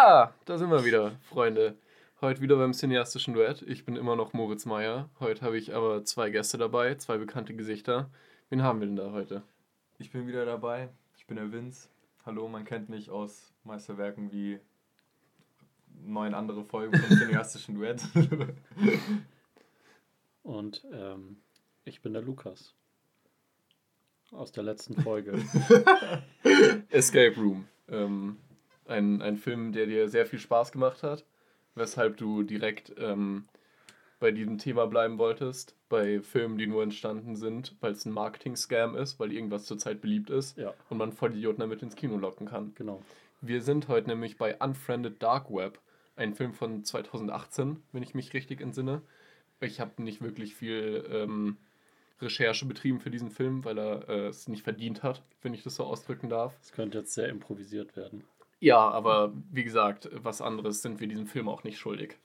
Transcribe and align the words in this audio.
Ja, 0.00 0.32
da 0.44 0.58
sind 0.58 0.70
wir 0.70 0.84
wieder, 0.84 1.16
Freunde. 1.22 1.76
Heute 2.20 2.40
wieder 2.40 2.54
beim 2.54 2.72
cineastischen 2.72 3.34
Duett. 3.34 3.62
Ich 3.62 3.84
bin 3.84 3.96
immer 3.96 4.14
noch 4.14 4.32
Moritz 4.32 4.64
Meyer. 4.64 5.10
Heute 5.18 5.44
habe 5.44 5.58
ich 5.58 5.74
aber 5.74 6.04
zwei 6.04 6.30
Gäste 6.30 6.56
dabei, 6.56 6.94
zwei 6.94 7.18
bekannte 7.18 7.52
Gesichter. 7.52 8.08
Wen 8.48 8.62
haben 8.62 8.78
wir 8.78 8.86
denn 8.86 8.94
da 8.94 9.10
heute? 9.10 9.42
Ich 9.98 10.12
bin 10.12 10.28
wieder 10.28 10.46
dabei. 10.46 10.88
Ich 11.16 11.26
bin 11.26 11.36
der 11.36 11.50
Vince. 11.50 11.88
Hallo, 12.24 12.46
man 12.46 12.64
kennt 12.64 12.88
mich 12.88 13.10
aus 13.10 13.52
Meisterwerken 13.64 14.30
wie 14.30 14.60
neun 16.04 16.32
andere 16.32 16.64
Folgen 16.64 16.96
vom 16.96 17.18
cineastischen 17.18 17.74
Duett. 17.74 18.00
Und 20.44 20.86
ähm, 20.92 21.38
ich 21.84 22.02
bin 22.02 22.12
der 22.12 22.22
Lukas. 22.22 22.72
Aus 24.30 24.52
der 24.52 24.62
letzten 24.62 25.02
Folge. 25.02 25.32
Escape 26.90 27.34
Room. 27.36 27.66
Ähm, 27.88 28.36
ein, 28.88 29.22
ein 29.22 29.36
Film, 29.36 29.72
der 29.72 29.86
dir 29.86 30.08
sehr 30.08 30.26
viel 30.26 30.38
Spaß 30.38 30.72
gemacht 30.72 31.02
hat, 31.02 31.24
weshalb 31.74 32.16
du 32.16 32.42
direkt 32.42 32.92
ähm, 32.98 33.46
bei 34.20 34.30
diesem 34.32 34.58
Thema 34.58 34.86
bleiben 34.86 35.18
wolltest. 35.18 35.76
Bei 35.88 36.20
Filmen, 36.20 36.58
die 36.58 36.66
nur 36.66 36.82
entstanden 36.82 37.36
sind, 37.36 37.76
weil 37.80 37.92
es 37.92 38.04
ein 38.04 38.12
Marketing-Scam 38.12 38.96
ist, 38.96 39.18
weil 39.20 39.32
irgendwas 39.32 39.64
zurzeit 39.64 40.00
beliebt 40.00 40.30
ist 40.30 40.58
Ja. 40.58 40.74
und 40.90 40.98
man 40.98 41.12
Vollidioten 41.12 41.60
damit 41.60 41.82
ins 41.82 41.96
Kino 41.96 42.16
locken 42.16 42.46
kann. 42.48 42.72
Genau. 42.74 43.02
Wir 43.40 43.62
sind 43.62 43.88
heute 43.88 44.08
nämlich 44.08 44.36
bei 44.36 44.56
Unfriended 44.58 45.22
Dark 45.22 45.50
Web, 45.50 45.78
ein 46.16 46.34
Film 46.34 46.52
von 46.52 46.84
2018, 46.84 47.82
wenn 47.92 48.02
ich 48.02 48.14
mich 48.14 48.34
richtig 48.34 48.60
entsinne. 48.60 49.02
Ich 49.60 49.80
habe 49.80 50.02
nicht 50.02 50.20
wirklich 50.20 50.54
viel 50.56 51.04
ähm, 51.10 51.56
Recherche 52.20 52.66
betrieben 52.66 53.00
für 53.00 53.10
diesen 53.10 53.30
Film, 53.30 53.64
weil 53.64 53.78
er 53.78 54.08
äh, 54.08 54.26
es 54.26 54.48
nicht 54.48 54.64
verdient 54.64 55.04
hat, 55.04 55.22
wenn 55.42 55.54
ich 55.54 55.62
das 55.62 55.76
so 55.76 55.84
ausdrücken 55.84 56.28
darf. 56.28 56.56
Es 56.60 56.72
könnte 56.72 56.98
jetzt 56.98 57.14
sehr 57.14 57.28
improvisiert 57.28 57.96
werden. 57.96 58.24
Ja, 58.60 58.78
aber 58.90 59.32
wie 59.50 59.64
gesagt, 59.64 60.10
was 60.12 60.40
anderes 60.40 60.82
sind 60.82 61.00
wir 61.00 61.06
diesem 61.06 61.26
Film 61.26 61.48
auch 61.48 61.64
nicht 61.64 61.78
schuldig. 61.78 62.18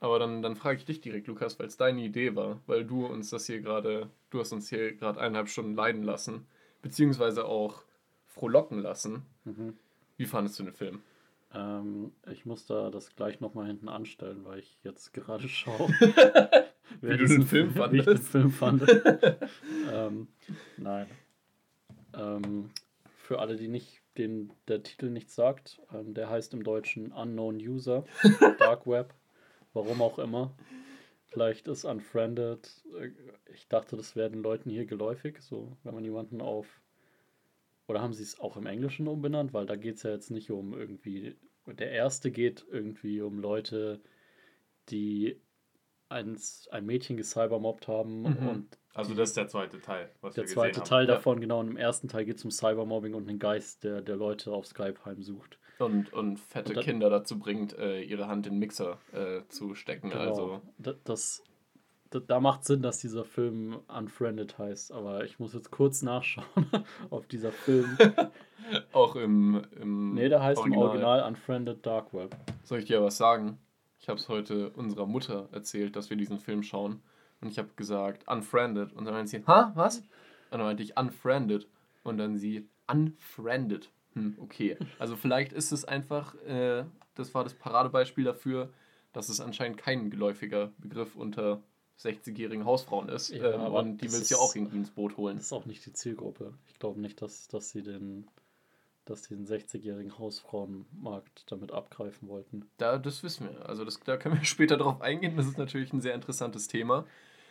Aber 0.00 0.18
dann, 0.18 0.42
dann 0.42 0.56
frage 0.56 0.78
ich 0.78 0.84
dich 0.84 1.00
direkt, 1.00 1.26
Lukas, 1.26 1.58
weil 1.58 1.66
es 1.68 1.76
deine 1.76 2.02
Idee 2.02 2.34
war, 2.36 2.60
weil 2.66 2.84
du 2.84 3.06
uns 3.06 3.30
das 3.30 3.46
hier 3.46 3.60
gerade, 3.60 4.10
du 4.30 4.40
hast 4.40 4.52
uns 4.52 4.68
hier 4.68 4.94
gerade 4.94 5.20
eineinhalb 5.20 5.48
Stunden 5.48 5.74
leiden 5.74 6.02
lassen, 6.02 6.46
beziehungsweise 6.82 7.46
auch 7.46 7.82
frohlocken 8.26 8.80
lassen. 8.80 9.22
Mhm. 9.44 9.74
Wie 10.16 10.26
fandest 10.26 10.58
du 10.58 10.64
den 10.64 10.74
Film? 10.74 11.02
Ähm, 11.54 12.12
ich 12.30 12.44
muss 12.44 12.66
da 12.66 12.90
das 12.90 13.14
gleich 13.16 13.40
nochmal 13.40 13.66
hinten 13.66 13.88
anstellen, 13.88 14.44
weil 14.44 14.58
ich 14.58 14.76
jetzt 14.82 15.14
gerade 15.14 15.48
schaue. 15.48 15.88
Wie 17.00 17.16
du 17.16 17.26
den 17.26 17.42
Film 17.42 17.74
Wie 17.90 17.98
ich 17.98 18.04
den 18.04 18.18
fandest. 18.18 18.28
Film 18.28 18.50
fand. 18.50 18.82
ähm, 19.92 20.28
nein. 20.76 21.06
Ähm, 22.14 22.70
für 23.16 23.38
alle, 23.38 23.56
die 23.56 23.68
nicht 23.68 24.02
den 24.18 24.52
der 24.68 24.82
Titel 24.82 25.10
nichts 25.10 25.34
sagt, 25.34 25.80
ähm, 25.92 26.14
der 26.14 26.30
heißt 26.30 26.54
im 26.54 26.64
Deutschen 26.64 27.12
Unknown 27.12 27.56
User, 27.56 28.04
Dark 28.58 28.86
Web, 28.86 29.14
warum 29.72 30.02
auch 30.02 30.18
immer. 30.18 30.54
Vielleicht 31.26 31.68
ist 31.68 31.84
Unfriended, 31.84 32.70
äh, 32.98 33.10
ich 33.52 33.68
dachte, 33.68 33.96
das 33.96 34.16
wäre 34.16 34.30
den 34.30 34.42
Leuten 34.42 34.70
hier 34.70 34.86
geläufig, 34.86 35.40
so 35.40 35.76
wenn 35.82 35.94
man 35.94 36.04
jemanden 36.04 36.40
auf. 36.40 36.80
Oder 37.88 38.02
haben 38.02 38.14
sie 38.14 38.22
es 38.22 38.40
auch 38.40 38.56
im 38.56 38.66
Englischen 38.66 39.06
umbenannt? 39.06 39.52
Weil 39.52 39.66
da 39.66 39.76
geht 39.76 39.96
es 39.96 40.02
ja 40.02 40.10
jetzt 40.10 40.30
nicht 40.30 40.50
um 40.50 40.76
irgendwie. 40.76 41.36
Der 41.66 41.90
erste 41.92 42.30
geht 42.30 42.64
irgendwie 42.70 43.20
um 43.20 43.38
Leute, 43.38 44.00
die 44.88 45.40
eins, 46.08 46.68
ein 46.70 46.86
Mädchen 46.86 47.16
gecybermobbt 47.16 47.88
haben 47.88 48.22
Mhm. 48.22 48.48
und 48.48 48.78
Also 48.94 49.14
das 49.14 49.30
ist 49.30 49.36
der 49.36 49.48
zweite 49.48 49.80
Teil, 49.80 50.10
was 50.20 50.34
der 50.34 50.44
wir 50.44 50.48
zweite 50.48 50.80
haben. 50.80 50.88
Teil 50.88 51.06
Ja. 51.08 51.14
davon, 51.14 51.40
genau, 51.40 51.60
und 51.60 51.68
im 51.68 51.76
ersten 51.76 52.08
Teil 52.08 52.24
geht 52.24 52.36
es 52.38 52.44
um 52.44 52.50
Cybermobbing 52.50 53.14
und 53.14 53.28
einen 53.28 53.38
Geist, 53.38 53.84
der, 53.84 54.00
der 54.02 54.16
Leute 54.16 54.52
auf 54.52 54.66
Skype 54.66 55.04
heimsucht. 55.04 55.58
Und, 55.78 56.10
und 56.14 56.38
fette 56.40 56.70
Und 56.70 56.76
dann- 56.76 56.84
Kinder 56.84 57.10
dazu 57.10 57.38
bringt, 57.38 57.76
äh, 57.78 58.00
ihre 58.00 58.28
Hand 58.28 58.46
in 58.46 58.54
den 58.54 58.58
Mixer 58.60 58.98
äh, 59.12 59.42
zu 59.48 59.74
stecken. 59.74 60.08
Genau. 60.10 60.22
Also, 60.22 60.60
Da- 60.78 60.94
das, 61.04 61.44
da, 62.08 62.20
da 62.20 62.40
macht 62.40 62.64
Sinn, 62.64 62.80
dass 62.80 62.98
dieser 63.00 63.24
Film 63.26 63.80
Unfriended 63.88 64.56
heißt, 64.56 64.92
aber 64.92 65.24
ich 65.24 65.38
muss 65.38 65.52
jetzt 65.52 65.70
kurz 65.70 66.00
nachschauen, 66.00 66.46
ob 67.10 67.28
dieser 67.28 67.52
Film. 67.52 67.98
auch 68.92 69.16
im, 69.16 69.62
im 69.78 70.14
nee, 70.14 70.28
der 70.30 70.42
heißt 70.42 70.64
im 70.64 70.74
Original 70.76 71.22
Unfriended 71.28 71.84
Dark 71.84 72.14
Web. 72.14 72.34
Soll 72.62 72.78
ich 72.78 72.86
dir 72.86 73.02
was 73.02 73.18
sagen? 73.18 73.58
Ich 74.06 74.08
habe 74.08 74.20
es 74.20 74.28
heute 74.28 74.70
unserer 74.70 75.04
Mutter 75.04 75.48
erzählt, 75.50 75.96
dass 75.96 76.10
wir 76.10 76.16
diesen 76.16 76.38
Film 76.38 76.62
schauen. 76.62 77.02
Und 77.40 77.48
ich 77.48 77.58
habe 77.58 77.70
gesagt, 77.74 78.28
unfriended. 78.28 78.92
Und 78.92 79.04
dann 79.04 79.14
meinte 79.14 79.30
sie, 79.32 79.42
ha, 79.48 79.72
was? 79.74 79.96
Und 79.98 80.06
dann 80.52 80.60
meinte 80.60 80.84
ich, 80.84 80.96
unfriended. 80.96 81.66
Und 82.04 82.18
dann 82.18 82.38
sie, 82.38 82.68
unfriended. 82.86 83.90
Hm, 84.12 84.36
okay. 84.38 84.76
Also 85.00 85.16
vielleicht 85.16 85.52
ist 85.52 85.72
es 85.72 85.84
einfach, 85.84 86.36
äh, 86.44 86.84
das 87.16 87.34
war 87.34 87.42
das 87.42 87.54
Paradebeispiel 87.54 88.22
dafür, 88.22 88.72
dass 89.12 89.28
es 89.28 89.40
anscheinend 89.40 89.76
kein 89.76 90.08
geläufiger 90.08 90.70
Begriff 90.78 91.16
unter 91.16 91.60
60-jährigen 91.98 92.64
Hausfrauen 92.64 93.08
ist. 93.08 93.30
Ja, 93.30 93.54
ähm, 93.54 93.60
aber 93.60 93.80
und 93.80 93.98
die 93.98 94.12
willst 94.12 94.30
du 94.30 94.36
ja 94.36 94.40
auch 94.40 94.54
irgendwie 94.54 94.76
ins 94.76 94.90
Boot 94.90 95.16
holen. 95.16 95.38
Das 95.38 95.46
ist 95.46 95.52
auch 95.52 95.66
nicht 95.66 95.84
die 95.84 95.92
Zielgruppe. 95.92 96.54
Ich 96.68 96.78
glaube 96.78 97.00
nicht, 97.00 97.22
dass, 97.22 97.48
dass 97.48 97.70
sie 97.70 97.82
den 97.82 98.28
dass 99.06 99.24
sie 99.24 99.34
den 99.36 99.46
60-jährigen 99.46 100.18
Hausfrauenmarkt 100.18 101.50
damit 101.50 101.72
abgreifen 101.72 102.28
wollten. 102.28 102.66
Da, 102.76 102.98
das 102.98 103.22
wissen 103.22 103.48
wir. 103.48 103.66
Also 103.68 103.84
das, 103.84 103.98
da 104.00 104.16
können 104.16 104.36
wir 104.36 104.44
später 104.44 104.76
drauf 104.76 105.00
eingehen. 105.00 105.36
Das 105.36 105.46
ist 105.46 105.58
natürlich 105.58 105.92
ein 105.92 106.00
sehr 106.00 106.14
interessantes 106.14 106.68
Thema. 106.68 107.06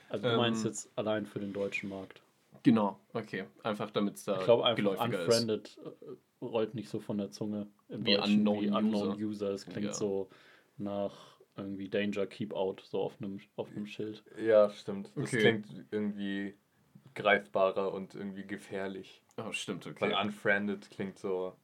Also 0.10 0.24
du 0.24 0.32
Ähm, 0.32 0.38
meinst 0.38 0.66
jetzt 0.66 0.90
allein 0.98 1.26
für 1.26 1.40
den 1.40 1.54
deutschen 1.54 1.90
Markt. 1.90 2.22
Genau, 2.64 3.00
okay. 3.14 3.46
Einfach 3.64 3.92
damit 3.92 4.16
es 4.16 4.26
da 4.26 4.38
Ich 4.40 4.46
glaube 4.46 4.66
einfach 4.66 4.76
geläufiger 4.78 5.20
ist. 5.20 5.28
Unfriended 5.28 5.78
äh, 5.84 6.46
rollt 6.46 6.76
nicht 6.76 6.90
so 6.90 7.00
von 7.00 7.18
der 7.18 7.32
Zunge 7.32 7.68
im 7.90 8.06
Wie 8.06 8.16
Deutschen 8.16 8.40
Unknown 8.48 8.62
wie 8.64 8.70
Unknown 8.70 9.08
User. 9.10 9.18
User. 9.18 9.52
Das 9.52 9.66
klingt 9.66 9.88
Ja. 9.88 9.94
so 9.94 10.30
nach 10.78 11.40
irgendwie 11.58 11.90
Danger 11.90 12.28
Keep 12.28 12.54
Out, 12.54 12.84
so 12.90 13.00
auf 13.02 13.22
einem 13.22 13.40
auf 13.56 13.70
einem 13.70 13.86
Schild. 13.88 14.24
Ja, 14.38 14.70
stimmt. 14.72 15.12
Das 15.16 15.26
Okay. 15.26 15.40
klingt 15.40 15.86
irgendwie 15.92 16.56
greifbarer 17.14 17.94
und 17.94 18.14
irgendwie 18.16 18.46
gefährlich. 18.46 19.22
Oh, 19.38 19.52
stimmt, 19.52 19.86
okay. 19.86 20.02
Weil 20.02 20.14
unfriended 20.26 20.90
klingt 20.92 21.20
so. 21.20 21.56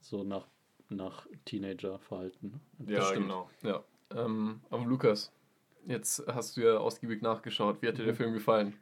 So 0.00 0.24
nach, 0.24 0.46
nach 0.88 1.26
Teenager-Verhalten. 1.44 2.60
Ja, 2.86 3.02
stimmt. 3.02 3.22
genau. 3.26 3.50
Ja. 3.62 3.84
Ähm, 4.12 4.60
aber 4.70 4.84
Lukas, 4.86 5.30
jetzt 5.86 6.24
hast 6.26 6.56
du 6.56 6.62
ja 6.62 6.78
ausgiebig 6.78 7.20
nachgeschaut. 7.22 7.82
Wie 7.82 7.88
hat 7.88 7.98
dir 7.98 8.04
der 8.04 8.14
Mhm. 8.14 8.16
Film 8.18 8.32
gefallen? 8.32 8.76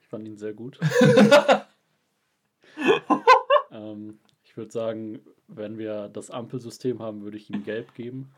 Ich 0.00 0.06
fand 0.08 0.26
ihn 0.26 0.38
sehr 0.38 0.52
gut. 0.54 0.78
ähm, 3.72 4.18
ich 4.44 4.56
würde 4.56 4.70
sagen, 4.70 5.20
wenn 5.48 5.78
wir 5.78 6.08
das 6.08 6.30
Ampelsystem 6.30 7.00
haben, 7.00 7.22
würde 7.22 7.36
ich 7.36 7.50
ihm 7.50 7.64
gelb 7.64 7.94
geben. 7.94 8.32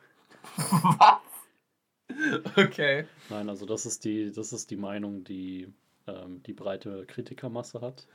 Okay. 2.56 3.06
Nein, 3.31 3.49
also 3.49 3.65
das 3.66 3.87
ist 3.87 4.05
die, 4.05 4.32
das 4.32 4.53
ist 4.53 4.71
die 4.71 4.77
Meinung, 4.77 5.25
die 5.25 5.72
ähm, 6.06 6.43
die 6.43 6.53
breite 6.53 7.06
Kritikermasse 7.06 7.81
hat. 7.81 8.06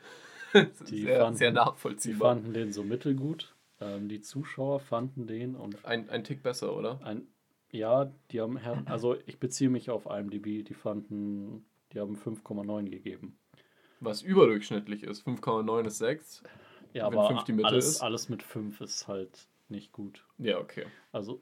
Die 0.89 1.01
sehr, 1.03 1.19
fanden- 1.19 1.37
sehr 1.37 1.49
Die 1.51 1.55
nachvollziehbar. 1.55 2.35
fanden 2.35 2.53
den 2.53 2.71
so 2.71 2.83
mittelgut. 2.83 3.53
Ähm, 3.79 4.09
die 4.09 4.21
Zuschauer 4.21 4.79
fanden 4.79 5.27
den 5.27 5.55
und 5.55 5.85
Ein, 5.85 6.09
ein 6.09 6.23
Tick 6.23 6.41
besser, 6.43 6.75
oder? 6.75 6.99
ein, 7.03 7.27
ja, 7.69 8.11
die 8.31 8.41
haben, 8.41 8.57
also 8.85 9.15
ich 9.25 9.39
beziehe 9.39 9.69
mich 9.69 9.89
auf 9.89 10.05
IMDb, 10.07 10.63
die 10.65 10.73
fanden, 10.73 11.65
die 11.93 11.99
haben 11.99 12.15
5,9 12.15 12.89
gegeben. 12.89 13.37
Was 13.99 14.21
überdurchschnittlich 14.21 15.03
ist. 15.03 15.27
5,9 15.27 15.85
ist 15.85 15.97
6. 15.99 16.43
Ja, 16.93 17.11
Wenn 17.11 17.17
aber 17.19 17.27
fünf 17.27 17.43
die 17.43 17.53
Mitte 17.53 17.67
alles, 17.67 17.87
ist. 17.87 18.01
alles 18.01 18.29
mit 18.29 18.41
5 18.41 18.79
ist 18.81 19.07
halt 19.07 19.47
nicht 19.69 19.91
gut. 19.91 20.23
Ja, 20.37 20.59
okay. 20.59 20.85
Also 21.11 21.41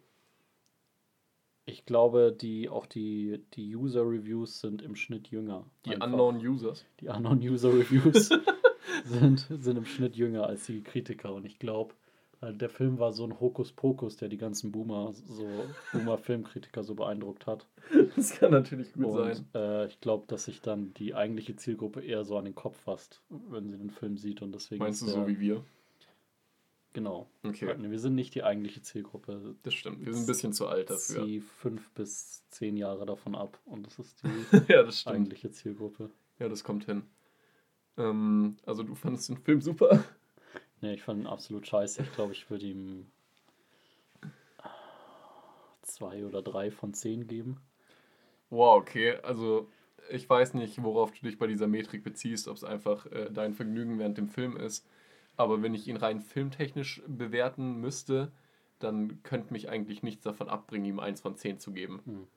ich 1.66 1.86
glaube, 1.86 2.32
die 2.40 2.70
auch 2.70 2.86
die, 2.86 3.44
die 3.54 3.76
User-Reviews 3.76 4.60
sind 4.60 4.82
im 4.82 4.96
Schnitt 4.96 5.30
jünger. 5.30 5.66
Die 5.86 5.92
Einfach. 5.96 6.08
Unknown 6.08 6.38
Users. 6.38 6.86
Die 7.00 7.08
Unknown 7.08 7.40
User-Reviews 7.40 8.30
sind, 9.06 9.48
sind 9.50 9.78
im 9.78 9.86
Schnitt 9.86 10.16
jünger 10.16 10.48
als 10.48 10.66
die 10.66 10.82
Kritiker. 10.82 11.34
Und 11.34 11.46
ich 11.46 11.60
glaube, 11.60 11.94
äh, 12.42 12.54
der 12.54 12.70
Film 12.70 13.00
war 13.00 13.14
so 13.14 13.24
ein 13.26 13.40
Hokuspokus, 13.40 14.18
der 14.18 14.30
die 14.30 14.38
ganzen 14.38 14.72
Boomer, 14.72 15.14
so 15.14 15.48
Boomer-Filmkritiker 15.94 16.84
so 16.84 16.96
beeindruckt 16.96 17.48
hat. 17.48 17.68
Das 18.16 18.32
kann 18.32 18.52
natürlich 18.52 18.94
gut 18.94 19.06
Und 19.06 19.14
sein. 19.36 19.46
äh, 19.54 19.86
ich 19.88 20.00
glaube, 20.02 20.26
dass 20.28 20.46
sich 20.46 20.62
dann 20.62 20.94
die 20.96 21.14
eigentliche 21.16 21.56
Zielgruppe 21.56 22.02
eher 22.02 22.24
so 22.26 22.38
an 22.38 22.46
den 22.46 22.56
Kopf 22.56 22.78
fasst, 22.80 23.22
wenn 23.30 23.70
sie 23.70 23.78
den 23.78 23.90
Film 23.92 24.18
sieht. 24.18 24.42
Und 24.42 24.54
deswegen 24.54 24.84
Meinst 24.84 25.02
du 25.02 25.06
ist 25.08 25.12
so 25.14 25.20
der- 25.20 25.28
wie 25.28 25.40
wir? 25.40 25.64
Genau. 26.94 27.28
Okay. 27.44 27.76
Wir 27.78 28.00
sind 28.00 28.16
nicht 28.16 28.34
die 28.36 28.44
eigentliche 28.44 28.82
Zielgruppe. 28.82 29.56
Das 29.64 29.74
stimmt. 29.74 30.06
Wir 30.06 30.14
sind 30.14 30.24
ein 30.24 30.28
bisschen 30.28 30.54
zu 30.54 30.66
alt 30.68 30.90
dafür. 30.90 31.26
Sie 31.26 31.42
fünf 31.42 31.90
bis 31.92 32.48
zehn 32.52 32.78
Jahre 32.78 33.06
davon 33.06 33.36
ab. 33.36 33.60
Und 33.66 33.86
das 33.86 34.00
ist 34.00 34.24
die 34.24 34.28
ja, 34.72 34.82
das 34.82 35.02
stimmt. 35.02 35.16
eigentliche 35.16 35.52
Zielgruppe. 35.52 36.10
Ja, 36.40 36.48
das 36.48 36.64
kommt 36.64 36.86
hin. 36.86 37.04
Ähm, 37.98 38.58
also 38.66 38.84
du 38.84 38.96
fandest 38.96 39.30
den 39.30 39.38
Film 39.38 39.62
super. 39.62 40.04
Nee, 40.82 40.94
ich 40.94 41.04
fand 41.04 41.22
ihn 41.22 41.28
absolut 41.28 41.66
scheiße. 41.66 42.04
Ich 42.04 42.12
glaube, 42.14 42.34
ich 42.34 42.50
würde 42.50 42.66
ihm 42.66 43.08
zwei 45.82 46.26
oder 46.26 46.42
drei 46.42 46.72
von 46.72 46.94
zehn 46.94 47.28
geben. 47.28 47.62
Wow, 48.50 48.82
okay. 48.82 49.18
Also 49.24 49.70
ich 50.10 50.30
weiß 50.30 50.54
nicht, 50.54 50.84
worauf 50.84 51.12
du 51.12 51.26
dich 51.26 51.38
bei 51.38 51.48
dieser 51.48 51.68
Metrik 51.68 52.04
beziehst, 52.04 52.48
ob 52.48 52.58
es 52.58 52.64
einfach 52.64 53.06
äh, 53.08 53.30
dein 53.32 53.54
Vergnügen 53.54 53.98
während 54.00 54.18
dem 54.18 54.30
Film 54.30 54.58
ist. 54.58 54.88
Aber 55.38 55.62
wenn 55.62 55.74
ich 55.74 55.88
ihn 55.88 55.98
rein 55.98 56.22
filmtechnisch 56.22 57.02
bewerten 57.08 57.80
müsste, 57.80 58.32
dann 58.80 59.24
könnte 59.24 59.54
mich 59.54 59.70
eigentlich 59.70 60.04
nichts 60.04 60.24
davon 60.24 60.50
abbringen, 60.50 60.86
ihm 60.86 61.00
eins 61.00 61.22
von 61.22 61.36
zehn 61.36 61.60
zu 61.60 61.72
geben. 61.72 62.02
Hm. 62.06 62.28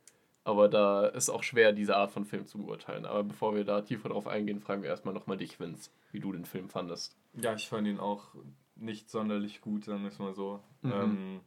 Aber 0.48 0.70
da 0.70 1.06
ist 1.08 1.28
auch 1.28 1.42
schwer, 1.42 1.72
diese 1.74 1.94
Art 1.94 2.10
von 2.10 2.24
Film 2.24 2.46
zu 2.46 2.56
beurteilen. 2.56 3.04
Aber 3.04 3.22
bevor 3.22 3.54
wir 3.54 3.64
da 3.64 3.82
tiefer 3.82 4.08
drauf 4.08 4.26
eingehen, 4.26 4.60
fragen 4.60 4.82
wir 4.82 4.88
erstmal 4.88 5.12
nochmal 5.12 5.36
dich, 5.36 5.60
Vince, 5.60 5.90
wie 6.10 6.20
du 6.20 6.32
den 6.32 6.46
Film 6.46 6.70
fandest. 6.70 7.14
Ja, 7.34 7.52
ich 7.52 7.68
fand 7.68 7.86
ihn 7.86 8.00
auch 8.00 8.28
nicht 8.74 9.10
sonderlich 9.10 9.60
gut, 9.60 9.84
sagen 9.84 10.00
wir 10.00 10.08
es 10.08 10.18
mal 10.18 10.32
so. 10.32 10.62
Mhm. 10.80 10.92
Ähm, 10.92 11.40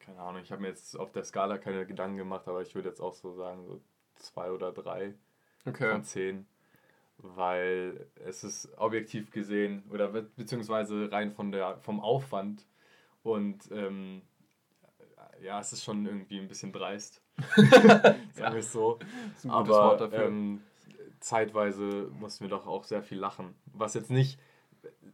keine 0.00 0.20
Ahnung, 0.20 0.42
ich 0.42 0.52
habe 0.52 0.60
mir 0.60 0.68
jetzt 0.68 0.94
auf 0.94 1.10
der 1.10 1.24
Skala 1.24 1.56
keine 1.56 1.86
Gedanken 1.86 2.18
gemacht, 2.18 2.46
aber 2.48 2.60
ich 2.60 2.74
würde 2.74 2.90
jetzt 2.90 3.00
auch 3.00 3.14
so 3.14 3.32
sagen, 3.32 3.64
so 3.66 3.80
zwei 4.16 4.50
oder 4.50 4.70
drei 4.70 5.14
Okay. 5.64 5.90
von 5.90 6.04
zehn. 6.04 6.46
Weil 7.16 8.08
es 8.26 8.44
ist 8.44 8.76
objektiv 8.76 9.30
gesehen, 9.30 9.84
oder 9.90 10.08
be- 10.08 10.30
beziehungsweise 10.36 11.10
rein 11.10 11.32
von 11.32 11.50
der, 11.50 11.78
vom 11.78 12.00
Aufwand 12.00 12.66
und 13.22 13.70
ähm, 13.72 14.20
ja, 15.40 15.58
es 15.60 15.72
ist 15.72 15.82
schon 15.82 16.04
irgendwie 16.04 16.38
ein 16.38 16.48
bisschen 16.48 16.72
dreist. 16.72 17.22
sagen 17.56 18.54
wir 18.54 18.54
es 18.56 18.72
so. 18.72 18.98
ist 19.36 19.44
ein 19.44 19.50
gutes 19.50 19.74
Aber 19.74 19.84
Wort 19.84 20.00
dafür. 20.00 20.26
ähm, 20.26 20.60
zeitweise 21.20 22.10
mussten 22.18 22.44
wir 22.44 22.50
doch 22.50 22.66
auch 22.66 22.84
sehr 22.84 23.02
viel 23.02 23.18
lachen. 23.18 23.54
Was 23.72 23.94
jetzt 23.94 24.10
nicht 24.10 24.38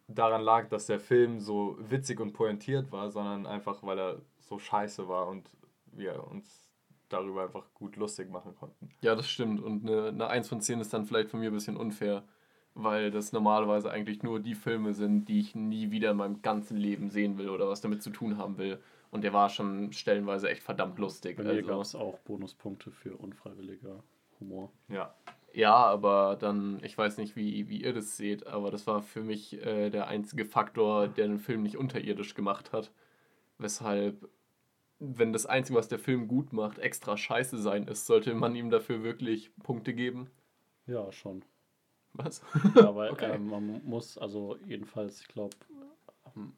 daran 0.08 0.42
lag, 0.42 0.68
dass 0.68 0.86
der 0.86 1.00
Film 1.00 1.40
so 1.40 1.76
witzig 1.80 2.20
und 2.20 2.32
pointiert 2.32 2.92
war, 2.92 3.10
sondern 3.10 3.46
einfach, 3.46 3.82
weil 3.82 3.98
er 3.98 4.22
so 4.40 4.58
scheiße 4.58 5.08
war 5.08 5.28
und 5.28 5.48
wir 5.92 6.26
uns 6.26 6.64
darüber 7.08 7.44
einfach 7.44 7.72
gut 7.74 7.96
lustig 7.96 8.30
machen 8.30 8.54
konnten. 8.56 8.90
Ja, 9.00 9.14
das 9.14 9.28
stimmt. 9.28 9.62
Und 9.62 9.88
eine, 9.88 10.08
eine 10.08 10.26
1 10.28 10.48
von 10.48 10.60
10 10.60 10.80
ist 10.80 10.92
dann 10.92 11.06
vielleicht 11.06 11.30
von 11.30 11.40
mir 11.40 11.50
ein 11.50 11.54
bisschen 11.54 11.76
unfair, 11.76 12.24
weil 12.74 13.10
das 13.10 13.32
normalerweise 13.32 13.90
eigentlich 13.90 14.22
nur 14.22 14.40
die 14.40 14.54
Filme 14.54 14.94
sind, 14.94 15.26
die 15.28 15.40
ich 15.40 15.54
nie 15.54 15.90
wieder 15.90 16.10
in 16.10 16.16
meinem 16.16 16.42
ganzen 16.42 16.76
Leben 16.76 17.10
sehen 17.10 17.38
will 17.38 17.48
oder 17.48 17.68
was 17.68 17.80
damit 17.80 18.02
zu 18.02 18.10
tun 18.10 18.36
haben 18.36 18.58
will. 18.58 18.80
Und 19.14 19.22
der 19.22 19.32
war 19.32 19.48
schon 19.48 19.92
stellenweise 19.92 20.50
echt 20.50 20.64
verdammt 20.64 20.98
lustig. 20.98 21.36
Bei 21.36 21.44
mir 21.44 21.50
Also, 21.50 21.68
gab 21.68 21.80
es 21.82 21.94
auch 21.94 22.18
Bonuspunkte 22.18 22.90
für 22.90 23.16
unfreiwilliger 23.16 24.02
Humor. 24.40 24.72
Ja. 24.88 25.14
ja, 25.52 25.72
aber 25.72 26.36
dann, 26.36 26.82
ich 26.82 26.98
weiß 26.98 27.18
nicht, 27.18 27.36
wie, 27.36 27.68
wie 27.68 27.80
ihr 27.84 27.92
das 27.92 28.16
seht, 28.16 28.44
aber 28.48 28.72
das 28.72 28.88
war 28.88 29.02
für 29.02 29.22
mich 29.22 29.64
äh, 29.64 29.90
der 29.90 30.08
einzige 30.08 30.44
Faktor, 30.44 31.06
der 31.06 31.28
den 31.28 31.38
Film 31.38 31.62
nicht 31.62 31.76
unterirdisch 31.76 32.34
gemacht 32.34 32.72
hat. 32.72 32.90
Weshalb, 33.58 34.28
wenn 34.98 35.32
das 35.32 35.46
Einzige, 35.46 35.78
was 35.78 35.86
der 35.86 36.00
Film 36.00 36.26
gut 36.26 36.52
macht, 36.52 36.80
extra 36.80 37.16
scheiße 37.16 37.58
sein 37.58 37.86
ist, 37.86 38.06
sollte 38.06 38.34
man 38.34 38.56
ihm 38.56 38.68
dafür 38.68 39.04
wirklich 39.04 39.52
Punkte 39.62 39.94
geben. 39.94 40.28
Ja, 40.86 41.12
schon. 41.12 41.44
Was? 42.14 42.42
Aber 42.74 43.10
Okay. 43.12 43.32
ähm, 43.32 43.46
man 43.48 43.80
muss, 43.84 44.18
also 44.18 44.56
jedenfalls, 44.66 45.20
ich 45.20 45.28
glaube, 45.28 45.54
ähm, 46.34 46.54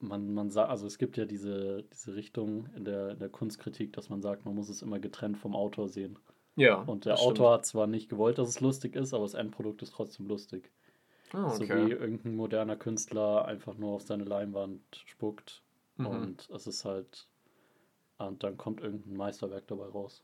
man, 0.00 0.32
man 0.32 0.50
sagt, 0.50 0.70
also 0.70 0.86
es 0.86 0.98
gibt 0.98 1.16
ja 1.16 1.24
diese, 1.24 1.84
diese 1.92 2.14
Richtung 2.14 2.68
in 2.76 2.84
der, 2.84 3.10
in 3.10 3.18
der 3.18 3.28
Kunstkritik, 3.28 3.92
dass 3.92 4.08
man 4.10 4.22
sagt, 4.22 4.44
man 4.44 4.54
muss 4.54 4.68
es 4.68 4.82
immer 4.82 4.98
getrennt 4.98 5.38
vom 5.38 5.54
Autor 5.56 5.88
sehen. 5.88 6.18
Ja. 6.56 6.76
Und 6.82 7.04
der 7.04 7.12
das 7.12 7.20
stimmt. 7.20 7.38
Autor 7.38 7.52
hat 7.54 7.66
zwar 7.66 7.86
nicht 7.86 8.08
gewollt, 8.08 8.38
dass 8.38 8.48
es 8.48 8.60
lustig 8.60 8.96
ist, 8.96 9.14
aber 9.14 9.24
das 9.24 9.34
Endprodukt 9.34 9.82
ist 9.82 9.92
trotzdem 9.92 10.26
lustig. 10.26 10.70
Ah, 11.32 11.50
So 11.50 11.64
okay. 11.64 11.86
wie 11.86 11.92
irgendein 11.92 12.36
moderner 12.36 12.76
Künstler 12.76 13.44
einfach 13.44 13.76
nur 13.76 13.92
auf 13.92 14.02
seine 14.02 14.24
Leinwand 14.24 14.80
spuckt 15.06 15.62
Mhm. 15.96 16.06
und 16.06 16.50
es 16.50 16.66
ist 16.68 16.84
halt, 16.84 17.26
und 18.18 18.44
dann 18.44 18.56
kommt 18.56 18.80
irgendein 18.80 19.16
Meisterwerk 19.16 19.66
dabei 19.66 19.86
raus. 19.86 20.22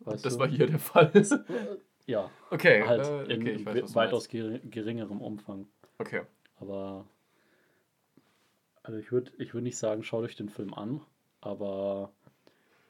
Und 0.00 0.24
das 0.24 0.34
du? 0.34 0.38
war 0.40 0.48
hier 0.48 0.66
der 0.66 0.78
Fall. 0.78 1.10
Ja, 2.04 2.28
okay, 2.50 2.82
halt 2.84 3.06
äh, 3.06 3.34
okay, 3.36 3.52
in 3.54 3.64
weiß, 3.64 3.94
weitaus 3.94 4.28
geri- 4.28 4.58
geringerem 4.68 5.20
Umfang. 5.20 5.68
Okay. 5.98 6.22
Aber 6.56 7.06
also 8.82 8.98
ich 8.98 9.12
würde 9.12 9.32
ich 9.38 9.54
würd 9.54 9.64
nicht 9.64 9.78
sagen, 9.78 10.02
schaut 10.02 10.24
euch 10.24 10.36
den 10.36 10.48
Film 10.48 10.74
an, 10.74 11.00
aber 11.40 12.12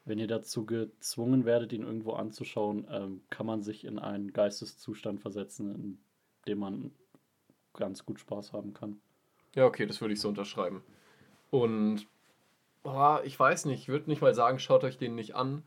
wenn 0.05 0.19
ihr 0.19 0.27
dazu 0.27 0.67
gezwungen 0.67 1.45
werdet, 1.45 1.73
ihn 1.73 1.83
irgendwo 1.83 2.13
anzuschauen, 2.13 2.87
ähm, 2.91 3.23
kann 3.31 3.47
man 3.47 3.63
sich 3.63 3.85
in 3.85 3.99
einen 3.99 4.33
Geisteszustand 4.33 5.21
versetzen, 5.21 5.75
in 5.75 5.99
dem 6.47 6.59
man 6.59 6.93
ganz 7.75 8.05
gut 8.05 8.21
Spaß 8.21 8.53
haben 8.53 8.75
kann. 8.75 9.01
Ja, 9.55 9.67
okay, 9.67 9.87
das 9.87 10.01
würde 10.01 10.15
ich 10.15 10.21
so 10.21 10.29
unterschreiben. 10.29 10.83
Und 11.51 12.07
boah, 12.83 13.23
ich 13.25 13.39
weiß 13.39 13.67
nicht, 13.67 13.81
ich 13.81 13.89
würde 13.89 14.11
nicht 14.11 14.23
mal 14.23 14.35
sagen, 14.35 14.59
schaut 14.59 14.85
euch 14.85 14.99
den 14.99 15.15
nicht 15.15 15.37
an, 15.37 15.63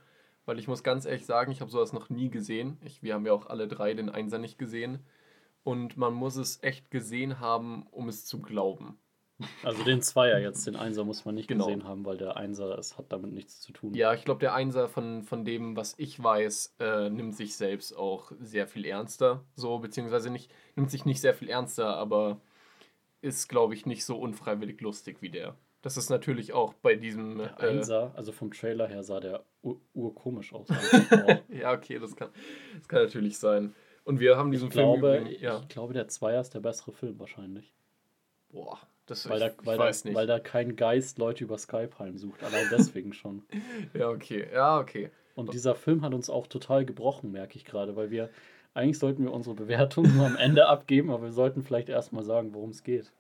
weil 0.45 0.60
ich 0.60 0.68
muss 0.68 0.83
ganz 0.83 1.06
ehrlich 1.06 1.25
sagen, 1.25 1.51
ich 1.51 1.62
habe 1.62 1.72
sowas 1.72 1.94
noch 1.94 2.10
nie 2.10 2.30
gesehen. 2.30 2.77
Ich, 2.83 3.04
wir 3.04 3.13
haben 3.13 3.25
ja 3.25 3.33
auch 3.33 3.48
alle 3.48 3.68
drei 3.68 3.94
den 3.94 4.10
Einser 4.10 4.38
nicht 4.38 4.57
gesehen. 4.57 5.00
Und 5.63 5.98
man 5.98 6.13
muss 6.13 6.36
es 6.36 6.62
echt 6.62 6.92
gesehen 6.92 7.39
haben, 7.39 7.88
um 7.92 8.10
es 8.10 8.25
zu 8.25 8.42
glauben. 8.42 9.00
Also 9.64 9.84
den 9.84 10.02
Zweier 10.02 10.40
jetzt, 10.40 10.66
den 10.66 10.76
Einser 10.78 11.04
muss 11.04 11.26
man 11.26 11.36
nicht 11.36 11.48
Genau. 11.50 11.66
gesehen 11.66 11.84
haben, 11.84 12.06
weil 12.06 12.16
der 12.18 12.38
Einser, 12.38 12.78
es 12.78 12.98
hat 12.98 13.12
damit 13.12 13.34
nichts 13.34 13.60
zu 13.60 13.74
tun. 13.74 13.94
Ja, 13.94 14.14
ich 14.14 14.24
glaube, 14.24 14.40
der 14.40 14.54
Einser 14.54 14.88
von, 14.88 15.24
von 15.24 15.44
dem, 15.44 15.76
was 15.76 15.94
ich 15.98 16.22
weiß, 16.24 16.76
äh, 16.80 17.10
nimmt 17.10 17.36
sich 17.36 17.56
selbst 17.58 17.98
auch 17.98 18.32
sehr 18.40 18.66
viel 18.68 18.86
ernster. 18.86 19.44
So, 19.56 19.80
beziehungsweise 19.80 20.30
nicht, 20.30 20.52
nimmt 20.76 20.90
sich 20.90 21.04
nicht 21.06 21.20
sehr 21.20 21.34
viel 21.34 21.50
ernster, 21.50 21.98
aber 21.98 22.40
ist, 23.22 23.50
glaube 23.50 23.74
ich, 23.74 23.86
nicht 23.86 24.06
so 24.06 24.18
unfreiwillig 24.18 24.80
lustig 24.80 25.22
wie 25.22 25.30
der. 25.30 25.56
Das 25.82 25.98
ist 25.98 26.10
natürlich 26.10 26.54
auch 26.54 26.74
bei 26.74 26.96
diesem. 26.96 27.38
Der 27.40 27.60
äh, 27.60 27.70
Einser, 27.72 28.12
also 28.16 28.32
vom 28.32 28.52
Trailer 28.54 28.88
her 28.88 29.04
sah 29.04 29.20
der 29.20 29.44
ur 29.62 29.82
urkomisch 29.94 30.54
aus. 30.54 30.70
einfach. 30.70 31.42
Ja, 31.50 31.74
okay, 31.74 32.00
das 32.00 32.16
kann, 32.16 32.30
das 32.78 32.88
kann 32.88 33.04
natürlich 33.04 33.38
sein. 33.38 33.76
Und 34.06 34.20
wir 34.20 34.38
haben 34.38 34.52
diesen 34.52 34.70
ich, 34.70 34.74
Film 34.74 35.00
glaube, 35.00 35.18
übrigens- 35.18 35.36
ich 35.36 35.42
ja. 35.42 35.62
glaube, 35.68 35.94
der 35.94 36.08
Zweier 36.08 36.40
ist 36.42 36.54
der 36.54 36.60
bessere 36.62 36.92
Film 36.94 37.20
wahrscheinlich. 37.20 37.74
Boah, 38.50 38.80
das 39.06 39.30
Weil, 39.30 39.38
ich, 39.38 39.44
da, 39.44 39.54
ich 39.62 39.66
weil, 39.66 39.80
weiß 39.80 40.04
da, 40.04 40.10
nicht. 40.10 40.16
weil 40.16 40.28
da 40.28 40.40
kein 40.40 40.75
Geist 40.75 41.18
Leute 41.18 41.44
über 41.44 41.57
Skype 41.57 41.92
heimsucht. 42.00 42.44
Allein 42.44 42.68
deswegen 42.72 43.13
schon. 43.13 43.44
ja, 43.94 44.10
okay. 44.10 44.48
Ja, 44.54 44.80
okay. 44.80 45.10
Und 45.36 45.54
dieser 45.54 45.75
Film 45.75 46.02
hat 46.02 46.13
uns 46.13 46.30
auch 46.30 46.48
total 46.48 46.86
gebrochen, 46.86 47.31
merke 47.31 47.57
ich 47.57 47.66
gerade, 47.66 47.96
weil 47.96 48.10
wir 48.10 48.30
eigentlich 48.74 49.00
sollten 49.00 49.24
wir 49.24 49.31
unsere 49.31 49.56
Bewertung 49.56 50.13
nur 50.16 50.25
am 50.25 50.36
Ende 50.36 50.68
abgeben, 50.68 51.10
aber 51.10 51.24
wir 51.24 51.31
sollten 51.31 51.63
vielleicht 51.63 51.90
erstmal 51.90 52.24
sagen, 52.24 52.54
worum 52.54 52.72
es 52.72 52.84
geht. 52.84 53.12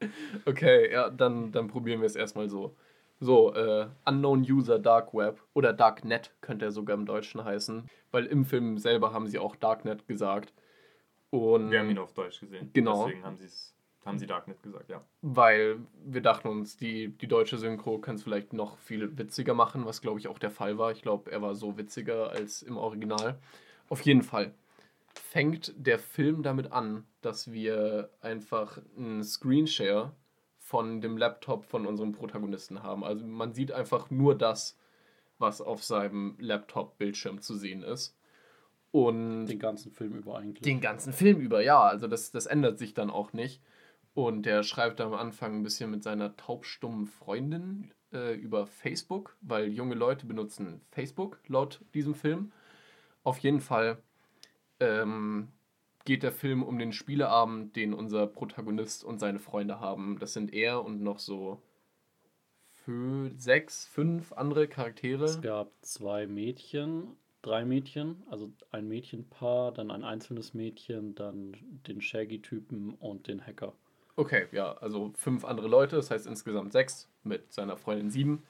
Okay, 0.45 0.91
ja, 0.91 1.09
dann, 1.09 1.51
dann 1.51 1.69
probieren 1.69 2.01
wir 2.01 2.07
es 2.07 2.15
erstmal 2.15 2.49
so. 2.49 2.75
So, 3.21 3.53
äh, 3.55 3.87
Unknown 4.05 4.41
User 4.41 4.77
Dark 4.77 5.13
Web 5.13 5.41
oder 5.53 5.71
Darknet 5.71 6.31
könnte 6.41 6.65
er 6.65 6.71
sogar 6.71 6.97
im 6.97 7.05
Deutschen 7.05 7.43
heißen, 7.43 7.89
weil 8.11 8.25
im 8.25 8.43
Film 8.43 8.77
selber 8.77 9.13
haben 9.13 9.27
sie 9.27 9.39
auch 9.39 9.55
Darknet 9.55 10.05
gesagt. 10.07 10.53
Und 11.29 11.71
Wir 11.71 11.79
haben 11.79 11.89
ihn 11.89 11.97
auf 11.97 12.13
Deutsch 12.13 12.41
gesehen. 12.41 12.69
Genau. 12.73 13.05
Deswegen 13.05 13.23
haben, 13.23 13.37
sie's, 13.37 13.74
haben 14.05 14.19
sie 14.19 14.27
Darknet 14.27 14.61
gesagt, 14.61 14.89
ja. 14.89 15.03
weil 15.21 15.79
wir 16.05 16.21
dachten 16.21 16.47
uns, 16.47 16.77
die, 16.77 17.09
die 17.09 17.27
deutsche 17.27 17.57
Synchro 17.57 17.97
kann 17.97 18.15
es 18.15 18.23
vielleicht 18.23 18.53
noch 18.53 18.77
viel 18.77 19.17
witziger 19.17 19.55
machen, 19.55 19.85
was 19.85 20.01
glaube 20.01 20.19
ich 20.19 20.27
auch 20.27 20.37
der 20.37 20.51
Fall 20.51 20.77
war. 20.77 20.91
Ich 20.91 21.01
glaube, 21.01 21.31
er 21.31 21.41
war 21.41 21.55
so 21.55 21.77
witziger 21.77 22.29
als 22.29 22.61
im 22.61 22.77
Original. 22.77 23.39
Auf 23.89 24.01
jeden 24.01 24.21
Fall 24.21 24.53
fängt 25.13 25.73
der 25.77 25.97
Film 25.97 26.43
damit 26.43 26.71
an, 26.71 27.05
dass 27.21 27.51
wir 27.51 28.11
einfach 28.21 28.79
einen 28.97 29.23
Screenshare 29.23 30.11
von 30.59 31.01
dem 31.01 31.17
Laptop 31.17 31.65
von 31.65 31.85
unserem 31.85 32.11
Protagonisten 32.11 32.83
haben. 32.83 33.03
Also 33.03 33.25
man 33.25 33.53
sieht 33.53 33.71
einfach 33.71 34.09
nur 34.11 34.35
das, 34.35 34.77
was 35.37 35.61
auf 35.61 35.83
seinem 35.83 36.35
Laptop-Bildschirm 36.39 37.41
zu 37.41 37.55
sehen 37.55 37.83
ist. 37.83 38.17
Und 38.91 39.47
Den 39.47 39.59
ganzen 39.59 39.91
Film 39.91 40.15
über 40.15 40.37
eigentlich. 40.37 40.61
den 40.61 40.79
ganzen 40.79 41.11
Film 41.11 41.39
über, 41.39 41.61
ja. 41.61 41.81
Also 41.81 42.07
das, 42.07 42.31
das 42.31 42.45
ändert 42.45 42.79
sich 42.79 42.93
dann 42.93 43.09
auch 43.09 43.33
nicht. 43.33 43.61
Und 44.15 44.45
der 44.45 44.63
schreibt 44.63 45.01
am 45.01 45.13
Anfang 45.13 45.57
ein 45.57 45.63
bisschen 45.63 45.91
mit 45.91 46.01
seiner 46.01 46.37
taubstummen 46.37 47.05
Freundin 47.05 47.93
äh, 48.13 48.33
über 48.33 48.65
Facebook, 48.65 49.35
weil 49.41 49.67
junge 49.67 49.93
Leute 49.93 50.25
benutzen 50.25 50.79
Facebook 50.89 51.41
laut 51.47 51.81
diesem 51.93 52.15
Film. 52.15 52.53
Auf 53.23 53.39
jeden 53.39 53.59
Fall 53.59 54.01
ähm, 54.79 55.49
geht 56.05 56.23
der 56.23 56.31
Film 56.31 56.63
um 56.63 56.79
den 56.79 56.93
Spieleabend, 56.93 57.75
den 57.75 57.93
unser 57.93 58.25
Protagonist 58.25 59.03
und 59.03 59.19
seine 59.19 59.39
Freunde 59.39 59.81
haben. 59.81 60.17
Das 60.17 60.31
sind 60.31 60.53
er 60.53 60.85
und 60.85 61.03
noch 61.03 61.19
so 61.19 61.61
fü 62.69 63.31
sechs, 63.35 63.85
fünf 63.85 64.31
andere 64.31 64.69
Charaktere. 64.69 65.25
Es 65.25 65.41
gab 65.41 65.73
zwei 65.81 66.25
Mädchen, 66.25 67.17
drei 67.41 67.65
Mädchen, 67.65 68.23
also 68.29 68.53
ein 68.71 68.87
Mädchenpaar, 68.87 69.73
dann 69.73 69.91
ein 69.91 70.05
einzelnes 70.05 70.53
Mädchen, 70.53 71.15
dann 71.15 71.57
den 71.85 71.99
Shaggy-Typen 71.99 72.93
und 72.93 73.27
den 73.27 73.45
Hacker. 73.45 73.73
Okay, 74.17 74.47
ja, 74.51 74.73
also 74.73 75.11
fünf 75.15 75.43
andere 75.43 75.67
Leute, 75.67 75.97
das 75.97 76.09
heißt 76.09 76.25
insgesamt 76.25 76.71
sechs, 76.71 77.09
mit 77.23 77.51
seiner 77.51 77.75
Freundin 77.75 78.09
sieben. 78.09 78.43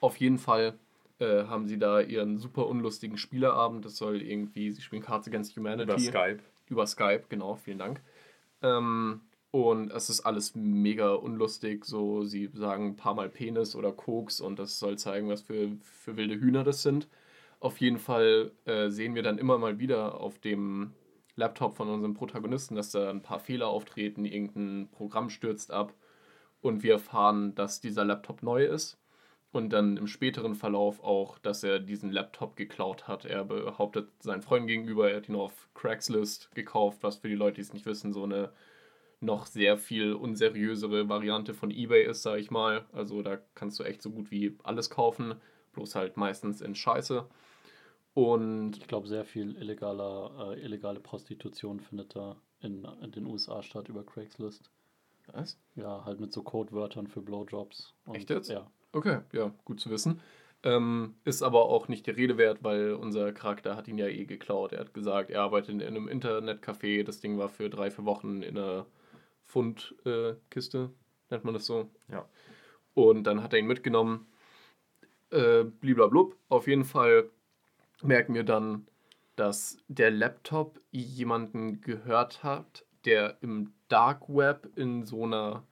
Auf 0.00 0.16
jeden 0.18 0.38
Fall 0.38 0.74
äh, 1.18 1.44
haben 1.44 1.66
sie 1.66 1.78
da 1.78 2.00
ihren 2.00 2.38
super 2.38 2.66
unlustigen 2.66 3.16
Spieleabend. 3.16 3.84
Das 3.84 3.96
soll 3.96 4.22
irgendwie, 4.22 4.70
sie 4.70 4.82
spielen 4.82 5.02
Cards 5.02 5.26
Against 5.26 5.56
Humanity. 5.56 5.90
Über 5.90 5.98
Skype. 5.98 6.38
Über 6.68 6.86
Skype, 6.86 7.24
genau, 7.28 7.54
vielen 7.54 7.78
Dank. 7.78 8.00
Ähm, 8.62 9.22
und 9.50 9.90
es 9.92 10.10
ist 10.10 10.20
alles 10.20 10.54
mega 10.54 11.14
unlustig. 11.14 11.84
So, 11.86 12.24
sie 12.24 12.50
sagen 12.52 12.88
ein 12.88 12.96
paar 12.96 13.14
Mal 13.14 13.30
Penis 13.30 13.74
oder 13.74 13.92
Koks 13.92 14.40
und 14.40 14.58
das 14.58 14.78
soll 14.78 14.98
zeigen, 14.98 15.28
was 15.28 15.40
für, 15.40 15.70
für 15.80 16.16
wilde 16.16 16.38
Hühner 16.38 16.64
das 16.64 16.82
sind. 16.82 17.08
Auf 17.60 17.78
jeden 17.78 17.98
Fall 17.98 18.52
äh, 18.66 18.88
sehen 18.90 19.14
wir 19.14 19.22
dann 19.22 19.38
immer 19.38 19.58
mal 19.58 19.78
wieder 19.78 20.20
auf 20.20 20.38
dem 20.38 20.92
Laptop 21.38 21.76
von 21.76 21.88
unserem 21.88 22.14
Protagonisten, 22.14 22.74
dass 22.74 22.90
da 22.90 23.10
ein 23.10 23.22
paar 23.22 23.38
Fehler 23.38 23.68
auftreten, 23.68 24.24
irgendein 24.24 24.88
Programm 24.90 25.30
stürzt 25.30 25.70
ab. 25.70 25.94
und 26.60 26.82
wir 26.82 26.94
erfahren, 26.94 27.54
dass 27.54 27.80
dieser 27.80 28.04
Laptop 28.04 28.42
neu 28.42 28.64
ist. 28.64 28.98
Und 29.52 29.70
dann 29.72 29.96
im 29.96 30.08
späteren 30.08 30.56
Verlauf 30.56 31.02
auch, 31.04 31.38
dass 31.38 31.62
er 31.62 31.78
diesen 31.78 32.10
Laptop 32.10 32.56
geklaut 32.56 33.06
hat. 33.06 33.24
Er 33.24 33.44
behauptet 33.44 34.08
seinen 34.20 34.42
Freunden 34.42 34.66
gegenüber, 34.66 35.10
er 35.10 35.18
hat 35.18 35.28
ihn 35.28 35.36
auf 35.36 35.68
Craigslist 35.74 36.50
gekauft, 36.54 36.98
was 37.02 37.18
für 37.18 37.28
die 37.28 37.36
Leute, 37.36 37.54
die 37.56 37.60
es 37.62 37.72
nicht 37.72 37.86
wissen, 37.86 38.12
so 38.12 38.24
eine 38.24 38.50
noch 39.20 39.46
sehr 39.46 39.78
viel 39.78 40.14
unseriösere 40.14 41.08
Variante 41.08 41.54
von 41.54 41.70
eBay 41.70 42.04
ist, 42.04 42.22
sag 42.22 42.38
ich 42.38 42.50
mal. 42.50 42.86
Also 42.92 43.22
da 43.22 43.38
kannst 43.54 43.78
du 43.78 43.84
echt 43.84 44.02
so 44.02 44.10
gut 44.10 44.30
wie 44.30 44.56
alles 44.64 44.90
kaufen, 44.90 45.34
bloß 45.72 45.94
halt 45.94 46.16
meistens 46.16 46.60
in 46.60 46.74
Scheiße. 46.74 47.24
Und 48.14 48.78
Ich 48.78 48.88
glaube, 48.88 49.06
sehr 49.06 49.24
viel 49.24 49.56
illegaler, 49.56 50.52
äh, 50.52 50.60
illegale 50.60 51.00
Prostitution 51.00 51.80
findet 51.80 52.16
da 52.16 52.36
in, 52.60 52.84
in 53.02 53.12
den 53.12 53.26
USA 53.26 53.62
statt 53.62 53.88
über 53.88 54.04
Craigslist. 54.04 54.70
was? 55.32 55.58
Ja, 55.76 56.04
halt 56.04 56.20
mit 56.20 56.32
so 56.32 56.42
Codewörtern 56.42 57.06
für 57.06 57.20
Blowjobs. 57.20 57.94
Und, 58.06 58.16
Echt 58.16 58.30
jetzt? 58.30 58.50
Ja. 58.50 58.70
Okay, 58.92 59.20
ja, 59.32 59.52
gut 59.64 59.80
zu 59.80 59.90
wissen. 59.90 60.20
Ähm, 60.64 61.14
ist 61.24 61.42
aber 61.42 61.66
auch 61.66 61.86
nicht 61.86 62.06
die 62.06 62.10
Rede 62.10 62.36
wert, 62.36 62.64
weil 62.64 62.94
unser 62.94 63.32
Charakter 63.32 63.76
hat 63.76 63.86
ihn 63.86 63.98
ja 63.98 64.08
eh 64.08 64.24
geklaut. 64.24 64.72
Er 64.72 64.80
hat 64.80 64.94
gesagt, 64.94 65.30
er 65.30 65.42
arbeitet 65.42 65.70
in 65.70 65.82
einem 65.82 66.08
Internetcafé. 66.08 67.04
Das 67.04 67.20
Ding 67.20 67.38
war 67.38 67.48
für 67.48 67.70
drei, 67.70 67.90
vier 67.92 68.04
Wochen 68.06 68.42
in 68.42 68.58
einer 68.58 68.86
Fundkiste, 69.44 70.78
äh, 70.78 71.32
nennt 71.32 71.44
man 71.44 71.54
das 71.54 71.66
so. 71.66 71.88
Ja. 72.10 72.28
Und 72.94 73.24
dann 73.24 73.42
hat 73.42 73.52
er 73.52 73.60
ihn 73.60 73.66
mitgenommen. 73.66 74.26
Äh, 75.30 75.62
bliblablub. 75.64 76.36
Auf 76.48 76.66
jeden 76.66 76.84
Fall 76.84 77.30
merken 78.02 78.34
wir 78.34 78.44
dann, 78.44 78.86
dass 79.36 79.78
der 79.88 80.10
Laptop 80.10 80.80
jemanden 80.90 81.80
gehört 81.80 82.42
hat, 82.42 82.84
der 83.04 83.38
im 83.40 83.72
Dark 83.88 84.28
Web 84.28 84.70
in 84.76 85.04
so 85.04 85.24
einer 85.24 85.64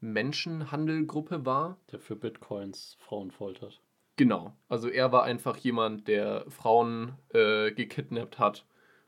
Menschenhandelgruppe 0.00 1.46
war. 1.46 1.78
Der 1.92 2.00
für 2.00 2.16
Bitcoins 2.16 2.96
Frauen 2.98 3.30
foltert. 3.30 3.80
Genau. 4.16 4.52
Also 4.68 4.88
er 4.88 5.12
war 5.12 5.22
einfach 5.22 5.56
jemand, 5.56 6.08
der 6.08 6.44
Frauen 6.48 7.12
äh, 7.32 7.70
gekidnappt 7.72 8.38
hat 8.38 8.66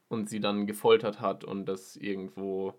und 0.09 0.29
sie 0.29 0.41
dann 0.41 0.67
gefoltert 0.67 1.21
hat 1.21 1.45
und 1.45 1.67
das 1.67 1.97
irgendwo 1.97 2.75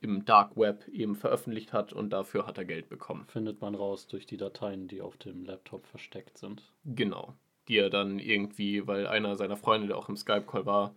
im 0.00 0.24
Dark 0.24 0.56
Web 0.56 0.88
eben 0.88 1.14
veröffentlicht 1.14 1.72
hat 1.72 1.92
und 1.92 2.10
dafür 2.10 2.46
hat 2.46 2.58
er 2.58 2.64
Geld 2.64 2.88
bekommen. 2.88 3.26
Findet 3.28 3.60
man 3.60 3.74
raus 3.74 4.06
durch 4.06 4.26
die 4.26 4.36
Dateien, 4.38 4.88
die 4.88 5.02
auf 5.02 5.16
dem 5.16 5.44
Laptop 5.44 5.86
versteckt 5.86 6.38
sind. 6.38 6.72
Genau. 6.84 7.34
Die 7.70 7.78
er 7.78 7.88
dann 7.88 8.18
irgendwie, 8.18 8.86
weil 8.88 9.06
einer 9.06 9.36
seiner 9.36 9.56
Freunde, 9.56 9.86
der 9.86 9.96
auch 9.96 10.08
im 10.08 10.16
Skype-Call 10.16 10.66
war, 10.66 10.92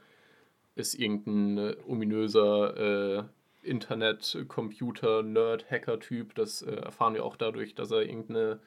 ist 0.73 0.95
irgendein 0.95 1.59
äh, 1.59 1.75
ominöser 1.87 3.19
äh, 3.19 3.23
Internet-Computer-Nerd-Hacker-Typ. 3.61 6.33
Das 6.33 6.63
äh, 6.63 6.71
erfahren 6.71 7.13
wir 7.13 7.25
auch 7.25 7.35
dadurch, 7.35 7.75
dass 7.75 7.91
er 7.91 8.01
irgendeine 8.01 8.59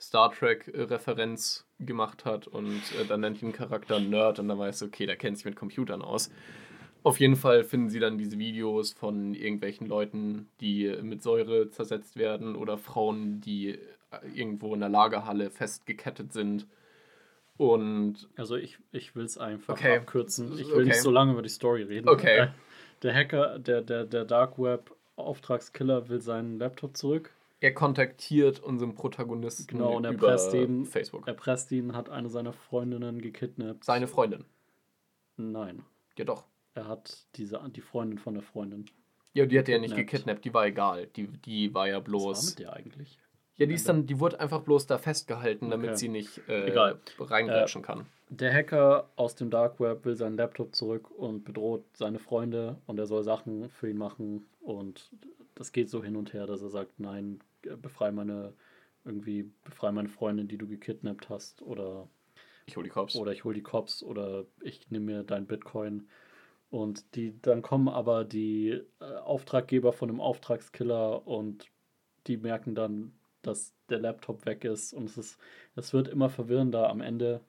Star 0.00 0.32
Trek-Referenz 0.32 1.66
gemacht 1.78 2.24
hat 2.24 2.48
und 2.48 2.80
äh, 2.98 3.04
dann 3.06 3.20
nennt 3.20 3.42
ihn 3.42 3.52
Charakter 3.52 4.00
Nerd 4.00 4.38
und 4.38 4.48
dann 4.48 4.58
weißt 4.58 4.80
du, 4.80 4.86
okay, 4.86 5.04
der 5.04 5.16
kennt 5.16 5.36
sich 5.36 5.44
mit 5.44 5.56
Computern 5.56 6.00
aus. 6.00 6.30
Auf 7.02 7.20
jeden 7.20 7.36
Fall 7.36 7.64
finden 7.64 7.90
sie 7.90 8.00
dann 8.00 8.16
diese 8.16 8.38
Videos 8.38 8.94
von 8.94 9.34
irgendwelchen 9.34 9.86
Leuten, 9.86 10.48
die 10.62 10.90
mit 11.02 11.22
Säure 11.22 11.68
zersetzt 11.68 12.16
werden 12.16 12.56
oder 12.56 12.78
Frauen, 12.78 13.42
die 13.42 13.72
äh, 13.72 13.78
irgendwo 14.34 14.72
in 14.72 14.80
der 14.80 14.88
Lagerhalle 14.88 15.50
festgekettet 15.50 16.32
sind. 16.32 16.66
Und 17.58 18.28
Also 18.36 18.56
ich, 18.56 18.78
ich 18.92 19.14
will 19.14 19.24
es 19.24 19.38
einfach 19.38 19.74
Okay. 19.74 19.96
abkürzen. 19.98 20.52
Ich 20.58 20.66
will 20.68 20.74
Okay. 20.74 20.84
nicht 20.84 21.02
so 21.02 21.10
lange 21.10 21.32
über 21.32 21.42
die 21.42 21.48
Story 21.48 21.82
reden. 21.82 22.08
Okay. 22.08 22.38
Äh, 22.38 22.48
Der 23.02 23.14
Hacker, 23.14 23.58
der, 23.58 23.82
der, 23.82 24.04
der 24.04 24.24
Dark 24.24 24.58
Web 24.58 24.94
Auftragskiller 25.16 26.08
will 26.08 26.20
seinen 26.20 26.58
Laptop 26.58 26.96
zurück. 26.96 27.30
er 27.60 27.72
kontaktiert 27.74 28.58
unseren 28.58 28.94
Protagonisten 28.94 29.66
Genau, 29.68 29.96
und 29.96 30.04
er 30.04 30.12
über 30.12 30.28
presst 30.28 30.52
ihn. 30.54 30.84
Facebook. 30.86 31.28
Er 31.28 31.34
presst 31.34 31.70
ihn, 31.70 31.94
hat 31.94 32.08
eine 32.10 32.28
seiner 32.28 32.52
Freundinnen 32.52 33.20
gekidnappt. 33.20 33.84
Seine 33.84 34.08
Freundin. 34.08 34.44
Nein. 35.36 35.84
Ja 36.18 36.24
doch. 36.24 36.44
Er 36.74 36.88
hat 36.88 37.26
diese, 37.36 37.60
die 37.74 37.80
Freundin 37.80 38.18
von 38.18 38.34
der 38.34 38.42
Freundin. 38.42 38.86
Ja, 39.34 39.46
die 39.46 39.58
hat 39.58 39.68
er 39.68 39.76
ja 39.76 39.80
nicht 39.80 39.94
Gekidnappt. 39.94 40.44
die 40.44 40.52
war 40.54 40.66
egal. 40.66 41.06
Die, 41.08 41.26
die 41.28 41.72
war 41.74 41.86
ja 41.86 41.94
Was 41.96 42.00
war 42.00 42.04
bloß. 42.04 42.50
mit 42.50 42.58
der 42.60 42.72
eigentlich? 42.72 43.18
Ja, 43.62 43.66
die 43.66 43.74
ist 43.74 43.88
dann, 43.88 44.06
die 44.06 44.18
wurde 44.18 44.40
einfach 44.40 44.60
bloß 44.62 44.86
da 44.86 44.98
festgehalten, 44.98 45.70
damit 45.70 45.90
Okay. 45.90 45.96
sie 45.96 46.08
nicht 46.08 46.38
äh, 46.48 46.68
Egal. 46.70 46.98
reingrätschen 47.18 47.82
kann. 47.82 48.06
Der 48.28 48.52
Hacker 48.52 49.08
aus 49.16 49.34
dem 49.34 49.50
Dark 49.50 49.78
Web 49.78 50.04
will 50.04 50.16
seinen 50.16 50.36
Laptop 50.36 50.74
zurück 50.74 51.10
und 51.10 51.44
bedroht 51.44 51.84
seine 51.94 52.18
Freunde 52.18 52.76
und 52.86 52.98
er 52.98 53.06
soll 53.06 53.22
Sachen 53.22 53.68
für 53.68 53.90
ihn 53.90 53.98
machen 53.98 54.46
und 54.60 55.10
das 55.54 55.72
geht 55.72 55.90
so 55.90 56.02
hin 56.02 56.16
und 56.16 56.32
her, 56.32 56.46
dass 56.46 56.62
er 56.62 56.70
sagt, 56.70 56.98
nein, 56.98 57.40
befrei 57.82 58.10
meine 58.10 58.52
irgendwie 59.04 59.50
befrei 59.64 59.92
meine 59.92 60.08
Freundin, 60.08 60.48
die 60.48 60.56
du 60.58 60.66
gekidnappt 60.66 61.28
hast 61.28 61.60
oder 61.62 62.08
Ich 62.66 62.76
hol 62.76 62.84
die 62.84 62.90
Cops. 62.90 63.16
oder 63.16 63.32
ich 63.32 63.44
hole 63.44 63.54
die 63.54 63.62
Cops 63.62 64.02
oder 64.02 64.44
ich 64.60 64.90
nehme 64.90 65.06
mir 65.06 65.22
dein 65.24 65.46
Bitcoin. 65.46 66.08
Und 66.70 67.04
die, 67.16 67.34
dann 67.42 67.60
kommen 67.62 67.88
aber 67.88 68.24
die 68.24 68.80
äh, 69.00 69.04
Auftraggeber 69.24 69.92
von 69.92 70.08
dem 70.08 70.20
Auftragskiller 70.20 71.26
und 71.26 71.66
die 72.26 72.36
merken 72.38 72.74
dann, 72.74 73.12
dass 73.42 73.74
der 73.88 73.98
Laptop 73.98 74.46
weg 74.46 74.64
ist 74.64 74.92
und 74.92 75.04
es 75.04 75.18
ist, 75.18 75.38
es 75.76 75.92
wird 75.92 76.08
immer 76.08 76.30
verwirrender. 76.30 76.88
Am 76.88 77.00
Ende 77.00 77.40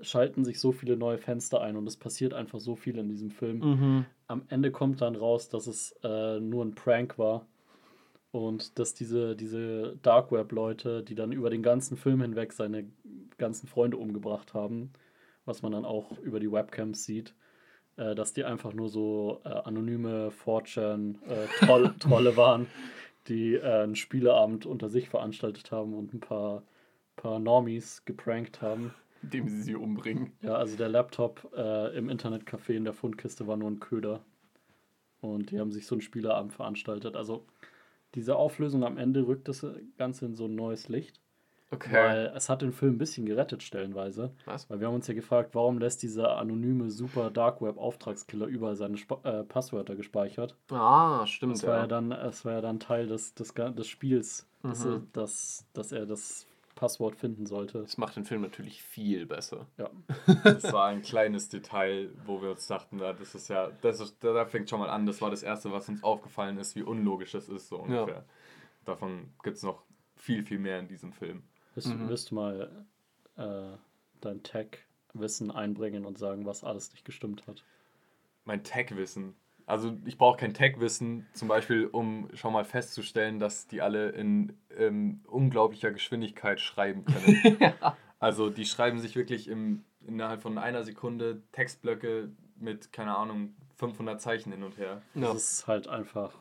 äh, 0.00 0.04
schalten 0.04 0.44
sich 0.44 0.60
so 0.60 0.72
viele 0.72 0.96
neue 0.96 1.18
Fenster 1.18 1.60
ein 1.60 1.76
und 1.76 1.86
es 1.86 1.96
passiert 1.96 2.34
einfach 2.34 2.60
so 2.60 2.76
viel 2.76 2.98
in 2.98 3.08
diesem 3.08 3.30
Film. 3.30 3.58
Mhm. 3.58 4.06
Am 4.26 4.42
Ende 4.48 4.70
kommt 4.70 5.00
dann 5.00 5.16
raus, 5.16 5.48
dass 5.48 5.66
es 5.66 5.92
äh, 6.02 6.40
nur 6.40 6.64
ein 6.64 6.74
Prank 6.74 7.18
war 7.18 7.46
und 8.32 8.78
dass 8.78 8.94
diese, 8.94 9.36
diese 9.36 9.98
Dark 10.02 10.32
Web-Leute, 10.32 11.02
die 11.02 11.14
dann 11.14 11.32
über 11.32 11.50
den 11.50 11.62
ganzen 11.62 11.96
Film 11.96 12.22
hinweg 12.22 12.52
seine 12.52 12.86
ganzen 13.36 13.68
Freunde 13.68 13.98
umgebracht 13.98 14.54
haben, 14.54 14.90
was 15.44 15.62
man 15.62 15.72
dann 15.72 15.84
auch 15.84 16.18
über 16.18 16.40
die 16.40 16.50
Webcams 16.50 17.04
sieht, 17.04 17.34
äh, 17.96 18.14
dass 18.14 18.32
die 18.32 18.44
einfach 18.44 18.72
nur 18.72 18.88
so 18.88 19.42
äh, 19.44 19.48
anonyme 19.48 20.30
Fortune 20.30 21.16
äh, 21.28 21.46
Troll, 21.64 21.94
Trolle 21.98 22.36
waren, 22.36 22.66
die 23.28 23.54
äh, 23.54 23.82
einen 23.82 23.96
Spieleabend 23.96 24.66
unter 24.66 24.88
sich 24.88 25.08
veranstaltet 25.08 25.70
haben 25.70 25.94
und 25.94 26.12
ein 26.14 26.20
paar, 26.20 26.62
paar 27.16 27.38
Normies 27.38 28.04
geprankt 28.04 28.62
haben. 28.62 28.94
Indem 29.22 29.48
sie 29.48 29.62
sie 29.62 29.74
umbringen. 29.76 30.32
Ja, 30.42 30.54
also 30.54 30.76
der 30.76 30.88
Laptop 30.88 31.52
äh, 31.56 31.96
im 31.96 32.08
Internetcafé 32.08 32.72
in 32.72 32.84
der 32.84 32.92
Fundkiste 32.92 33.46
war 33.46 33.56
nur 33.56 33.70
ein 33.70 33.80
Köder. 33.80 34.24
Und 35.20 35.52
die 35.52 35.60
haben 35.60 35.70
sich 35.70 35.86
so 35.86 35.94
einen 35.94 36.02
Spieleabend 36.02 36.52
veranstaltet. 36.52 37.14
Also 37.14 37.46
diese 38.16 38.36
Auflösung 38.36 38.82
am 38.82 38.98
Ende 38.98 39.26
rückt 39.26 39.48
das 39.48 39.64
Ganze 39.96 40.26
in 40.26 40.34
so 40.34 40.46
ein 40.46 40.54
neues 40.56 40.88
Licht. 40.88 41.21
Okay. 41.72 41.92
Weil 41.94 42.32
es 42.36 42.48
hat 42.48 42.60
den 42.62 42.72
Film 42.72 42.94
ein 42.94 42.98
bisschen 42.98 43.24
gerettet 43.26 43.62
stellenweise. 43.62 44.30
Was? 44.44 44.68
Weil 44.68 44.80
wir 44.80 44.86
haben 44.88 44.94
uns 44.94 45.06
ja 45.06 45.14
gefragt, 45.14 45.54
warum 45.54 45.78
lässt 45.78 46.02
dieser 46.02 46.36
anonyme 46.36 46.90
Super 46.90 47.30
Dark 47.30 47.62
Web 47.62 47.78
Auftragskiller 47.78 48.46
überall 48.46 48.76
seine 48.76 48.94
Sp 49.00 49.16
äh, 49.24 49.42
Passwörter 49.42 49.96
gespeichert? 49.96 50.54
Ah, 50.70 51.26
stimmt. 51.26 51.54
Das 51.54 51.66
war 51.66 51.76
ja 51.76 51.80
Ja. 51.82 51.86
dann, 51.86 52.12
es 52.12 52.44
war 52.44 52.52
ja 52.52 52.60
dann 52.60 52.78
Teil 52.78 53.06
des, 53.06 53.34
des, 53.34 53.54
des 53.54 53.86
Spiels, 53.88 54.46
dass, 54.62 54.84
er, 54.84 54.98
Mhm. 54.98 55.08
dass, 55.14 55.66
dass 55.72 55.92
er 55.92 56.04
das 56.06 56.46
Passwort 56.74 57.16
finden 57.16 57.46
sollte. 57.46 57.80
Das 57.82 57.96
macht 57.96 58.16
den 58.16 58.24
Film 58.24 58.42
natürlich 58.42 58.82
viel 58.82 59.24
besser. 59.26 59.66
Ja. 59.78 59.88
Das 60.44 60.72
war 60.72 60.88
ein 60.88 61.00
kleines 61.02 61.48
Detail, 61.48 62.10
wo 62.26 62.42
wir 62.42 62.50
uns 62.50 62.66
dachten, 62.66 62.96
na, 63.00 63.12
das 63.12 63.34
ist 63.34 63.48
ja, 63.48 63.70
das 63.80 64.00
ist, 64.00 64.22
da 64.22 64.44
fängt 64.46 64.68
schon 64.68 64.80
mal 64.80 64.90
an, 64.90 65.06
das 65.06 65.20
war 65.22 65.30
das 65.30 65.42
Erste, 65.42 65.72
was 65.72 65.88
uns 65.88 66.02
aufgefallen 66.02 66.58
ist, 66.58 66.76
wie 66.76 66.82
unlogisch 66.82 67.32
das 67.32 67.48
ist, 67.48 67.68
so 67.68 67.78
ungefähr. 67.78 68.24
Davon 68.84 69.30
gibt 69.42 69.56
es 69.56 69.62
noch 69.62 69.82
viel, 70.16 70.42
viel 70.42 70.58
mehr 70.58 70.78
in 70.78 70.88
diesem 70.88 71.12
Film. 71.12 71.42
Willst, 71.74 71.88
Mhm. 71.88 72.08
willst 72.08 72.30
du 72.30 72.34
mal 72.34 72.86
äh, 73.36 73.76
dein 74.20 74.42
Tech-Wissen 74.42 75.50
einbringen 75.50 76.04
und 76.04 76.18
sagen, 76.18 76.44
was 76.46 76.64
alles 76.64 76.92
nicht 76.92 77.04
gestimmt 77.04 77.46
hat? 77.46 77.64
Mein 78.44 78.62
Tech-Wissen. 78.64 79.34
Also 79.64 79.96
ich 80.04 80.18
brauche 80.18 80.38
kein 80.38 80.54
Tech-Wissen, 80.54 81.26
zum 81.34 81.48
Beispiel, 81.48 81.86
um 81.86 82.28
schon 82.34 82.52
mal 82.52 82.64
festzustellen, 82.64 83.38
dass 83.38 83.68
die 83.68 83.80
alle 83.80 84.10
in 84.10 84.56
ähm, 84.76 85.20
unglaublicher 85.28 85.92
Geschwindigkeit 85.92 86.60
schreiben 86.60 87.04
können. 87.04 87.56
Also 88.18 88.50
die 88.50 88.66
schreiben 88.66 89.00
sich 89.00 89.16
wirklich 89.16 89.48
im, 89.48 89.82
innerhalb 90.06 90.42
von 90.42 90.56
einer 90.56 90.84
Sekunde 90.84 91.42
Textblöcke 91.50 92.30
mit, 92.54 92.92
keine 92.92 93.16
Ahnung, 93.16 93.56
500 93.78 94.20
Zeichen 94.20 94.52
hin 94.52 94.62
und 94.62 94.78
her. 94.78 95.02
Ja. 95.14 95.32
Das 95.32 95.54
ist 95.54 95.66
halt 95.66 95.88
einfach 95.88 96.32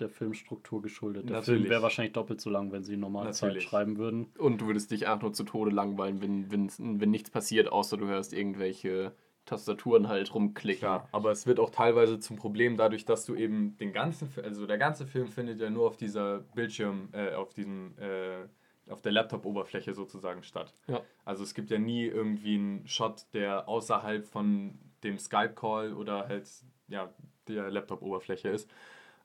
der 0.00 0.08
Filmstruktur 0.08 0.82
geschuldet. 0.82 1.28
Der 1.28 1.36
Natürlich. 1.36 1.62
Film 1.62 1.70
wäre 1.70 1.82
wahrscheinlich 1.82 2.12
doppelt 2.12 2.40
so 2.40 2.50
lang, 2.50 2.72
wenn 2.72 2.82
sie 2.82 2.94
in 2.94 3.00
normaler 3.00 3.32
Zeit 3.32 3.62
schreiben 3.62 3.96
würden. 3.96 4.26
Und 4.38 4.60
du 4.60 4.66
würdest 4.66 4.90
dich 4.90 5.06
einfach 5.06 5.22
nur 5.22 5.32
zu 5.32 5.44
Tode 5.44 5.70
langweilen, 5.70 6.20
wenn, 6.20 6.50
wenn, 6.50 7.00
wenn 7.00 7.10
nichts 7.10 7.30
passiert, 7.30 7.70
außer 7.70 7.96
du 7.96 8.06
hörst 8.06 8.32
irgendwelche 8.32 9.14
Tastaturen 9.44 10.08
halt 10.08 10.34
rumklicken. 10.34 10.80
Klar, 10.80 11.08
aber 11.12 11.30
es 11.30 11.46
wird 11.46 11.60
auch 11.60 11.70
teilweise 11.70 12.18
zum 12.18 12.36
Problem 12.36 12.76
dadurch, 12.76 13.04
dass 13.04 13.26
du 13.26 13.34
eben 13.34 13.76
den 13.76 13.92
ganzen, 13.92 14.28
also 14.42 14.66
der 14.66 14.78
ganze 14.78 15.06
Film 15.06 15.28
findet 15.28 15.60
ja 15.60 15.70
nur 15.70 15.86
auf 15.86 15.96
dieser 15.96 16.40
Bildschirm, 16.54 17.08
äh, 17.12 17.34
auf 17.34 17.52
diesem, 17.52 17.94
äh, 17.98 18.90
auf 18.90 19.02
der 19.02 19.12
Laptop-Oberfläche 19.12 19.94
sozusagen 19.94 20.42
statt. 20.42 20.74
Ja. 20.86 21.02
Also 21.24 21.42
es 21.42 21.54
gibt 21.54 21.70
ja 21.70 21.78
nie 21.78 22.06
irgendwie 22.06 22.54
einen 22.54 22.86
Shot, 22.86 23.26
der 23.32 23.68
außerhalb 23.68 24.26
von 24.26 24.78
dem 25.02 25.18
Skype-Call 25.18 25.92
oder 25.92 26.26
halt, 26.26 26.48
ja, 26.88 27.12
der 27.48 27.70
Laptop-Oberfläche 27.70 28.48
ist. 28.48 28.70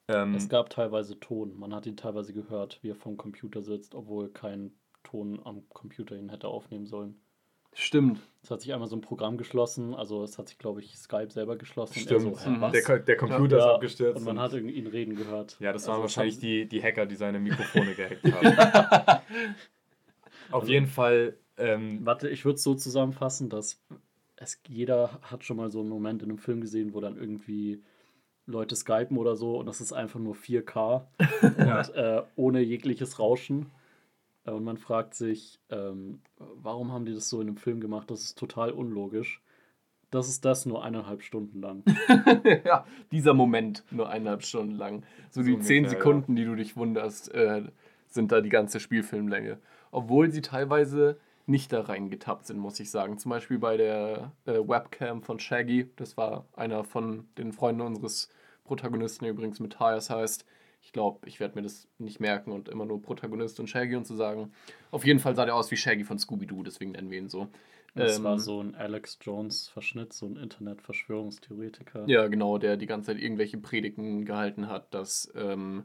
Ähm, 0.10 0.36
Es 0.36 0.50
gab 0.50 0.70
teilweise 0.70 1.20
Ton. 1.20 1.58
Man 1.58 1.74
hat 1.74 1.86
ihn 1.86 1.96
teilweise 1.98 2.34
gehört, 2.34 2.80
wie 2.82 2.90
er 2.90 2.96
vom 2.96 3.16
Computer 3.18 3.62
sitzt, 3.62 3.96
obwohl 3.96 4.30
kein 4.30 4.72
Ton 5.04 5.40
am 5.46 5.68
Computer 5.70 6.16
ihn 6.18 6.30
hätte 6.30 6.48
aufnehmen 6.48 6.86
sollen. 6.88 7.16
Stimmt. 7.74 8.20
Es 8.44 8.52
hat 8.52 8.62
sich 8.62 8.74
einmal 8.74 8.90
so 8.90 8.96
ein 8.96 9.02
Programm 9.02 9.38
geschlossen, 9.38 9.94
also 9.94 10.24
es 10.24 10.38
hat 10.38 10.50
sich, 10.50 10.58
glaube 10.58 10.82
ich, 10.82 10.98
Skype 10.98 11.32
selber 11.32 11.56
geschlossen. 11.56 12.02
stimmt. 12.02 12.22
So, 12.38 12.50
Mhm. 12.50 12.72
der, 12.72 13.00
der 13.00 13.18
Computer 13.18 13.58
ist 13.58 13.64
Ja, 13.64 13.76
abgestürzt. 13.76 14.18
Und 14.20 14.26
man 14.26 14.40
hat 14.40 14.54
irgendwie 14.54 14.76
ihn 14.76 14.88
reden 14.88 15.16
gehört. 15.16 15.58
ja, 15.60 15.72
das 15.72 15.84
waren 15.84 15.92
Also 15.94 16.02
wahrscheinlich 16.04 16.40
die, 16.40 16.68
die 16.68 16.82
Hacker, 16.82 17.06
die 17.06 17.16
seine 17.16 17.40
Mikrofone 17.40 17.94
gehackt 17.96 18.34
haben. 18.34 19.22
Auf 20.52 20.68
jeden 20.68 20.88
Fall. 20.88 21.38
Ähm, 21.58 22.06
Warte, 22.06 22.30
ich 22.30 22.44
würde 22.46 22.56
es 22.56 22.64
so 22.64 22.74
zusammenfassen, 22.76 23.50
dass 23.50 23.82
es, 24.38 24.60
jeder 24.68 25.20
hat 25.22 25.44
schon 25.44 25.58
mal 25.58 25.70
so 25.70 25.82
einen 25.82 25.90
Moment 25.90 26.24
in 26.24 26.30
einem 26.30 26.38
Film 26.40 26.62
gesehen, 26.62 26.94
wo 26.94 27.02
dann 27.02 27.18
irgendwie 27.18 27.84
Leute 28.50 28.76
skypen 28.76 29.18
oder 29.18 29.36
so 29.36 29.58
und 29.60 29.66
das 29.66 29.80
ist 29.82 29.94
einfach 29.94 30.20
nur 30.20 30.36
4K 30.36 31.06
und 31.42 31.96
äh, 31.96 32.24
ohne 32.36 32.62
jegliches 32.62 33.20
Rauschen. 33.20 33.68
Äh, 34.46 34.52
Und 34.52 34.64
man 34.64 34.78
fragt 34.78 35.14
sich, 35.14 35.60
ähm, 35.70 36.22
warum 36.38 36.92
haben 36.92 37.06
die 37.06 37.14
das 37.14 37.30
so 37.30 37.42
in 37.42 37.48
einem 37.48 37.58
Film 37.58 37.80
gemacht? 37.80 38.10
Das 38.12 38.22
ist 38.22 38.38
total 38.38 38.72
unlogisch. 38.72 39.42
Das 40.12 40.28
ist 40.28 40.44
das 40.44 40.66
nur 40.66 40.84
eineinhalb 40.84 41.22
Stunden 41.22 41.62
lang. 41.62 41.84
ja, 42.66 42.84
dieser 43.12 43.36
Moment 43.36 43.84
nur 43.92 44.10
eineinhalb 44.10 44.44
Stunden 44.44 44.76
lang. 44.76 45.04
So, 45.30 45.44
So 45.44 45.48
die 45.48 45.60
zehn 45.60 45.88
Sekunden, 45.88 46.36
die 46.36 46.46
du 46.46 46.56
dich 46.56 46.76
wunderst, 46.76 47.32
äh, 47.34 47.64
sind 48.08 48.32
da 48.32 48.42
die 48.42 48.50
ganze 48.50 48.80
Spielfilmlänge. 48.80 49.60
Obwohl 49.92 50.32
sie 50.32 50.42
teilweise 50.42 51.20
nicht 51.46 51.72
da 51.74 51.82
reingetappt 51.82 52.48
sind, 52.48 52.58
muss 52.60 52.80
ich 52.80 52.90
sagen. 52.90 53.20
Zum 53.20 53.30
Beispiel 53.30 53.60
bei 53.60 53.78
der 53.78 54.32
äh, 54.46 54.54
Webcam 54.54 55.22
von 55.22 55.40
Shaggy. 55.40 55.90
Das 55.96 56.18
war 56.18 56.46
einer 56.56 56.84
von 56.84 57.28
den 57.38 57.54
Freunden 57.54 57.82
unseres 57.82 58.30
Protagonisten, 58.70 59.26
übrigens 59.26 59.60
Matthias 59.60 60.10
heißt. 60.12 60.46
Ich 60.82 60.94
glaube, 60.94 61.28
ich 61.28 61.40
werde 61.40 61.56
mir 61.56 61.64
das 61.64 61.88
nicht 61.98 62.20
merken 62.20 62.52
und 62.52 62.70
immer 62.70 62.86
nur 62.86 63.02
Protagonist 63.02 63.60
und 63.60 63.68
Shaggy 63.68 63.96
und 63.96 64.06
zu 64.06 64.16
sagen. 64.16 64.52
Auf 64.92 65.06
jeden 65.06 65.20
Fall 65.20 65.36
sah 65.36 65.46
der 65.46 65.56
aus 65.56 65.72
wie 65.72 65.76
Shaggy 65.76 66.04
von 66.06 66.20
Scooby-Doo, 66.20 66.64
deswegen 66.64 66.92
nennen 66.92 67.10
wir 67.12 67.18
ihn 67.18 67.30
so. 67.30 67.48
Das 67.96 68.18
Ähm, 68.20 68.24
war 68.24 68.40
so 68.40 68.62
ein 68.62 68.76
Alex 68.76 69.18
Jones-Verschnitt, 69.22 70.14
so 70.14 70.28
ein 70.28 70.38
Internet-Verschwörungstheoretiker. 70.38 72.08
Ja, 72.08 72.28
genau, 72.28 72.58
der 72.60 72.78
die 72.78 72.86
ganze 72.86 73.08
Zeit 73.08 73.22
irgendwelche 73.22 73.58
Predigten 73.58 74.24
gehalten 74.26 74.68
hat, 74.70 74.94
dass 74.94 75.32
ähm, 75.36 75.84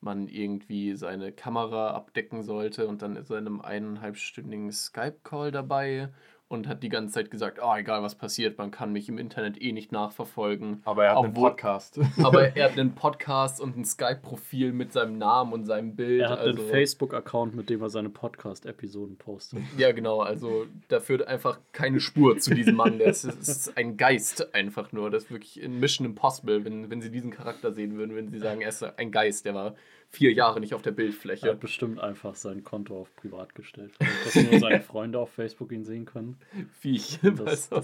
man 0.00 0.28
irgendwie 0.28 0.94
seine 0.94 1.32
Kamera 1.32 1.92
abdecken 1.92 2.42
sollte 2.42 2.86
und 2.86 3.02
dann 3.02 3.16
in 3.16 3.26
einem 3.32 3.60
eineinhalbstündigen 3.62 4.70
Skype-Call 4.70 5.50
dabei 5.50 6.10
und 6.48 6.68
hat 6.68 6.82
die 6.82 6.88
ganze 6.88 7.14
Zeit 7.14 7.30
gesagt, 7.30 7.58
oh, 7.60 7.74
egal 7.76 8.02
was 8.02 8.14
passiert, 8.14 8.56
man 8.56 8.70
kann 8.70 8.92
mich 8.92 9.08
im 9.08 9.18
Internet 9.18 9.60
eh 9.60 9.72
nicht 9.72 9.90
nachverfolgen. 9.90 10.80
aber 10.84 11.04
er 11.06 11.10
hat 11.10 11.18
einen 11.18 11.28
Obwohl- 11.30 11.50
Podcast. 11.50 11.98
Aber 12.22 12.42
er 12.56 12.64
hat 12.70 12.78
einen 12.78 12.94
Podcast 12.94 13.60
und 13.60 13.76
ein 13.76 13.84
Skype-Profil 13.84 14.72
mit 14.72 14.92
seinem 14.92 15.18
Namen 15.18 15.52
und 15.52 15.64
seinem 15.64 15.96
Bild. 15.96 16.20
Er 16.20 16.30
hat 16.30 16.38
also, 16.38 16.60
einen 16.62 16.70
Facebook-Account, 16.70 17.56
mit 17.56 17.68
dem 17.68 17.82
er 17.82 17.90
seine 17.90 18.10
Podcast-Episoden 18.10 19.16
postet. 19.16 19.60
Ja, 19.76 19.92
genau, 19.92 20.20
also 20.20 20.66
da 20.88 21.00
führt 21.00 21.26
einfach 21.26 21.58
keine 21.72 22.00
Spur 22.00 22.38
zu 22.38 22.54
diesem 22.54 22.76
Mann. 22.76 22.98
Der 22.98 23.08
ist, 23.08 23.24
ist 23.24 23.76
ein 23.76 23.96
Geist 23.96 24.54
einfach 24.54 24.92
nur. 24.92 25.10
Das 25.10 25.24
ist 25.24 25.30
wirklich 25.30 25.60
in 25.60 25.80
Mission 25.80 26.06
Impossible, 26.06 26.64
wenn, 26.64 26.88
wenn 26.88 27.02
sie 27.02 27.10
diesen 27.10 27.30
Charakter 27.30 27.72
sehen 27.72 27.96
würden, 27.96 28.14
wenn 28.16 28.28
sie 28.28 28.38
sagen, 28.38 28.60
er 28.60 28.68
ist 28.68 28.82
ein 28.82 29.10
Geist, 29.10 29.44
der 29.44 29.54
war 29.54 29.74
vier 30.10 30.32
Jahre 30.32 30.60
nicht 30.60 30.72
auf 30.74 30.82
der 30.82 30.92
Er 30.92 30.96
Bildfläche. 30.96 31.48
hat 31.50 31.60
bestimmt 31.60 32.00
einfach 32.00 32.34
sein 32.34 32.64
Konto 32.64 32.98
auf 33.00 33.14
privat 33.16 33.54
gestellt. 33.54 33.92
Dass 34.24 34.34
nur 34.36 34.58
seine 34.60 34.80
Freunde 34.80 35.18
auf 35.18 35.30
Facebook 35.30 35.72
ihn 35.72 35.84
sehen 35.84 36.04
können. 36.06 36.38
Viech. 36.80 37.18
Das- 37.22 37.70
weißt 37.70 37.72
du? 37.72 37.82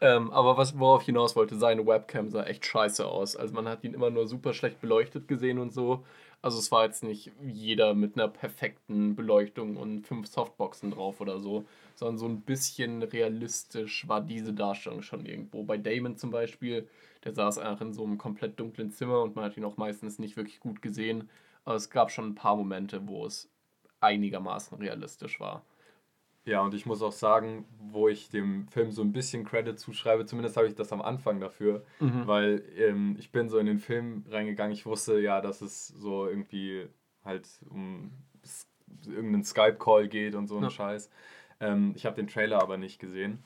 ähm, 0.00 0.30
aber 0.30 0.56
was, 0.56 0.78
worauf 0.78 1.02
ich 1.02 1.06
hinaus 1.06 1.36
wollte, 1.36 1.56
seine 1.56 1.86
Webcam 1.86 2.30
sah 2.30 2.44
echt 2.44 2.66
scheiße 2.66 3.06
aus. 3.06 3.36
Also 3.36 3.54
man 3.54 3.68
hat 3.68 3.84
ihn 3.84 3.94
immer 3.94 4.10
nur 4.10 4.26
super 4.26 4.54
schlecht 4.54 4.80
beleuchtet 4.80 5.28
gesehen 5.28 5.58
und 5.58 5.72
so. 5.72 6.04
Also 6.44 6.58
es 6.58 6.72
war 6.72 6.84
jetzt 6.84 7.04
nicht 7.04 7.30
jeder 7.46 7.94
mit 7.94 8.16
einer 8.16 8.26
perfekten 8.26 9.14
Beleuchtung 9.14 9.76
und 9.76 10.04
fünf 10.08 10.26
Softboxen 10.26 10.90
drauf 10.90 11.20
oder 11.20 11.38
so, 11.38 11.64
sondern 11.94 12.18
so 12.18 12.26
ein 12.26 12.40
bisschen 12.40 13.04
realistisch 13.04 14.08
war 14.08 14.20
diese 14.20 14.52
Darstellung 14.52 15.02
schon 15.02 15.24
irgendwo. 15.24 15.62
Bei 15.62 15.76
Damon 15.78 16.16
zum 16.16 16.32
Beispiel, 16.32 16.88
der 17.24 17.32
saß 17.32 17.58
einfach 17.58 17.82
in 17.86 17.92
so 17.92 18.02
einem 18.02 18.18
komplett 18.18 18.58
dunklen 18.58 18.90
Zimmer 18.90 19.22
und 19.22 19.36
man 19.36 19.44
hat 19.44 19.56
ihn 19.56 19.64
auch 19.64 19.76
meistens 19.76 20.18
nicht 20.18 20.36
wirklich 20.36 20.58
gut 20.58 20.82
gesehen. 20.82 21.30
Aber 21.64 21.76
es 21.76 21.90
gab 21.90 22.10
schon 22.10 22.26
ein 22.26 22.34
paar 22.34 22.56
Momente, 22.56 23.06
wo 23.08 23.24
es 23.26 23.50
einigermaßen 24.00 24.78
realistisch 24.78 25.38
war. 25.40 25.64
Ja, 26.44 26.60
und 26.62 26.74
ich 26.74 26.86
muss 26.86 27.02
auch 27.02 27.12
sagen, 27.12 27.66
wo 27.78 28.08
ich 28.08 28.28
dem 28.28 28.66
Film 28.66 28.90
so 28.90 29.02
ein 29.02 29.12
bisschen 29.12 29.44
Credit 29.44 29.78
zuschreibe, 29.78 30.26
zumindest 30.26 30.56
habe 30.56 30.66
ich 30.66 30.74
das 30.74 30.92
am 30.92 31.00
Anfang 31.00 31.38
dafür, 31.38 31.84
Mhm. 32.00 32.26
weil 32.26 32.64
ähm, 32.76 33.16
ich 33.18 33.30
bin 33.30 33.48
so 33.48 33.58
in 33.58 33.66
den 33.66 33.78
Film 33.78 34.24
reingegangen, 34.28 34.72
ich 34.72 34.84
wusste 34.84 35.20
ja, 35.20 35.40
dass 35.40 35.60
es 35.60 35.86
so 35.86 36.26
irgendwie 36.26 36.88
halt 37.24 37.48
um 37.70 38.10
irgendeinen 39.06 39.44
Skype-Call 39.44 40.08
geht 40.08 40.34
und 40.34 40.48
so 40.48 40.56
ein 40.56 40.64
Ja. 40.64 40.70
Scheiß. 40.70 41.10
Ähm, 41.60 41.92
ich 41.94 42.06
habe 42.06 42.16
den 42.16 42.26
Trailer 42.26 42.60
aber 42.60 42.76
nicht 42.76 42.98
gesehen. 42.98 43.44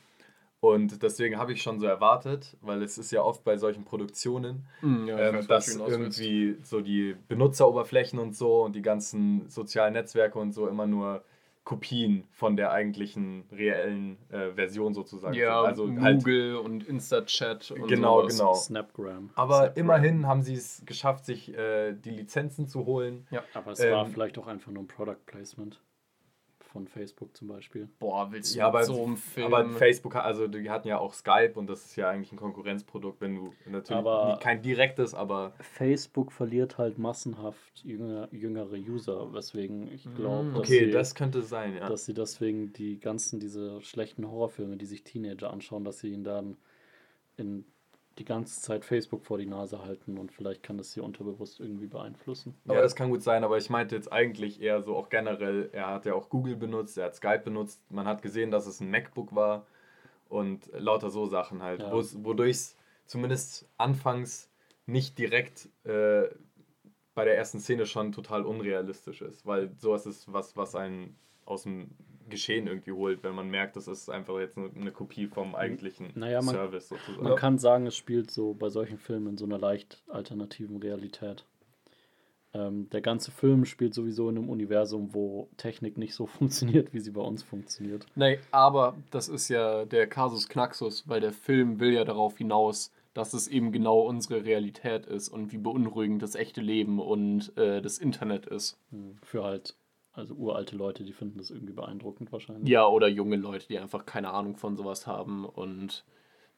Und 0.73 1.03
deswegen 1.03 1.39
habe 1.39 1.53
ich 1.53 1.63
schon 1.63 1.79
so 1.81 1.87
erwartet, 1.87 2.57
weil 2.61 2.83
es 2.83 2.99
ist 2.99 3.11
ja 3.13 3.23
oft 3.23 3.45
bei 3.45 3.57
solchen 3.57 3.85
Produktionen, 3.85 4.67
Mhm, 4.83 5.09
ja, 5.09 5.19
ähm, 5.19 5.47
dass 5.47 5.75
irgendwie 5.75 6.57
so 6.63 6.81
die 6.81 7.15
Benutzeroberflächen 7.29 8.19
und 8.19 8.35
so 8.37 8.63
und 8.65 8.75
die 8.77 8.83
ganzen 8.83 9.49
sozialen 9.49 9.93
Netzwerke 9.95 10.39
und 10.39 10.53
so 10.53 10.69
immer 10.69 10.87
nur 10.87 11.23
Kopien 11.65 12.23
von 12.31 12.57
der 12.57 12.71
eigentlichen 12.71 13.43
reellen 13.51 14.19
äh, 14.31 14.51
Version 14.53 14.95
sozusagen 14.95 15.35
Ja. 15.35 15.63
Also 15.63 15.91
halt, 16.01 16.19
Google 16.19 16.57
und 16.59 16.87
Instachat 16.87 17.73
und 17.73 17.89
Genau, 17.89 18.21
sowas. 18.23 18.37
genau. 18.39 18.55
Snapgram. 18.55 19.31
aber 19.35 19.55
Snapchat. 19.57 19.79
immerhin 19.79 20.27
haben 20.29 20.43
sie 20.43 20.55
es 20.55 20.83
geschafft, 20.87 21.25
sich 21.25 21.53
äh, 21.57 21.93
die 21.95 22.11
Lizenzen 22.11 22.69
zu 22.69 22.87
holen. 22.87 23.27
Aber 23.53 23.73
es 23.73 23.81
Ähm, 23.81 23.93
war 23.93 24.07
vielleicht 24.07 24.39
auch 24.39 24.47
einfach 24.47 24.71
nur 24.71 24.85
ein 24.85 24.87
Product 24.87 25.19
Placement. 25.27 25.81
Von 26.77 26.87
Facebook 26.89 27.35
zum 27.37 27.49
Beispiel. 27.49 27.89
Boah, 27.99 28.31
willst 28.31 28.55
du 28.55 28.59
Ja, 28.59 28.67
aber, 28.69 28.85
so 28.85 29.03
einem 29.03 29.17
Film... 29.17 29.47
aber 29.53 29.69
Facebook, 29.71 30.15
hat- 30.15 30.25
also 30.25 30.47
die 30.47 30.69
hatten 30.69 30.87
ja 30.89 30.99
auch 30.99 31.15
Skype 31.15 31.53
und 31.55 31.69
das 31.69 31.87
ist 31.87 31.97
ja 31.97 32.11
eigentlich 32.11 32.31
ein 32.33 32.37
Konkurrenzprodukt, 32.37 33.21
wenn 33.23 33.35
du 33.35 33.53
natürlich 33.65 33.99
Aber- 33.99 34.39
kein 34.43 34.61
direktes, 34.61 35.15
aber 35.15 35.53
Facebook 35.61 36.33
verliert 36.33 36.77
halt 36.77 36.99
massenhaft 36.99 37.83
jünger, 37.83 38.29
jüngere 38.31 38.75
User, 38.75 39.33
weswegen 39.33 39.91
ich 39.93 40.05
glaube, 40.15 40.45
Mm, 40.51 40.55
dass, 40.55 40.59
okay, 40.61 40.85
sie, 40.87 40.91
das 40.91 41.15
könnte 41.15 41.41
sein, 41.43 41.75
ja. 41.77 41.89
dass 41.89 42.05
sie 42.05 42.13
deswegen 42.15 42.73
die 42.75 43.01
ganzen, 43.01 43.41
diese 43.41 43.81
schlechten 43.81 44.31
Horrorfilme, 44.31 44.77
die 44.77 44.87
sich 44.87 45.03
Teenager 45.03 45.51
anschauen, 45.51 45.85
dass 45.85 46.01
sie 46.01 46.09
ihnen 46.13 46.25
dann 46.25 46.57
in 47.39 47.65
die 48.19 48.25
ganze 48.25 48.61
Zeit 48.61 48.85
Facebook 48.85 49.25
vor 49.25 49.39
die 49.39 49.47
Nase 49.47 49.83
halten 49.83 50.17
und 50.19 50.33
vielleicht 50.33 50.63
kann 50.63 50.79
das 50.79 50.93
sie 50.93 51.01
unterbewusst 51.01 51.61
irgendwie 51.61 51.87
beeinflussen. 51.87 52.55
Ja, 52.65 52.73
Aber- 52.73 52.83
das 52.83 52.97
kann 52.97 53.11
gut 53.11 53.23
sein, 53.23 53.45
aber 53.45 53.59
ich 53.59 53.69
meinte 53.71 53.95
jetzt 53.95 54.13
eigentlich 54.13 54.61
eher 54.61 54.83
so 54.83 54.97
auch 54.97 55.09
generell, 55.11 55.69
er 55.73 55.89
hat 55.89 56.07
ja 56.07 56.15
auch 56.15 56.29
Google 56.31 56.57
benutzt, 56.57 56.97
er 56.99 57.07
hat 57.07 57.15
Skype 57.17 57.41
benutzt, 57.45 57.81
man 57.91 58.07
hat 58.07 58.23
gesehen, 58.23 58.51
dass 58.51 58.67
es 58.67 58.81
ein 58.81 58.91
MacBook 58.91 59.35
war 59.35 59.67
und 60.29 60.71
lauter 60.73 61.11
so 61.11 61.27
Sachen 61.27 61.63
halt, 61.63 61.81
Ja. 61.81 61.93
wodurch 61.93 62.51
es 62.51 62.77
zumindest 63.05 63.69
anfangs 63.77 64.51
nicht 64.87 65.19
direkt 65.19 65.69
äh, 65.85 66.29
bei 67.15 67.25
der 67.25 67.37
ersten 67.37 67.61
Szene 67.61 67.87
schon 67.87 68.13
total 68.13 68.45
unrealistisch 68.45 69.23
ist, 69.23 69.47
weil 69.47 69.71
sowas 69.79 70.07
ist 70.07 70.33
was, 70.33 70.57
was 70.57 70.75
einen 70.75 71.17
aus 71.45 71.63
dem 71.65 71.91
Geschehen 72.29 72.67
irgendwie 72.67 72.93
holt, 72.93 73.23
wenn 73.23 73.35
man 73.35 73.49
merkt, 73.51 73.77
das 73.77 73.89
ist 73.89 74.09
einfach 74.09 74.39
jetzt 74.39 74.57
eine, 74.59 74.71
eine 74.75 74.91
Kopie 74.93 75.27
vom 75.27 75.55
eigentlichen 75.55 76.11
Naja, 76.15 76.43
man- 76.43 76.55
Service 76.55 76.89
sozusagen. 76.89 77.23
Man 77.25 77.37
kann 77.37 77.59
sagen, 77.59 77.87
es 77.87 77.97
spielt 77.97 78.31
so 78.31 78.55
bei 78.55 78.69
solchen 78.71 78.99
Filmen 78.99 79.29
in 79.29 79.37
so 79.39 79.45
einer 79.45 79.59
leicht 79.59 80.03
alternativen 80.09 80.77
Realität. 80.79 81.45
Ähm, 82.55 82.89
der 82.91 83.01
ganze 83.03 83.31
Film 83.33 83.65
spielt 83.65 83.93
sowieso 83.93 84.31
in 84.31 84.39
einem 84.39 84.49
Universum, 84.49 85.13
wo 85.13 85.49
Technik 85.57 85.99
nicht 85.99 86.15
so 86.15 86.27
funktioniert, 86.39 86.93
wie 86.95 87.01
sie 87.01 87.11
bei 87.11 87.21
uns 87.21 87.43
funktioniert. 87.43 88.07
Nee, 88.15 88.39
aber 88.51 88.97
das 89.11 89.29
ist 89.29 89.49
ja 89.49 89.85
der 89.85 90.07
Kasus 90.07 90.49
Knaxus, 90.49 91.09
weil 91.09 91.21
der 91.21 91.33
Film 91.33 91.81
will 91.81 91.93
ja 91.93 92.05
darauf 92.05 92.39
hinaus, 92.39 92.93
dass 93.15 93.33
es 93.35 93.49
eben 93.49 93.73
genau 93.73 94.01
unsere 94.01 94.45
Realität 94.45 95.07
ist 95.07 95.29
und 95.29 95.53
wie 95.53 95.59
beunruhigend 95.59 96.23
das 96.23 96.35
echte 96.35 96.61
Leben 96.61 96.99
und 97.01 97.57
äh, 97.57 97.81
das 97.83 97.99
Internet 97.99 98.47
ist. 98.47 98.79
Hm, 98.91 99.17
Für 99.23 99.45
halt, 99.45 99.75
also 100.17 100.35
uralte 100.35 100.77
Leute, 100.77 101.05
die 101.05 101.13
finden 101.13 101.39
das 101.39 101.51
irgendwie 101.51 101.73
beeindruckend 101.73 102.33
wahrscheinlich. 102.33 102.69
Ja, 102.69 102.87
oder 102.87 103.09
junge 103.09 103.37
Leute, 103.37 103.67
die 103.69 103.79
einfach 103.79 104.07
keine 104.07 104.31
Ahnung 104.31 104.57
von 104.57 104.77
sowas 104.77 105.07
haben 105.07 105.45
und 105.45 106.05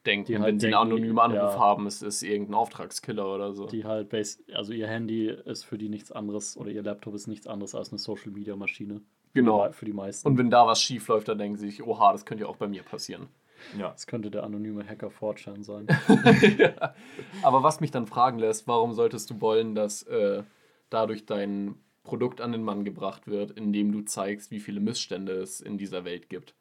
denken, 0.06 0.38
halt 0.38 0.46
wenn 0.46 0.60
sie 0.60 0.66
einen 0.66 0.74
anonymen 0.74 1.18
Anruf 1.18 1.54
ja. 1.54 1.58
haben, 1.58 1.86
ist 1.86 2.02
es 2.02 2.22
irgendein 2.22 2.54
Auftragskiller 2.54 3.34
oder 3.34 3.52
so. 3.52 3.66
Die 3.66 3.84
halt, 3.84 4.10
bas 4.10 4.42
also 4.54 4.72
ihr 4.72 4.86
Handy 4.86 5.28
ist 5.28 5.64
für 5.64 5.76
die 5.76 5.88
nichts 5.88 6.12
anderes 6.12 6.56
oder 6.56 6.70
ihr 6.70 6.82
Laptop 6.82 7.14
ist 7.14 7.26
nichts 7.26 7.46
anderes 7.46 7.74
als 7.74 7.90
eine 7.90 7.98
Social 7.98 8.30
Media 8.30 8.56
Maschine. 8.56 9.02
Genau. 9.34 9.70
Für 9.72 9.84
die 9.84 9.92
meisten. 9.92 10.26
Und 10.26 10.38
wenn 10.38 10.50
da 10.50 10.66
was 10.66 10.80
schief 10.80 11.08
läuft, 11.08 11.28
dann 11.28 11.38
denken 11.38 11.58
sie 11.58 11.66
sich, 11.66 11.82
oha, 11.82 12.12
das 12.12 12.24
könnte 12.24 12.44
ja 12.44 12.50
auch 12.50 12.56
bei 12.56 12.68
mir 12.68 12.82
passieren. 12.82 13.28
ja. 13.76 13.90
das 13.90 14.06
könnte 14.06 14.30
der 14.30 14.44
anonyme 14.44 14.86
Hacker 14.86 15.10
Fortran 15.10 15.62
sein. 15.62 15.86
ja. 16.58 16.94
Aber 17.42 17.62
was 17.62 17.80
mich 17.80 17.90
dann 17.90 18.06
fragen 18.06 18.38
lässt, 18.38 18.66
warum 18.68 18.94
solltest 18.94 19.30
du 19.30 19.40
wollen, 19.40 19.74
dass 19.74 20.04
äh, 20.04 20.42
dadurch 20.90 21.26
dein 21.26 21.74
Produkt 22.08 22.40
an 22.40 22.52
den 22.52 22.64
Mann 22.64 22.84
gebracht 22.84 23.28
wird, 23.28 23.50
indem 23.52 23.92
du 23.92 24.00
zeigst, 24.00 24.50
wie 24.50 24.60
viele 24.60 24.80
Missstände 24.80 25.34
es 25.34 25.60
in 25.60 25.78
dieser 25.78 26.04
Welt 26.04 26.28
gibt? 26.28 26.54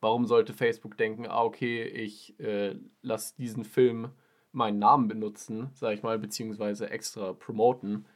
Warum 0.00 0.26
sollte 0.26 0.52
Facebook 0.54 0.96
denken, 0.96 1.26
ah, 1.26 1.44
okay, 1.44 1.84
ich 1.84 2.38
äh, 2.40 2.74
lasse 3.02 3.36
diesen 3.36 3.64
Film 3.64 4.08
meinen 4.50 4.78
Namen 4.78 5.08
benutzen, 5.08 5.70
sag 5.74 5.94
ich 5.94 6.02
mal, 6.02 6.18
beziehungsweise 6.18 6.88
extra 6.88 7.34
promoten, 7.34 8.06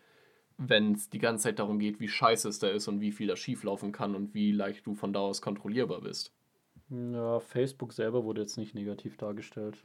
wenn 0.56 0.92
es 0.92 1.10
die 1.10 1.18
ganze 1.18 1.44
Zeit 1.44 1.58
darum 1.58 1.78
geht, 1.78 2.00
wie 2.00 2.08
scheiße 2.08 2.48
es 2.48 2.58
da 2.58 2.68
ist 2.68 2.88
und 2.88 3.00
wie 3.00 3.12
viel 3.12 3.28
da 3.28 3.36
schieflaufen 3.36 3.92
kann 3.92 4.14
und 4.14 4.34
wie 4.34 4.50
leicht 4.50 4.86
du 4.86 4.94
von 4.94 5.12
da 5.12 5.20
aus 5.20 5.42
kontrollierbar 5.42 6.00
bist. 6.00 6.32
Ja, 6.90 7.40
Facebook 7.40 7.92
selber 7.92 8.24
wurde 8.24 8.40
jetzt 8.40 8.56
nicht 8.56 8.74
negativ 8.74 9.16
dargestellt. 9.16 9.84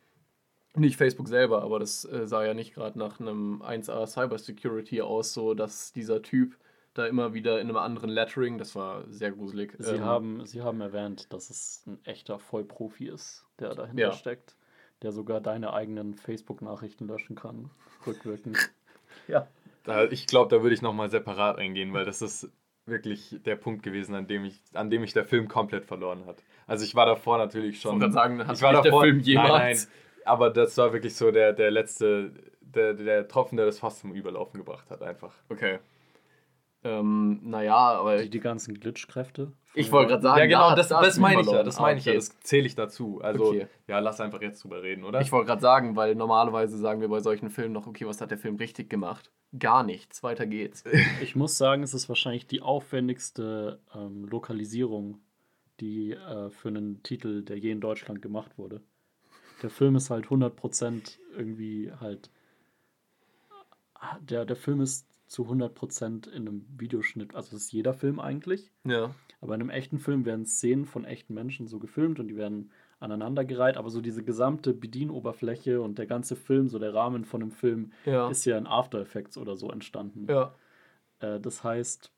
Nicht 0.75 0.97
Facebook 0.97 1.27
selber, 1.27 1.61
aber 1.61 1.79
das 1.79 2.05
äh, 2.05 2.25
sah 2.25 2.43
ja 2.43 2.53
nicht 2.53 2.73
gerade 2.73 2.97
nach 2.97 3.19
einem 3.19 3.61
1A 3.61 4.07
Cybersecurity 4.07 5.01
aus, 5.01 5.33
so 5.33 5.53
dass 5.53 5.91
dieser 5.91 6.23
Typ 6.23 6.57
da 6.93 7.07
immer 7.07 7.33
wieder 7.33 7.59
in 7.59 7.67
einem 7.69 7.77
anderen 7.77 8.09
Lettering, 8.09 8.57
das 8.57 8.75
war 8.75 9.03
sehr 9.09 9.31
gruselig. 9.31 9.73
Sie, 9.79 9.95
ähm, 9.95 10.03
haben, 10.03 10.45
Sie 10.45 10.61
haben 10.61 10.79
erwähnt, 10.81 11.31
dass 11.33 11.49
es 11.49 11.83
ein 11.87 11.99
echter 12.05 12.39
Vollprofi 12.39 13.07
ist, 13.07 13.45
der 13.59 13.73
dahinter 13.73 14.01
Ja. 14.03 14.11
steckt, 14.13 14.55
der 15.01 15.11
sogar 15.11 15.41
deine 15.41 15.73
eigenen 15.73 16.13
Facebook-Nachrichten 16.13 17.07
löschen 17.07 17.35
kann, 17.35 17.71
rückwirkend. 18.05 18.57
ja. 19.27 19.47
Da, 19.83 20.05
ich 20.05 20.27
glaube, 20.27 20.55
da 20.55 20.61
würde 20.61 20.73
ich 20.75 20.81
nochmal 20.81 21.09
separat 21.09 21.57
eingehen, 21.57 21.91
weil 21.93 22.05
das 22.05 22.21
ist 22.21 22.49
wirklich 22.85 23.37
der 23.45 23.55
Punkt 23.55 23.83
gewesen, 23.83 24.13
an 24.15 24.27
dem 24.27 24.45
ich, 24.45 24.61
an 24.73 24.89
dem 24.89 25.01
mich 25.01 25.13
der 25.13 25.25
Film 25.25 25.47
komplett 25.47 25.85
verloren 25.85 26.25
hat. 26.25 26.43
Also 26.67 26.85
ich 26.85 26.95
war 26.95 27.05
davor 27.05 27.37
natürlich 27.37 27.81
schon. 27.81 27.93
wollte 27.93 28.05
gerade 28.05 28.13
sagen, 28.13 28.47
hat 28.47 28.55
ich 28.55 28.61
war 28.61 28.71
dich 28.73 28.81
der 28.81 28.91
davor, 28.91 29.03
Film 29.03 29.19
jemals- 29.19 29.49
Nein, 29.51 29.75
nein, 29.77 30.25
aber 30.25 30.49
das 30.51 30.77
war 30.77 30.93
wirklich 30.93 31.15
so 31.15 31.31
der, 31.31 31.53
der 31.53 31.71
letzte, 31.71 32.31
der, 32.61 32.93
der 32.93 33.27
Tropfen, 33.27 33.57
der 33.57 33.65
das 33.65 33.79
fast 33.79 33.99
zum 33.99 34.13
Überlaufen 34.13 34.57
gebracht 34.59 34.89
hat, 34.89 35.01
einfach. 35.01 35.33
Okay. 35.49 35.79
Ähm, 36.83 37.39
naja, 37.43 37.75
aber 37.75 38.17
Die, 38.23 38.29
die 38.29 38.39
ganzen 38.39 38.73
Glitchkräfte. 38.79 39.53
ich 39.73 39.91
wollte 39.91 40.09
gerade 40.09 40.21
sagen, 40.23 40.39
ja, 40.39 40.45
genau, 40.45 40.69
da- 40.69 40.75
das, 40.75 40.89
das 40.89 41.15
du 41.15 41.21
meine 41.21 41.41
ich 41.41 41.47
ja, 41.51 41.63
das 41.63 41.77
Ah, 41.77 41.81
meine 41.83 41.99
ich 41.99 42.05
ja, 42.05 42.13
das 42.13 42.37
zähle 42.41 42.65
ich 42.67 42.75
dazu. 42.75 43.21
Also, 43.21 43.45
Okay. 43.47 43.67
ja, 43.87 43.99
lass 43.99 44.19
einfach 44.19 44.41
jetzt 44.41 44.63
drüber 44.63 44.83
reden, 44.83 45.03
oder? 45.03 45.21
Ich 45.21 45.31
wollte 45.31 45.47
gerade 45.47 45.61
sagen, 45.61 45.95
weil 45.95 46.15
normalerweise 46.15 46.77
sagen 46.77 46.99
wir 47.01 47.07
bei 47.07 47.19
solchen 47.21 47.49
Filmen 47.49 47.73
noch, 47.73 47.87
okay, 47.87 48.05
was 48.05 48.19
hat 48.21 48.31
der 48.31 48.37
Film 48.37 48.57
richtig 48.57 48.89
gemacht? 48.89 49.31
Gar 49.57 49.83
nichts, 49.83 50.23
weiter 50.23 50.45
geht's. 50.45 50.83
Ich 51.21 51.35
muss 51.35 51.57
sagen, 51.57 51.83
es 51.83 51.93
ist 51.93 52.09
wahrscheinlich 52.09 52.47
die 52.47 52.61
aufwendigste 52.61 53.79
ähm, 53.95 54.25
Lokalisierung, 54.25 55.19
die 55.79 56.11
äh, 56.11 56.49
für 56.49 56.67
einen 56.69 57.01
Titel, 57.03 57.43
der 57.43 57.57
je 57.57 57.71
in 57.71 57.79
Deutschland 57.81 58.21
gemacht 58.21 58.57
wurde. 58.57 58.81
Der 59.61 59.69
Film 59.69 59.95
ist 59.95 60.09
halt 60.09 60.25
100% 60.25 61.17
irgendwie 61.37 61.91
halt. 61.99 62.29
Der, 64.21 64.45
der 64.45 64.55
Film 64.57 64.81
ist 64.81 65.07
zu 65.27 65.43
100% 65.47 66.27
in 66.29 66.47
einem 66.47 66.65
Videoschnitt, 66.77 67.33
also 67.35 67.51
das 67.51 67.61
ist 67.63 67.71
jeder 67.71 67.93
Film 67.93 68.19
eigentlich. 68.19 68.71
Ja. 68.85 69.15
Aber 69.41 69.55
in 69.55 69.61
einem 69.61 69.69
echten 69.69 69.99
Film 69.99 70.25
werden 70.25 70.45
Szenen 70.45 70.85
von 70.85 71.05
echten 71.05 71.33
Menschen 71.33 71.67
so 71.67 71.79
gefilmt 71.79 72.19
und 72.19 72.27
die 72.27 72.35
werden 72.37 72.71
aneinandergereiht, 72.99 73.75
aber 73.75 73.89
so 73.89 73.99
diese 73.99 74.23
gesamte 74.23 74.73
Bedienoberfläche 74.73 75.81
und 75.81 75.97
der 75.97 76.05
ganze 76.05 76.35
Film, 76.35 76.69
so 76.69 76.79
der 76.79 76.93
Rahmen 76.93 77.25
von 77.25 77.41
dem 77.41 77.51
Film, 77.51 77.91
Ja. 78.05 78.29
ist 78.29 78.45
ja 78.45 78.57
in 78.57 78.67
After 78.67 78.99
Effects 79.01 79.37
oder 79.37 79.57
so 79.57 79.69
entstanden. 79.69 80.27
Ja. 80.29 80.55
Äh, 81.19 81.39
das 81.41 81.63
heißt, 81.63 82.11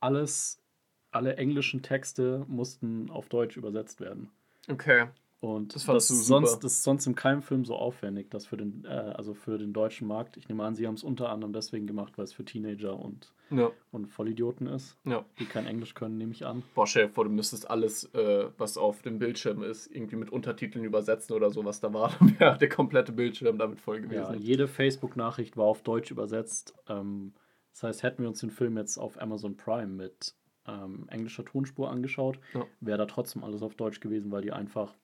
alles, 0.00 0.62
alle 1.10 1.36
englischen 1.36 1.82
Texte 1.82 2.44
mussten 2.48 3.10
auf 3.10 3.28
Deutsch 3.28 3.56
übersetzt 3.56 4.00
werden. 4.00 4.30
Okay. 4.68 5.06
Und 5.44 5.74
Das 5.74 5.84
das, 5.84 6.08
ist 6.10 6.24
sonst, 6.24 6.60
das 6.64 6.72
ist 6.72 6.82
sonst 6.84 7.06
in 7.06 7.14
keinem 7.14 7.42
Film 7.42 7.66
so 7.66 7.76
aufwendig, 7.76 8.30
das 8.30 8.46
für 8.46 8.56
den, 8.56 8.82
äh, 8.86 8.88
also 8.88 9.34
für 9.34 9.58
den 9.58 9.74
deutschen 9.74 10.08
Markt. 10.08 10.38
Ich 10.38 10.48
nehme 10.48 10.64
an, 10.64 10.74
sie 10.74 10.86
haben 10.86 10.94
es 10.94 11.04
unter 11.04 11.28
anderem 11.28 11.52
deswegen 11.52 11.86
gemacht, 11.86 12.16
weil 12.16 12.24
es 12.24 12.32
für 12.32 12.46
Teenager 12.46 12.98
und, 12.98 13.30
Ja. 13.50 13.70
und 13.92 14.06
Vollidioten 14.06 14.66
ist, 14.66 14.96
Ja. 15.04 15.22
die 15.38 15.44
kein 15.44 15.66
Englisch 15.66 15.92
können, 15.92 16.16
nehme 16.16 16.32
ich 16.32 16.46
an. 16.46 16.62
Boah, 16.74 16.86
stell 16.86 17.08
dir 17.08 17.12
vor, 17.12 17.24
du 17.24 17.30
müsstest 17.30 17.68
alles, 17.68 18.04
äh, 18.14 18.46
was 18.56 18.78
auf 18.78 19.02
dem 19.02 19.18
Bildschirm 19.18 19.62
ist, 19.62 19.86
irgendwie 19.94 20.16
mit 20.16 20.30
Untertiteln 20.30 20.82
übersetzen 20.82 21.36
oder 21.36 21.50
so, 21.50 21.62
was 21.62 21.78
da 21.78 21.92
war. 21.92 22.10
Dann 22.20 22.40
wäre 22.40 22.56
der 22.56 22.70
komplette 22.70 23.12
Bildschirm 23.12 23.58
damit 23.58 23.80
voll 23.80 23.96
Ja, 23.96 24.02
gewesen. 24.02 24.38
jede 24.40 24.66
Facebook-Nachricht 24.66 25.58
war 25.58 25.66
auf 25.66 25.82
Deutsch 25.82 26.10
übersetzt. 26.10 26.72
Ähm, 26.88 27.34
das 27.72 27.82
heißt, 27.82 28.02
hätten 28.02 28.22
wir 28.22 28.30
uns 28.30 28.40
den 28.40 28.50
Film 28.50 28.78
jetzt 28.78 28.96
auf 28.96 29.20
Amazon 29.20 29.58
Prime 29.58 29.88
mit 29.88 30.34
ähm, 30.66 31.04
englischer 31.10 31.44
Tonspur 31.44 31.90
angeschaut, 31.90 32.38
Ja. 32.54 32.64
wäre 32.80 32.96
da 32.96 33.04
trotzdem 33.04 33.44
alles 33.44 33.60
auf 33.60 33.74
Deutsch 33.74 34.00
gewesen, 34.00 34.30
weil 34.32 34.40
die 34.40 34.50
einfach 34.52 34.94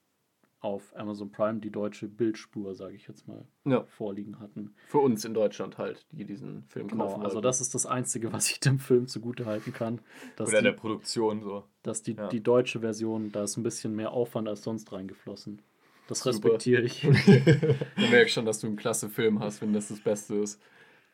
auf 0.61 0.95
Amazon 0.97 1.31
Prime 1.33 1.61
die 1.61 1.71
deutsche 1.71 2.07
Bildspur, 2.07 2.75
sage 2.75 2.95
ich 2.95 3.09
jetzt 3.09 3.27
mal, 3.27 3.45
Ja. 3.65 3.85
vorliegen 3.85 4.39
hatten. 4.41 4.75
Für 4.89 4.99
uns 4.99 5.25
in 5.25 5.33
Deutschland 5.33 5.79
halt, 5.79 6.07
die 6.13 6.25
diesen 6.25 6.65
Film 6.65 6.89
Genau, 6.89 7.07
kaufen 7.07 7.23
also 7.23 7.37
wollten. 7.37 7.47
das 7.47 7.61
ist 7.63 7.75
das 7.75 7.87
Einzige, 7.87 8.33
was 8.33 8.51
ich 8.51 8.61
dem 8.61 8.79
Film 8.79 9.07
zugute 9.07 9.47
halten 9.47 9.73
kann. 9.73 10.01
Dass 10.37 10.51
Oder 10.51 10.61
der 10.63 10.73
die, 10.73 10.79
Produktion 10.79 11.43
so. 11.43 11.65
dass 11.83 12.03
die, 12.03 12.13
ja. 12.15 12.29
die 12.29 12.43
deutsche 12.43 12.81
Version, 12.81 13.33
da 13.33 13.45
ist 13.45 13.57
ein 13.57 13.63
bisschen 13.63 13.97
mehr 13.97 14.13
Aufwand 14.13 14.49
als 14.49 14.63
sonst 14.63 14.93
reingeflossen. 14.93 15.63
Das 16.09 16.19
Super. 16.21 16.31
respektiere 16.31 16.83
ich. 16.83 17.03
Du 17.97 18.07
merkst 18.11 18.35
schon, 18.35 18.45
dass 18.45 18.59
du 18.61 18.67
einen 18.67 18.77
klasse 18.77 19.09
Film 19.09 19.41
hast, 19.41 19.63
wenn 19.63 19.73
das 19.73 19.89
das 19.89 20.01
Beste 20.01 20.35
ist. 20.37 20.61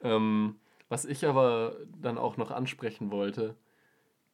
Ähm, 0.02 0.56
was 0.88 1.04
ich 1.04 1.24
aber 1.26 1.76
dann 2.00 2.18
auch 2.18 2.37
noch 2.37 2.50
ansprechen 2.50 3.11
wollte, 3.11 3.54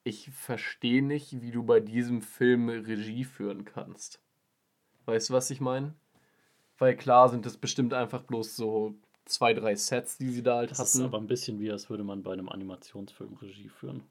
ich 0.05 0.31
verstehe 0.31 1.03
nicht, 1.03 1.41
wie 1.43 1.51
du 1.51 1.63
bei 1.65 1.81
diesem 1.81 2.23
Film 2.23 2.69
Regie 2.69 3.25
führen 3.25 3.65
kannst. 3.65 4.21
Weißt 5.07 5.31
du, 5.31 5.35
was 5.35 5.51
ich 5.51 5.61
meine? 5.61 5.95
Weil 6.79 6.97
klar 6.97 7.29
sind 7.29 7.47
es 7.47 7.57
bestimmt 7.57 7.95
einfach 7.95 8.23
bloß 8.23 8.57
so 8.57 8.95
zwei, 9.25 9.55
drei 9.55 9.75
Sets, 9.75 10.19
die 10.19 10.31
sie 10.31 10.43
da 10.43 10.57
halt 10.57 10.71
Das 10.71 10.81
ist 10.81 10.95
hatten. 10.95 11.05
aber 11.05 11.19
ein 11.19 11.27
bisschen 11.27 11.61
wie, 11.61 11.71
als 11.71 11.89
würde 11.91 12.05
man 12.05 12.23
bei 12.23 12.33
einem 12.33 12.49
Animationsfilm 12.49 13.37
Regie 13.41 13.69
führen. 13.69 14.03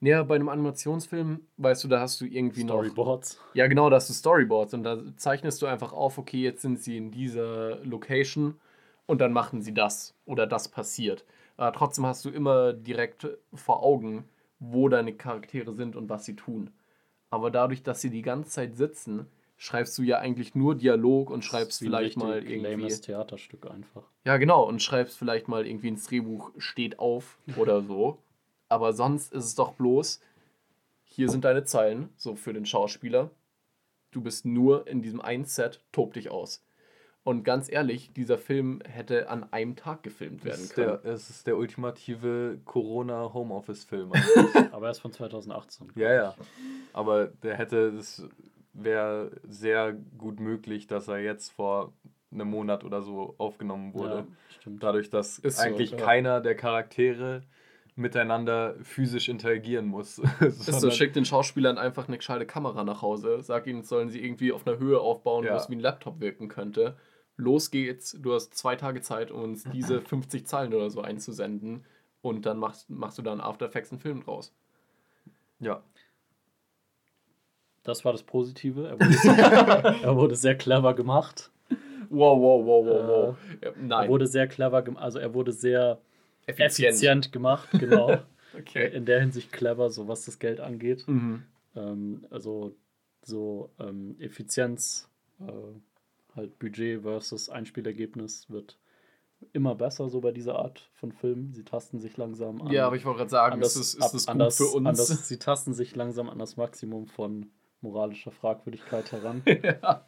Ja, 0.00 0.22
bei 0.22 0.34
einem 0.34 0.48
Animationsfilm, 0.48 1.46
weißt 1.56 1.84
du, 1.84 1.88
da 1.88 2.00
hast 2.00 2.20
du 2.20 2.26
irgendwie 2.26 2.64
noch. 2.64 2.74
Storyboards. 2.84 3.40
Ja, 3.54 3.66
genau, 3.68 3.88
da 3.88 3.96
hast 3.96 4.10
du 4.10 4.12
Storyboards 4.14 4.74
und 4.74 4.82
da 4.82 4.98
zeichnest 5.16 5.62
du 5.62 5.66
einfach 5.66 5.92
auf, 5.92 6.18
okay, 6.18 6.42
jetzt 6.42 6.62
sind 6.62 6.82
sie 6.82 6.96
in 6.96 7.10
dieser 7.10 7.76
Location 7.84 8.58
und 9.06 9.20
dann 9.20 9.32
machen 9.32 9.62
sie 9.62 9.72
das 9.72 10.14
oder 10.26 10.46
das 10.46 10.68
passiert. 10.68 11.24
Aber 11.56 11.72
trotzdem 11.72 12.04
hast 12.04 12.24
du 12.24 12.30
immer 12.30 12.72
direkt 12.72 13.28
vor 13.54 13.82
Augen, 13.82 14.24
wo 14.58 14.88
deine 14.88 15.14
Charaktere 15.14 15.72
sind 15.72 15.96
und 15.96 16.08
was 16.08 16.24
sie 16.24 16.36
tun. 16.36 16.70
Aber 17.30 17.50
dadurch, 17.50 17.82
dass 17.82 18.00
sie 18.00 18.10
die 18.10 18.22
ganze 18.22 18.50
Zeit 18.50 18.76
sitzen, 18.76 19.26
schreibst 19.64 19.96
du 19.96 20.02
ja 20.02 20.18
eigentlich 20.18 20.54
nur 20.54 20.74
Dialog 20.74 21.30
und 21.30 21.42
schreibst 21.42 21.78
vielleicht 21.78 22.18
mal 22.18 22.44
irgendwie. 22.44 22.82
lames 22.82 23.00
Theaterstück 23.00 23.70
einfach. 23.70 24.02
Ja, 24.24 24.36
genau, 24.36 24.62
und 24.68 24.82
schreibst 24.82 25.16
vielleicht 25.16 25.48
mal 25.48 25.66
irgendwie 25.66 25.88
ins 25.88 26.06
Drehbuch 26.06 26.50
steht 26.58 26.98
auf 26.98 27.38
oder 27.56 27.80
so. 27.80 28.18
Aber 28.68 28.92
sonst 28.92 29.32
ist 29.32 29.44
es 29.44 29.54
doch 29.54 29.72
bloß, 29.72 30.20
hier 31.04 31.30
sind 31.30 31.46
deine 31.46 31.64
Zeilen, 31.64 32.10
so 32.16 32.34
für 32.34 32.52
den 32.52 32.66
Schauspieler. 32.66 33.30
Du 34.10 34.20
bist 34.20 34.44
nur 34.44 34.86
in 34.86 35.00
diesem 35.00 35.22
einen 35.22 35.46
Set, 35.46 35.80
tob 35.92 36.12
dich 36.12 36.30
aus. 36.30 36.62
Und 37.22 37.42
ganz 37.42 37.72
ehrlich, 37.72 38.12
dieser 38.12 38.36
Film 38.36 38.82
hätte 38.84 39.30
an 39.30 39.50
einem 39.50 39.76
Tag 39.76 40.02
gefilmt 40.02 40.40
Es 40.40 40.44
werden 40.44 40.64
ist, 40.64 40.74
können. 40.74 40.98
der, 41.02 41.12
es 41.14 41.30
ist 41.30 41.46
der 41.46 41.56
ultimative 41.56 42.58
Corona-Homeoffice-Film. 42.66 44.12
Aber 44.72 44.88
er 44.88 44.90
ist 44.90 44.98
von 44.98 45.10
2018. 45.12 45.92
ja, 45.94 46.12
ja. 46.12 46.34
Aber 46.92 47.28
der 47.28 47.56
hätte, 47.56 47.92
das 47.92 48.22
wäre 48.74 49.30
sehr 49.48 49.92
gut 50.18 50.40
möglich, 50.40 50.86
dass 50.86 51.08
er 51.08 51.18
jetzt 51.18 51.50
vor 51.50 51.92
einem 52.32 52.48
Monat 52.50 52.84
oder 52.84 53.02
so 53.02 53.34
aufgenommen 53.38 53.94
wurde. 53.94 54.16
Ja, 54.16 54.26
stimmt. 54.58 54.82
Dadurch, 54.82 55.10
dass 55.10 55.38
Ist 55.38 55.56
so, 55.58 55.62
eigentlich 55.62 55.92
ja. 55.92 55.96
keiner 55.96 56.40
der 56.40 56.56
Charaktere 56.56 57.42
miteinander 57.96 58.74
physisch 58.82 59.28
interagieren 59.28 59.86
muss. 59.86 60.18
Ist 60.40 60.64
so, 60.66 60.90
schick 60.90 61.12
den 61.12 61.24
Schauspielern 61.24 61.78
einfach 61.78 62.08
eine 62.08 62.16
gescheite 62.16 62.44
Kamera 62.44 62.82
nach 62.82 63.02
Hause, 63.02 63.40
sag 63.40 63.66
ihnen, 63.68 63.84
sollen 63.84 64.10
sie 64.10 64.20
irgendwie 64.24 64.52
auf 64.52 64.66
einer 64.66 64.78
Höhe 64.78 64.98
aufbauen, 65.00 65.44
wo 65.44 65.48
Ja. 65.48 65.56
es 65.56 65.70
wie 65.70 65.76
ein 65.76 65.80
Laptop 65.80 66.20
wirken 66.20 66.48
könnte. 66.48 66.96
Los 67.36 67.70
geht's, 67.70 68.12
du 68.20 68.34
hast 68.34 68.54
zwei 68.54 68.74
Tage 68.76 69.00
Zeit, 69.00 69.30
um 69.30 69.42
uns 69.42 69.64
diese 69.64 70.00
50 70.00 70.44
Zeilen 70.46 70.74
oder 70.74 70.90
so 70.90 71.02
einzusenden 71.02 71.84
und 72.20 72.46
dann 72.46 72.58
machst, 72.58 72.90
machst 72.90 73.18
du 73.18 73.22
da 73.22 73.32
in 73.32 73.40
After 73.40 73.66
Effects 73.66 73.92
einen 73.92 74.00
Film 74.00 74.24
draus. 74.24 74.52
ja. 75.60 75.82
Das 77.84 78.04
war 78.04 78.12
das 78.12 78.22
Positive. 78.22 78.88
Er 78.88 78.98
wurde, 78.98 79.98
er 80.02 80.16
wurde 80.16 80.36
sehr 80.36 80.56
clever 80.56 80.94
gemacht. 80.94 81.50
Wow, 82.10 82.38
wow, 82.40 82.66
wow, 82.66 82.86
wow, 82.86 83.08
wow. 83.08 83.36
Ja, 83.62 83.68
Er 83.70 83.74
nein, 83.76 84.08
wurde 84.08 84.26
sehr 84.26 84.46
clever 84.46 84.82
gemacht. 84.82 85.02
Also 85.02 85.18
er 85.18 85.32
wurde 85.34 85.52
sehr 85.52 86.00
effizient. 86.46 86.88
effizient 86.88 87.32
gemacht, 87.32 87.68
genau. 87.72 88.18
Okay. 88.56 88.88
In 88.94 89.04
der 89.04 89.18
Hinsicht 89.18 89.50
clever, 89.50 89.90
so 89.90 90.06
was 90.06 90.26
das 90.26 90.38
Geld 90.38 90.60
angeht. 90.60 91.08
Mhm. 91.08 91.42
Ähm, 91.74 92.24
also 92.30 92.76
so 93.24 93.70
ähm, 93.80 94.14
Effizienz, 94.20 95.08
äh, 95.40 95.52
halt 96.36 96.56
Budget 96.60 97.02
versus 97.02 97.48
Einspielergebnis 97.48 98.48
wird 98.48 98.78
immer 99.52 99.74
besser 99.74 100.08
so 100.08 100.20
bei 100.20 100.30
dieser 100.30 100.56
Art 100.56 100.88
von 100.94 101.10
Filmen. 101.10 101.52
Sie 101.52 101.64
tasten 101.64 101.98
sich 101.98 102.16
langsam 102.16 102.62
an. 102.62 102.70
Ja, 102.70 102.86
aber 102.86 102.94
ich 102.94 103.04
wollte 103.04 103.18
gerade 103.18 103.30
sagen, 103.30 103.54
an 103.54 103.60
ist 103.62 103.76
das, 103.76 103.94
ist 104.14 104.28
an 104.28 104.38
gut 104.38 104.46
das, 104.46 104.56
für 104.56 104.66
uns? 104.66 104.86
An 104.86 104.94
das, 104.94 105.28
sie 105.28 105.38
tasten 105.38 105.74
sich 105.74 105.96
langsam 105.96 106.30
an 106.30 106.38
das 106.38 106.56
Maximum 106.56 107.08
von 107.08 107.50
moralischer 107.84 108.32
Fragwürdigkeit 108.32 109.12
heran. 109.12 109.42
ja. 109.62 110.04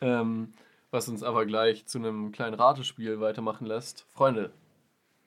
ähm, 0.00 0.52
was 0.90 1.08
uns 1.08 1.22
aber 1.22 1.46
gleich 1.46 1.86
zu 1.86 1.98
einem 1.98 2.32
kleinen 2.32 2.54
Ratespiel 2.54 3.20
weitermachen 3.20 3.66
lässt. 3.66 4.04
Freunde, 4.10 4.50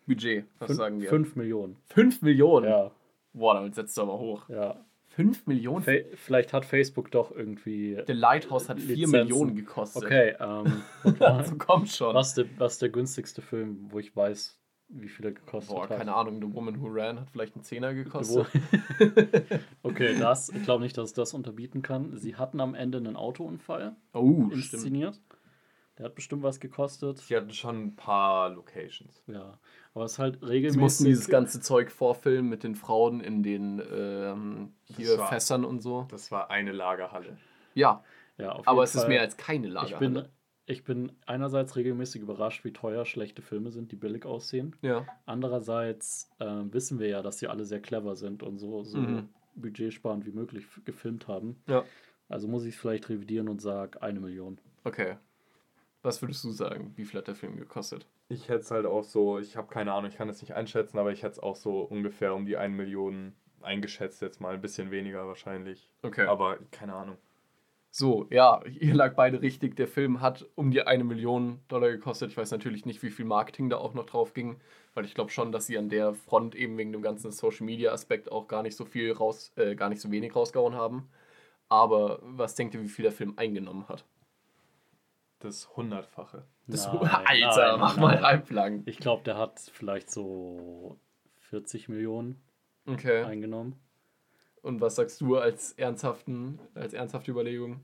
Budget, 0.06 0.46
was 0.60 0.72
Fün- 0.72 0.76
sagen 0.76 1.02
wir? 1.02 1.10
Fünf 1.10 1.36
Millionen. 1.36 1.78
5 1.88 2.22
Millionen? 2.22 2.68
Ja, 2.70 2.92
Boah, 3.34 3.54
damit 3.56 3.76
setzt 3.76 3.98
du 3.98 4.02
aber 4.04 4.20
hoch. 4.20 4.48
ja. 4.50 4.76
5 5.10 5.48
Millionen? 5.48 5.82
Fa 5.82 5.94
vielleicht 6.16 6.52
hat 6.52 6.66
Facebook 6.66 7.10
doch 7.10 7.32
irgendwie. 7.32 7.98
The 8.06 8.12
Lighthouse 8.12 8.68
hat 8.68 8.82
4 8.82 8.96
Lizenzen. 8.98 9.12
Millionen 9.30 9.56
gekostet. 9.56 10.04
Okay, 10.04 10.36
ähm, 10.42 10.84
Also 11.22 11.56
komm 11.58 11.86
schon. 11.86 12.14
was, 12.14 12.34
der, 12.34 12.46
was 12.58 12.80
der 12.80 12.90
günstigste 12.90 13.42
Film, 13.42 13.88
wo 13.92 14.00
ich 14.00 14.14
weiß, 14.14 14.60
wie 15.02 15.10
viel 15.10 15.26
er 15.26 15.32
gekostet 15.34 15.76
Boah, 15.76 15.84
hat? 15.90 15.98
keine 15.98 16.14
Ahnung, 16.16 16.42
The 16.42 16.54
Woman 16.54 16.82
Who 16.82 16.88
Ran 16.90 17.20
hat 17.20 17.30
vielleicht 17.32 17.56
einen 17.56 17.64
Zehner 17.64 17.94
gekostet. 17.94 18.48
Okay, 19.84 20.18
das, 20.18 20.50
ich 20.50 20.64
glaube 20.64 20.84
nicht, 20.84 20.98
dass 20.98 21.10
es 21.10 21.14
das 21.14 21.34
unterbieten 21.34 21.82
kann. 21.82 22.18
Sie 22.18 22.36
hatten 22.36 22.60
am 22.60 22.74
Ende 22.76 22.98
einen 22.98 23.16
Autounfall 23.16 23.96
Oh, 24.14 24.46
stimmt. 24.50 24.54
inszeniert. 24.54 25.22
Der 25.98 26.06
hat 26.08 26.16
bestimmt 26.16 26.44
was 26.44 26.60
gekostet. 26.60 27.20
Sie 27.20 27.36
hatten 27.38 27.54
schon 27.54 27.86
ein 27.86 27.96
paar 27.96 28.50
Locations. 28.50 29.22
Ja, 29.28 29.58
aber 29.94 30.06
es 30.06 30.14
ist 30.14 30.20
halt 30.20 30.40
Sie 30.42 30.46
regelmäßig. 30.48 30.82
mussten 30.82 31.06
dieses 31.06 31.28
ganze 31.30 31.62
Zeug 31.62 31.90
vorfilmen 31.92 32.50
mit 32.50 32.64
den 32.64 32.76
Frauen 32.76 33.22
in 33.22 33.44
den 33.44 33.82
ähm, 33.94 34.74
hier 34.84 35.18
war- 35.18 35.28
Fässern 35.30 35.64
und 35.64 35.82
so. 35.82 36.06
Das 36.10 36.32
war 36.32 36.50
eine 36.50 36.74
Lagerhalle. 36.74 37.38
Ja, 37.76 38.04
ja, 38.38 38.52
auf 38.52 38.68
aber 38.68 38.80
jeden 38.80 38.84
es 38.84 38.96
ist 38.96 39.02
Fall. 39.02 39.10
mehr 39.10 39.22
als 39.22 39.38
keine 39.38 39.68
Ich 39.68 39.74
Lagerhalle. 39.74 40.10
bin, 40.24 40.28
ich 40.68 40.84
bin 40.84 41.12
einerseits 41.28 41.76
regelmäßig 41.76 42.22
überrascht, 42.22 42.64
wie 42.66 42.74
teuer 42.74 43.06
schlechte 43.06 43.42
Filme 43.42 43.72
sind, 43.72 43.92
die 43.92 43.96
billig 43.96 44.26
aussehen. 44.26 44.76
ja. 44.82 45.06
Andererseits 45.26 46.30
ähm, 46.40 46.74
wissen 46.74 47.00
wir 47.00 47.08
ja, 47.08 47.22
dass 47.22 47.40
sie 47.40 47.48
alle 47.48 47.66
sehr 47.66 47.82
clever 47.82 48.16
sind 48.16 48.42
und 48.44 48.58
so, 48.58 48.84
so 48.84 48.98
Mhm. 48.98 49.30
budgetsparend 49.56 50.26
wie 50.26 50.32
möglich 50.32 50.66
gefilmt 50.86 51.28
haben. 51.28 51.62
ja. 51.68 51.84
Also 52.28 52.48
muss 52.48 52.66
ich 52.66 52.74
es 52.74 52.82
vielleicht 52.82 53.08
revidieren 53.10 53.48
und 53.48 53.62
sage 53.62 54.02
eine 54.02 54.20
Million. 54.20 54.60
Okay. 54.84 55.18
Was 56.02 56.24
würdest 56.24 56.44
du 56.44 56.50
sagen? 56.50 56.92
Wie 56.96 57.06
viel 57.06 57.20
hat 57.20 57.28
der 57.28 57.36
Film 57.36 57.56
gekostet? 57.56 58.08
Ich 58.30 58.50
hätte 58.50 58.62
es 58.62 58.72
halt 58.72 58.88
auch 58.88 59.04
so, 59.04 59.38
ich 59.38 59.56
habe 59.56 59.68
keine 59.68 59.94
Ahnung, 59.94 60.10
ich 60.10 60.18
kann 60.18 60.28
es 60.30 60.42
nicht 60.42 60.56
einschätzen, 60.56 60.98
aber 60.98 61.12
ich 61.12 61.22
hätte 61.22 61.34
es 61.34 61.40
auch 61.40 61.56
so 61.56 61.82
ungefähr 61.82 62.34
um 62.34 62.48
die 62.48 62.58
1 62.58 62.76
Million 62.76 63.34
eingeschätzt, 63.62 64.24
jetzt 64.24 64.42
mal 64.42 64.56
ein 64.56 64.62
bisschen 64.62 64.90
weniger 64.90 65.28
wahrscheinlich. 65.28 65.88
Okay. 66.02 66.26
Aber 66.26 66.58
keine 66.72 66.96
Ahnung. 66.96 67.18
So, 67.98 68.28
ja, 68.30 68.60
ihr 68.66 68.94
lag 68.94 69.16
beide 69.16 69.42
richtig. 69.42 69.78
Der 69.78 69.88
Film 69.88 70.20
hat 70.20 70.46
um 70.56 70.70
die 70.70 70.82
eine 70.82 71.06
Million 71.06 71.62
Dollar 71.70 71.90
gekostet. 71.92 72.30
Ich 72.30 72.36
weiß 72.36 72.52
natürlich 72.52 72.86
nicht, 72.86 73.02
wie 73.04 73.10
viel 73.10 73.24
Marketing 73.24 73.70
da 73.70 73.78
auch 73.78 73.94
noch 73.94 74.06
drauf 74.06 74.34
ging, 74.34 74.60
weil 74.96 75.06
ich 75.06 75.14
glaube 75.16 75.32
schon, 75.32 75.54
dass 75.54 75.68
sie 75.68 75.78
an 75.78 75.88
der 75.88 76.14
Front 76.14 76.56
eben 76.56 76.78
wegen 76.78 76.92
dem 76.92 77.02
ganzen 77.02 77.32
Social 77.32 77.66
Media 77.66 77.94
Aspekt 77.94 78.30
auch 78.30 78.50
gar 78.50 78.64
nicht 78.64 78.76
so 78.76 78.84
viel 78.84 79.14
raus, 79.14 79.54
äh, 79.56 79.76
gar 79.76 79.88
nicht 79.88 80.02
so 80.02 80.12
wenig 80.12 80.36
rausgehauen 80.36 80.76
haben. 80.76 81.08
Aber 81.70 82.20
was 82.22 82.56
denkt 82.56 82.74
ihr, 82.74 82.82
wie 82.82 82.90
viel 82.90 83.04
der 83.04 83.14
Film 83.14 83.36
eingenommen 83.38 83.88
hat? 83.88 84.04
Das 85.40 85.74
Hundertfache. 85.78 86.44
Das, 86.68 86.88
Nein, 86.88 87.06
Alter, 87.06 87.72
nein, 87.72 87.80
mach 87.80 87.96
nein, 87.96 88.02
mal 88.02 88.16
reinplagen. 88.18 88.84
Ich 88.88 88.98
glaube, 88.98 89.24
der 89.24 89.38
hat 89.38 89.62
vielleicht 89.72 90.12
so 90.12 91.00
40 91.50 91.88
Millionen 91.88 92.44
Okay. 92.88 93.24
eingenommen. 93.24 93.80
Und 94.66 94.82
was 94.82 94.96
sagst 94.96 95.22
du 95.22 95.38
als 95.38 95.74
ernsthaften, 95.74 96.58
als 96.74 96.94
ernsthafte 96.94 97.30
Überlegung? 97.32 97.82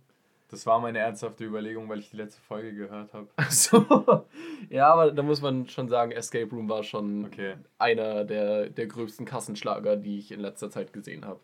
Das 0.50 0.65
war 0.65 0.80
meine 0.82 0.98
ernsthafte 0.98 1.46
Überlegung, 1.46 1.88
weil 1.88 2.00
ich 2.00 2.10
die 2.10 2.17
letzte 2.17 2.41
Folge 2.41 2.74
gehört 2.74 3.13
habe. 3.13 3.28
Achso. 3.38 4.26
Ja, 4.70 4.91
aber 4.91 5.12
da 5.12 5.22
muss 5.22 5.41
man 5.41 5.70
schon 5.70 5.88
sagen, 5.89 6.12
Escape 6.12 6.50
Room 6.50 6.67
war 6.67 6.84
schon 6.84 7.26
Okay. 7.26 7.56
einer 7.78 8.26
der, 8.26 8.70
der 8.70 8.88
größten 8.88 9.26
Kassenschlager, 9.28 9.96
die 9.96 10.17
ich 10.17 10.32
in 10.32 10.39
letzter 10.39 10.70
Zeit 10.72 10.91
gesehen 10.91 11.24
habe. 11.26 11.39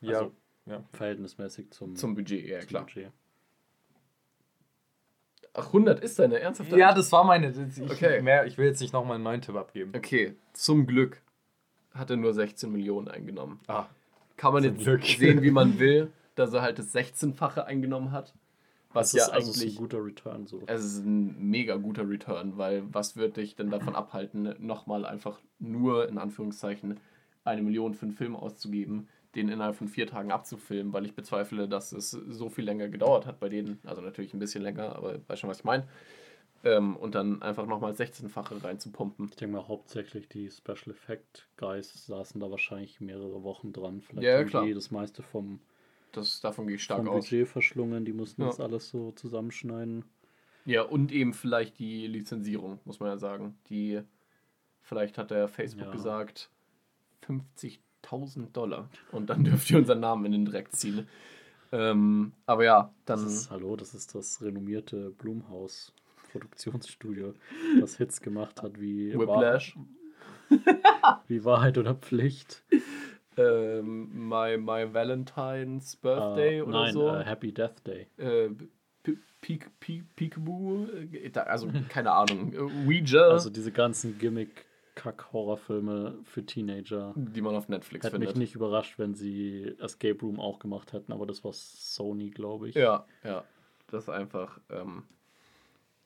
Ja, 0.00 0.18
Also- 0.18 0.32
ja. 0.66 0.84
Verhältnismäßig 0.92 1.70
zum, 1.70 1.96
Zum 1.96 2.14
Budget, 2.14 2.46
ja 2.46 2.60
zum 2.60 2.68
klar. 2.68 2.82
Budget. 2.84 3.10
Ach, 5.54 5.66
100 5.72 6.00
ist 6.00 6.18
deine 6.18 6.38
ernsthafte? 6.38 6.78
Ja, 6.78 6.94
das 6.94 7.10
war 7.12 7.24
meine. 7.24 7.50
das- 7.52 7.78
Ich, 7.78 7.90
Okay. 7.90 8.22
mehr, 8.22 8.46
ich 8.46 8.56
will 8.58 8.66
jetzt 8.66 8.80
nicht 8.80 8.92
nochmal 8.92 9.16
einen 9.16 9.24
neuen 9.24 9.40
Tipp 9.42 9.54
abgeben. 9.56 9.92
Okay, 9.96 10.34
zum 10.52 10.86
Glück 10.86 11.20
hat 11.94 12.10
er 12.10 12.16
nur 12.16 12.32
16 12.32 12.70
Millionen 12.70 13.08
eingenommen. 13.08 13.60
Ah, 13.66 13.86
Kann 14.42 14.52
man 14.54 14.64
jetzt 14.64 14.80
Glück. 14.82 15.04
sehen, 15.04 15.40
wie 15.42 15.52
man 15.52 15.78
will, 15.78 16.10
dass 16.34 16.52
er 16.52 16.62
halt 16.62 16.76
das 16.80 16.92
16-fache 16.92 17.64
eingenommen 17.64 18.10
hat. 18.10 18.34
Was 18.92 19.12
Das 19.12 19.20
ja 19.20 19.24
ist 19.26 19.30
also 19.32 19.50
es 19.50 19.56
ist 19.56 19.62
eigentlich. 19.62 19.76
ein 19.76 19.78
guter 19.78 20.04
Return 20.04 20.46
so. 20.48 20.62
Es 20.66 20.84
ist 20.84 21.04
ein 21.06 21.48
mega 21.48 21.76
guter 21.76 22.08
Return, 22.08 22.58
weil 22.58 22.82
was 22.92 23.16
wird 23.16 23.36
dich 23.36 23.54
denn 23.54 23.70
davon 23.70 23.94
abhalten, 23.94 24.52
nochmal 24.58 25.06
einfach 25.06 25.38
nur 25.60 26.08
in 26.08 26.18
Anführungszeichen 26.18 26.98
eine 27.44 27.62
Million 27.62 27.94
für 27.94 28.06
einen 28.06 28.14
Film 28.16 28.34
auszugeben, 28.34 29.06
den 29.36 29.48
innerhalb 29.48 29.76
von 29.76 29.86
vier 29.86 30.08
Tagen 30.08 30.32
abzufilmen, 30.32 30.92
weil 30.92 31.06
ich 31.06 31.14
bezweifle, 31.14 31.68
dass 31.68 31.92
es 31.92 32.10
so 32.10 32.48
viel 32.50 32.64
länger 32.64 32.88
gedauert 32.88 33.26
hat 33.26 33.38
bei 33.38 33.48
denen. 33.48 33.78
Also 33.84 34.02
natürlich 34.02 34.34
ein 34.34 34.40
bisschen 34.40 34.62
länger, 34.62 34.96
aber 34.96 35.20
weißt 35.28 35.40
schon, 35.40 35.50
was 35.50 35.58
ich 35.60 35.64
meine. 35.64 35.84
Ähm, 36.64 36.96
und 36.96 37.14
dann 37.16 37.42
einfach 37.42 37.66
nochmal 37.66 37.92
16-fache 37.92 38.62
reinzupumpen. 38.62 39.26
Ich 39.30 39.36
denke 39.36 39.56
mal, 39.56 39.66
hauptsächlich 39.68 40.28
die 40.28 40.48
Special 40.50 40.90
Effect 40.90 41.48
Guys 41.56 42.06
saßen 42.06 42.40
da 42.40 42.50
wahrscheinlich 42.50 43.00
mehrere 43.00 43.42
Wochen 43.42 43.72
dran. 43.72 44.00
Vielleicht 44.00 44.24
Ja, 44.24 44.38
ja, 44.38 44.44
klar. 44.44 44.64
die 44.66 44.74
das 44.74 44.90
meiste 44.92 45.22
vom, 45.22 45.58
Das, 46.12 46.40
davon 46.40 46.66
gehe 46.68 46.76
ich 46.76 46.84
stark 46.84 46.98
vom 47.00 47.08
aus. 47.08 47.24
Budget 47.24 47.48
verschlungen. 47.48 48.04
Die 48.04 48.12
mussten 48.12 48.42
Ja. 48.42 48.48
das 48.48 48.60
alles 48.60 48.90
so 48.90 49.10
zusammenschneiden. 49.12 50.04
Ja, 50.64 50.82
und 50.82 51.10
eben 51.10 51.34
vielleicht 51.34 51.80
die 51.80 52.06
Lizenzierung, 52.06 52.78
muss 52.84 53.00
man 53.00 53.08
ja 53.08 53.18
sagen. 53.18 53.58
Die, 53.68 54.00
vielleicht 54.82 55.18
hat 55.18 55.32
der 55.32 55.48
Facebook 55.48 55.86
Ja. 55.86 55.92
gesagt, 55.92 56.48
50.000 57.26 58.52
Dollar. 58.52 58.88
Und 59.10 59.30
dann 59.30 59.42
dürft 59.44 59.68
ihr 59.70 59.78
unseren 59.78 60.00
Namen 60.00 60.26
in 60.26 60.32
den 60.32 60.44
Dreck 60.44 60.70
ziehen. 60.72 61.08
Ähm, 61.72 62.32
aber 62.46 62.64
ja, 62.64 62.94
dann. 63.06 63.24
Das 63.24 63.32
ist, 63.32 63.50
hallo, 63.50 63.74
das 63.76 63.94
ist 63.94 64.14
das 64.14 64.42
renommierte 64.42 65.10
Blumhaus 65.10 65.92
Produktionsstudio, 66.32 67.34
das 67.80 67.96
Hits 67.98 68.20
gemacht 68.20 68.62
hat 68.62 68.80
wie, 68.80 69.16
Whiplash. 69.18 69.76
Wahr, 70.50 71.24
wie 71.28 71.44
Wahrheit 71.44 71.78
oder 71.78 71.94
Pflicht. 71.94 72.62
ähm, 73.36 74.28
my, 74.28 74.56
my 74.58 74.92
Valentine's 74.92 75.96
Birthday 75.96 76.58
Äh, 76.58 76.62
oder 76.62 76.80
nein, 76.80 76.92
so. 76.92 77.08
äh, 77.08 77.24
Happy 77.24 77.52
Death 77.52 77.86
Day. 77.86 78.06
Äh, 78.18 78.50
Peek, 79.40 79.68
Peek, 79.80 80.04
Peekaboo, 80.14 80.86
äh, 81.12 81.32
also 81.40 81.68
keine 81.88 82.12
Ahnung, 82.12 82.54
Ouija, 82.86 83.28
Also 83.28 83.50
diese 83.50 83.72
ganzen 83.72 84.16
Gimmick-Kack-Horrorfilme 84.18 86.18
für 86.22 86.46
Teenager. 86.46 87.12
die 87.16 87.40
man 87.40 87.56
auf 87.56 87.68
Netflix 87.68 88.04
Hätte 88.06 88.18
mich 88.18 88.28
findet. 88.28 88.38
nicht 88.40 88.54
überrascht, 88.54 88.98
wenn 88.98 89.14
sie 89.14 89.74
Escape 89.80 90.20
Room 90.20 90.38
auch 90.38 90.58
gemacht 90.60 90.92
hätten, 90.92 91.12
aber 91.12 91.26
das 91.26 91.42
war 91.44 91.52
Sony, 91.52 92.30
glaube 92.30 92.68
ich. 92.68 92.76
Ja, 92.76 93.04
ja, 93.24 93.42
das 93.88 94.04
ist 94.04 94.10
einfach, 94.10 94.60
ähm, 94.70 95.04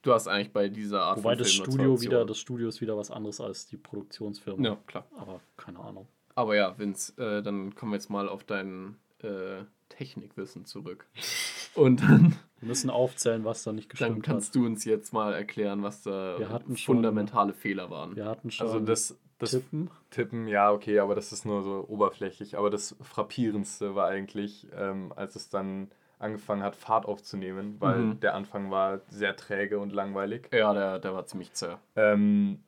du 0.06 0.12
hast 0.12 0.28
eigentlich 0.28 0.52
bei 0.52 0.68
dieser 0.68 1.02
Art 1.02 1.18
Wobei 1.18 1.30
von 1.30 1.38
das 1.38 1.52
Studio 1.52 2.00
wieder, 2.00 2.24
das 2.24 2.38
Studio 2.38 2.68
ist 2.68 2.80
wieder 2.80 2.96
was 2.96 3.10
anderes 3.10 3.40
als 3.40 3.66
die 3.66 3.76
Produktionsfirma. 3.76 4.62
Ja, 4.62 4.76
klar. 4.86 5.04
Aber 5.18 5.40
keine 5.56 5.80
Ahnung. 5.80 6.06
Aber 6.34 6.54
ja, 6.54 6.78
Vince, 6.78 7.12
äh, 7.20 7.42
dann 7.42 7.74
kommen 7.74 7.92
wir 7.92 7.96
jetzt 7.96 8.10
mal 8.10 8.28
auf 8.28 8.44
dein 8.44 8.96
äh, 9.22 9.64
Technikwissen 9.88 10.64
zurück. 10.64 11.06
Und 11.74 12.00
dann, 12.02 12.36
Wir 12.60 12.68
müssen 12.68 12.88
aufzählen, 12.88 13.44
was 13.44 13.62
da 13.62 13.72
nicht 13.72 13.88
dann 13.92 13.98
gestimmt 13.98 14.22
kannst 14.24 14.48
hat. 14.48 14.54
du 14.54 14.64
uns 14.64 14.84
jetzt 14.84 15.12
mal 15.12 15.34
erklären, 15.34 15.82
was 15.82 16.02
da 16.02 16.38
Wir 16.38 16.48
hatten 16.48 16.76
schon- 16.76 16.96
fundamentale 16.96 17.52
Fehler 17.52 17.90
waren. 17.90 18.16
Wir 18.16 18.24
hatten 18.26 18.50
schon 18.50 18.66
also 18.66 18.80
das, 18.80 19.16
das 19.38 19.50
Tippen. 19.50 19.90
Tippen, 20.10 20.48
ja, 20.48 20.72
okay, 20.72 21.00
aber 21.00 21.14
das 21.14 21.32
ist 21.32 21.44
nur 21.44 21.62
so 21.62 21.84
oberflächlich. 21.88 22.56
Aber 22.56 22.70
das 22.70 22.96
Frappierendste 23.02 23.94
war 23.94 24.08
eigentlich, 24.08 24.66
ähm, 24.74 25.12
als 25.16 25.36
es 25.36 25.50
dann 25.50 25.90
angefangen 26.18 26.62
hat, 26.62 26.76
Fahrt 26.76 27.06
aufzunehmen, 27.06 27.76
weil 27.80 27.98
Mhm. 27.98 28.20
der 28.20 28.34
Anfang 28.34 28.70
war 28.70 29.00
sehr 29.08 29.36
träge 29.36 29.78
und 29.78 29.92
langweilig. 29.92 30.48
Ja, 30.52 30.72
der, 30.72 30.98
der 30.98 31.14
war 31.14 31.26
ziemlich 31.26 31.52
zäh. 31.52 31.76
Ähm, 31.94 32.62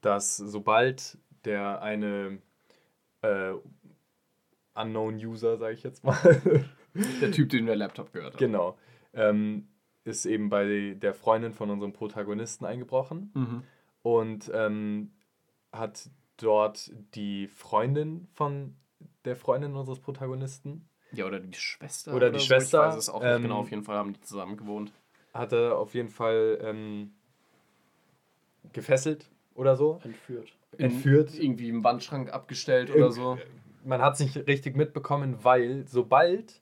dass 0.00 0.36
sobald 0.36 1.18
der 1.44 1.82
eine 1.82 2.38
äh, 3.22 3.52
Unknown 4.74 5.16
User, 5.16 5.56
sage 5.56 5.74
ich 5.74 5.82
jetzt 5.82 6.04
mal, 6.04 6.14
Der 7.20 7.30
Typ, 7.30 7.50
den 7.50 7.66
der 7.66 7.76
Laptop 7.76 8.12
gehört 8.12 8.34
hat. 8.34 8.38
genau, 8.38 8.76
ähm, 9.12 9.68
ist 10.04 10.24
eben 10.26 10.48
bei 10.48 10.94
der 10.98 11.14
Freundin 11.14 11.52
von 11.52 11.70
unserem 11.70 11.92
Protagonisten 11.92 12.64
eingebrochen 12.64 13.30
Mhm. 13.34 13.62
und 14.02 14.50
ähm, 14.54 15.12
hat 15.72 16.08
dort 16.38 16.90
die 17.14 17.46
Freundin 17.48 18.26
von 18.32 18.76
der 19.24 19.36
Freundin 19.36 19.74
unseres 19.76 20.00
Protagonisten, 20.00 20.87
Ja, 21.12 21.26
oder 21.26 21.40
die 21.40 21.58
Schwester. 21.58 22.14
Oder 22.14 22.30
die 22.30 22.40
Schwester, 22.40 22.80
Ich 22.80 22.88
weiß 22.88 22.96
es 22.96 23.08
auch 23.08 23.22
nicht 23.22 23.30
ähm, 23.30 23.42
genau. 23.42 23.58
Auf 23.60 23.70
jeden 23.70 23.82
Fall 23.82 23.96
haben 23.96 24.12
die 24.12 24.20
zusammen 24.20 24.56
gewohnt. 24.56 24.92
hat 25.32 25.52
er 25.52 25.78
auf 25.78 25.94
jeden 25.94 26.10
Fall 26.10 26.58
ähm, 26.62 27.12
gefesselt 28.72 29.30
oder 29.54 29.76
so. 29.76 30.00
Entführt. 30.04 30.52
Entführt. 30.76 31.34
Irgendwie 31.34 31.68
im 31.68 31.82
Wandschrank 31.84 32.32
abgestellt 32.32 32.90
oder 32.94 33.10
so. 33.10 33.38
Man 33.84 34.02
hat 34.02 34.14
es 34.14 34.20
nicht 34.20 34.36
richtig 34.46 34.76
mitbekommen, 34.76 35.38
weil 35.42 35.86
sobald 35.88 36.60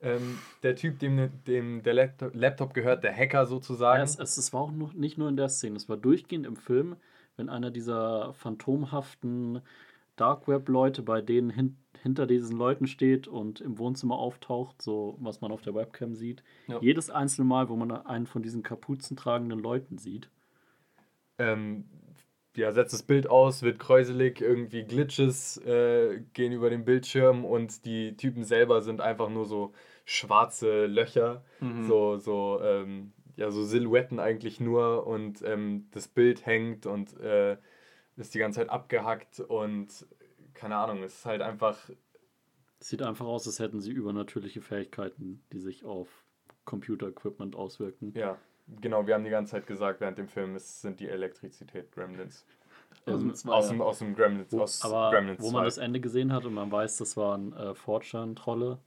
ähm, 0.00 0.38
der 0.62 0.76
Typ, 0.76 0.98
dem, 1.00 1.30
dem 1.46 1.82
der 1.82 1.94
Laptop, 1.94 2.34
Laptop 2.34 2.74
gehört, 2.74 3.02
der 3.02 3.14
Hacker 3.14 3.46
sozusagen, 3.46 3.98
Ja, 3.98 4.04
es, 4.04 4.18
es, 4.18 4.36
es 4.36 4.52
war 4.52 4.60
auch 4.60 4.70
noch, 4.70 4.92
nicht 4.92 5.18
nur 5.18 5.28
in 5.28 5.36
der 5.36 5.48
Szene, 5.48 5.76
es 5.76 5.88
war 5.88 5.96
durchgehend 5.96 6.46
im 6.46 6.56
Film, 6.56 6.96
wenn 7.36 7.48
einer 7.48 7.70
dieser 7.70 8.32
phantomhaften 8.34 9.60
Dark 10.14 10.46
Web-Leute, 10.46 11.02
bei 11.02 11.20
denen 11.20 11.50
hin, 11.50 11.76
hinter 12.02 12.26
diesen 12.26 12.56
Leuten 12.56 12.86
steht 12.86 13.28
und 13.28 13.60
im 13.60 13.78
Wohnzimmer 13.78 14.18
auftaucht, 14.18 14.80
so 14.82 15.16
was 15.20 15.40
man 15.40 15.52
auf 15.52 15.62
der 15.62 15.74
Webcam 15.74 16.14
sieht. 16.14 16.42
Ja. 16.66 16.78
Jedes 16.80 17.10
einzelne 17.10 17.46
Mal, 17.46 17.68
wo 17.68 17.76
man 17.76 17.90
einen 17.90 18.26
von 18.26 18.42
diesen 18.42 18.62
Kapuzen 18.62 19.16
tragenden 19.16 19.58
Leuten 19.60 19.98
sieht. 19.98 20.28
ähm, 21.38 21.84
ja, 22.56 22.72
setzt 22.72 22.92
das 22.92 23.04
Bild 23.04 23.30
aus, 23.30 23.62
wird 23.62 23.78
kräuselig, 23.78 24.40
irgendwie 24.40 24.82
Glitches 24.82 25.58
äh, 25.58 26.20
gehen 26.32 26.52
über 26.52 26.70
den 26.70 26.84
Bildschirm 26.84 27.44
und 27.44 27.84
die 27.84 28.16
Typen 28.16 28.42
selber 28.42 28.82
sind 28.82 29.00
einfach 29.00 29.28
nur 29.30 29.44
so 29.46 29.72
schwarze 30.04 30.86
Löcher, 30.86 31.44
Mhm. 31.60 31.86
so, 31.86 32.16
so, 32.16 32.60
ähm, 32.62 33.12
ja, 33.36 33.52
so 33.52 33.62
Silhouetten 33.62 34.18
eigentlich 34.18 34.58
nur 34.58 35.06
und 35.06 35.42
ähm, 35.42 35.86
das 35.92 36.08
Bild 36.08 36.46
hängt 36.46 36.86
und 36.86 37.16
äh, 37.20 37.56
ist 38.16 38.34
die 38.34 38.40
ganze 38.40 38.58
Zeit 38.58 38.70
abgehackt 38.70 39.38
und 39.38 40.04
keine 40.58 40.76
Ahnung, 40.76 41.02
es 41.02 41.14
ist 41.14 41.26
halt 41.26 41.40
einfach, 41.42 41.78
Sieht 42.80 43.02
einfach 43.02 43.26
aus, 43.26 43.46
als 43.46 43.58
hätten 43.58 43.80
sie 43.80 43.90
übernatürliche 43.92 44.60
Fähigkeiten, 44.60 45.42
die 45.52 45.58
sich 45.58 45.84
auf 45.84 46.24
Computer-Equipment 46.64 47.56
auswirken. 47.56 48.12
ja, 48.14 48.38
genau, 48.80 49.06
wir 49.06 49.14
haben 49.14 49.24
die 49.24 49.30
ganze 49.30 49.52
Zeit 49.52 49.66
gesagt 49.66 50.00
während 50.00 50.18
dem 50.18 50.28
Film, 50.28 50.54
es 50.54 50.80
sind 50.82 51.00
die 51.00 51.08
Elektrizität-Gremlins. 51.08 52.44
Aus 53.06 53.18
dem 53.20 53.28
Ähm, 53.30 53.34
Zwei- 53.34 53.52
Aus 53.52 53.68
dem, 53.68 53.80
aus 53.82 53.98
dem 54.00 54.14
Gremlins, 54.14 54.52
Wo, 54.52 54.60
aus 54.60 54.82
aber 54.82 55.10
Gremlins 55.10 55.40
wo 55.40 55.46
man 55.50 55.62
2. 55.62 55.64
das 55.64 55.78
Ende 55.78 56.00
gesehen 56.00 56.32
hat 56.32 56.44
und 56.44 56.54
man 56.54 56.70
weiß, 56.70 56.98
das 56.98 57.16
waren 57.16 57.52
äh, 57.54 57.74
Fortran-Trolle, 57.74 58.78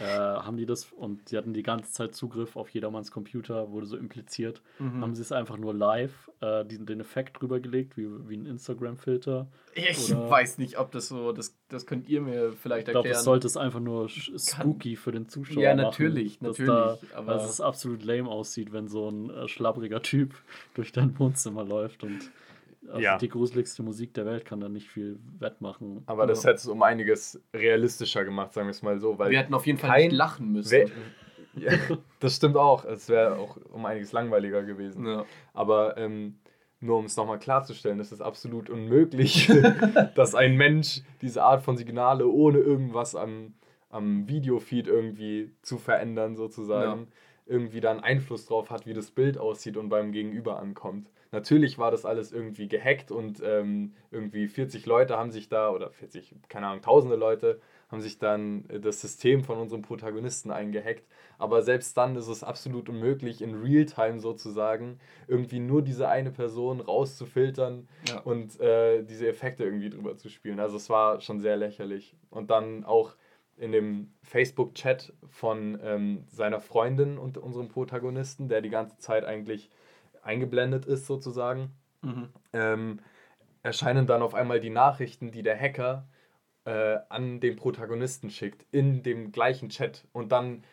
äh, 0.00 0.04
haben 0.04 0.56
die 0.56 0.66
das 0.66 0.90
und 0.92 1.28
sie 1.28 1.36
hatten 1.36 1.52
die 1.52 1.62
ganze 1.62 1.92
Zeit 1.92 2.14
Zugriff 2.14 2.56
auf 2.56 2.68
jedermanns 2.70 3.10
Computer, 3.10 3.70
wurde 3.70 3.86
so 3.86 3.96
impliziert. 3.96 4.62
Mhm. 4.78 5.00
Haben 5.02 5.14
sie 5.14 5.22
es 5.22 5.32
einfach 5.32 5.56
nur 5.56 5.74
live 5.74 6.30
äh, 6.40 6.64
den, 6.64 6.86
den 6.86 7.00
Effekt 7.00 7.40
drüber 7.40 7.60
gelegt, 7.60 7.96
wie, 7.96 8.06
wie 8.28 8.36
ein 8.36 8.46
Instagram-Filter. 8.46 9.46
Ich 9.74 10.12
Oder- 10.14 10.30
weiß 10.30 10.58
nicht, 10.58 10.78
ob 10.78 10.92
das 10.92 11.08
so, 11.08 11.32
das, 11.32 11.56
das 11.68 11.86
könnt 11.86 12.08
ihr 12.08 12.20
mir 12.20 12.52
vielleicht 12.52 12.88
Ich 12.88 12.92
glaube, 12.92 13.08
erklären. 13.08 13.12
das 13.14 13.24
sollte 13.24 13.46
es 13.46 13.56
einfach 13.56 13.80
nur 13.80 14.08
spooky 14.08 14.96
für 14.96 15.12
den 15.12 15.28
Zuschauer 15.28 15.62
Ja, 15.62 15.70
machen. 15.74 15.84
natürlich, 15.86 16.38
dass 16.38 16.58
natürlich, 16.58 16.68
Da, 16.68 16.98
aber- 17.16 17.32
dass 17.34 17.48
es 17.50 17.60
absolut 17.60 18.04
lame 18.04 18.28
aussieht, 18.28 18.72
wenn 18.72 18.88
so 18.88 19.08
ein 19.08 19.30
äh, 19.30 19.48
schlabbriger 19.48 20.02
Typ 20.02 20.34
durch 20.74 20.92
dein 20.92 21.18
Wohnzimmer 21.18 21.64
läuft 21.64 22.02
und 22.04 22.30
also 22.88 23.00
Ja. 23.00 23.18
die 23.18 23.28
gruseligste 23.28 23.82
Musik 23.82 24.14
der 24.14 24.26
Welt 24.26 24.44
kann 24.44 24.60
da 24.60 24.68
nicht 24.68 24.88
viel 24.88 25.18
wettmachen. 25.38 26.02
Aber 26.06 26.26
das 26.26 26.42
Ja. 26.42 26.50
hätte 26.50 26.58
es 26.58 26.66
um 26.66 26.82
einiges 26.82 27.42
realistischer 27.54 28.24
gemacht, 28.24 28.52
sagen 28.52 28.66
wir 28.66 28.70
es 28.72 28.82
mal 28.82 28.98
so. 28.98 29.18
Weil 29.18 29.30
wir 29.30 29.38
hätten 29.38 29.54
auf 29.54 29.66
jeden 29.66 29.78
Fall 29.78 29.90
kein- 29.90 30.08
nicht 30.08 30.16
lachen 30.16 30.52
müssen. 30.52 30.70
Wer- 30.72 30.88
ja, 31.56 31.72
das 32.20 32.36
stimmt 32.36 32.56
auch. 32.56 32.84
Es 32.84 33.08
wäre 33.08 33.36
auch 33.38 33.56
um 33.72 33.84
einiges 33.86 34.12
langweiliger 34.12 34.62
gewesen. 34.62 35.06
ja. 35.06 35.24
Aber 35.52 35.96
ähm, 35.96 36.38
nur 36.80 36.98
um 36.98 37.06
es 37.06 37.16
nochmal 37.16 37.38
klarzustellen, 37.38 37.98
es 38.00 38.12
ist 38.12 38.20
absolut 38.20 38.68
unmöglich, 38.68 39.46
dass 40.14 40.34
ein 40.34 40.56
Mensch 40.56 41.00
diese 41.22 41.42
Art 41.42 41.62
von 41.62 41.76
Signale 41.78 42.26
ohne 42.28 42.58
irgendwas 42.58 43.14
am, 43.14 43.54
am 43.88 44.28
Videofeed 44.28 44.86
irgendwie 44.88 45.52
zu 45.62 45.78
verändern, 45.78 46.36
sozusagen, 46.36 47.08
irgendwie 47.46 47.80
dann 47.80 48.00
Einfluss 48.00 48.46
drauf 48.46 48.70
hat, 48.70 48.86
wie 48.86 48.92
das 48.94 49.10
Bild 49.10 49.38
aussieht 49.38 49.76
und 49.76 49.88
beim 49.88 50.12
Gegenüber 50.12 50.58
ankommt. 50.58 51.08
Natürlich 51.34 51.76
war 51.78 51.90
das 51.90 52.06
alles 52.06 52.32
irgendwie 52.32 52.68
gehackt 52.68 53.10
und 53.10 53.42
ähm, 53.44 53.92
irgendwie 54.10 54.46
40 54.48 54.86
Leute 54.86 55.18
haben 55.18 55.30
sich 55.30 55.48
da, 55.48 55.70
oder 55.70 55.90
40, 55.90 56.34
keine 56.48 56.68
Ahnung, 56.68 56.80
tausende 56.80 57.16
Leute 57.16 57.60
haben 57.90 58.00
sich 58.00 58.18
dann 58.18 58.64
äh, 58.70 58.80
das 58.80 59.00
System 59.00 59.44
von 59.44 59.58
unserem 59.58 59.82
Protagonisten 59.82 60.50
eingehackt. 60.50 61.04
Aber 61.38 61.62
selbst 61.62 61.96
dann 61.96 62.16
ist 62.16 62.28
es 62.28 62.42
absolut 62.42 62.88
unmöglich, 62.88 63.42
in 63.42 63.54
Realtime 63.54 64.20
sozusagen 64.20 64.98
irgendwie 65.28 65.58
nur 65.60 65.82
diese 65.82 66.08
eine 66.08 66.30
Person 66.30 66.80
rauszufiltern 66.80 67.88
Ja. 68.08 68.20
und 68.20 68.58
äh, 68.60 69.02
diese 69.02 69.28
Effekte 69.28 69.64
irgendwie 69.64 69.90
drüber 69.90 70.16
zu 70.16 70.28
spielen. 70.28 70.60
Also 70.60 70.76
es 70.76 70.88
war 70.88 71.20
schon 71.20 71.40
sehr 71.40 71.56
lächerlich. 71.56 72.16
Und 72.30 72.50
dann 72.50 72.84
auch 72.84 73.14
in 73.56 73.70
dem 73.72 74.12
Facebook-Chat 74.22 75.12
von 75.28 75.78
ähm, 75.82 76.24
seiner 76.28 76.60
Freundin 76.60 77.18
und 77.18 77.38
unserem 77.38 77.68
Protagonisten, 77.68 78.48
der 78.48 78.60
die 78.62 78.70
ganze 78.70 78.98
Zeit 78.98 79.24
eigentlich 79.24 79.70
eingeblendet 80.24 80.86
ist 80.86 81.06
sozusagen, 81.06 81.70
Mhm. 82.02 82.28
ähm, 82.52 83.00
erscheinen 83.62 84.06
dann 84.06 84.22
auf 84.22 84.34
einmal 84.34 84.60
die 84.60 84.70
Nachrichten, 84.70 85.30
die 85.30 85.42
der 85.42 85.58
Hacker 85.58 86.06
äh, 86.64 86.98
an 87.08 87.40
den 87.40 87.56
Protagonisten 87.56 88.30
schickt, 88.30 88.66
in 88.70 89.02
dem 89.02 89.32
gleichen 89.32 89.68
Chat. 89.68 90.06
Und 90.12 90.32
dann 90.32 90.64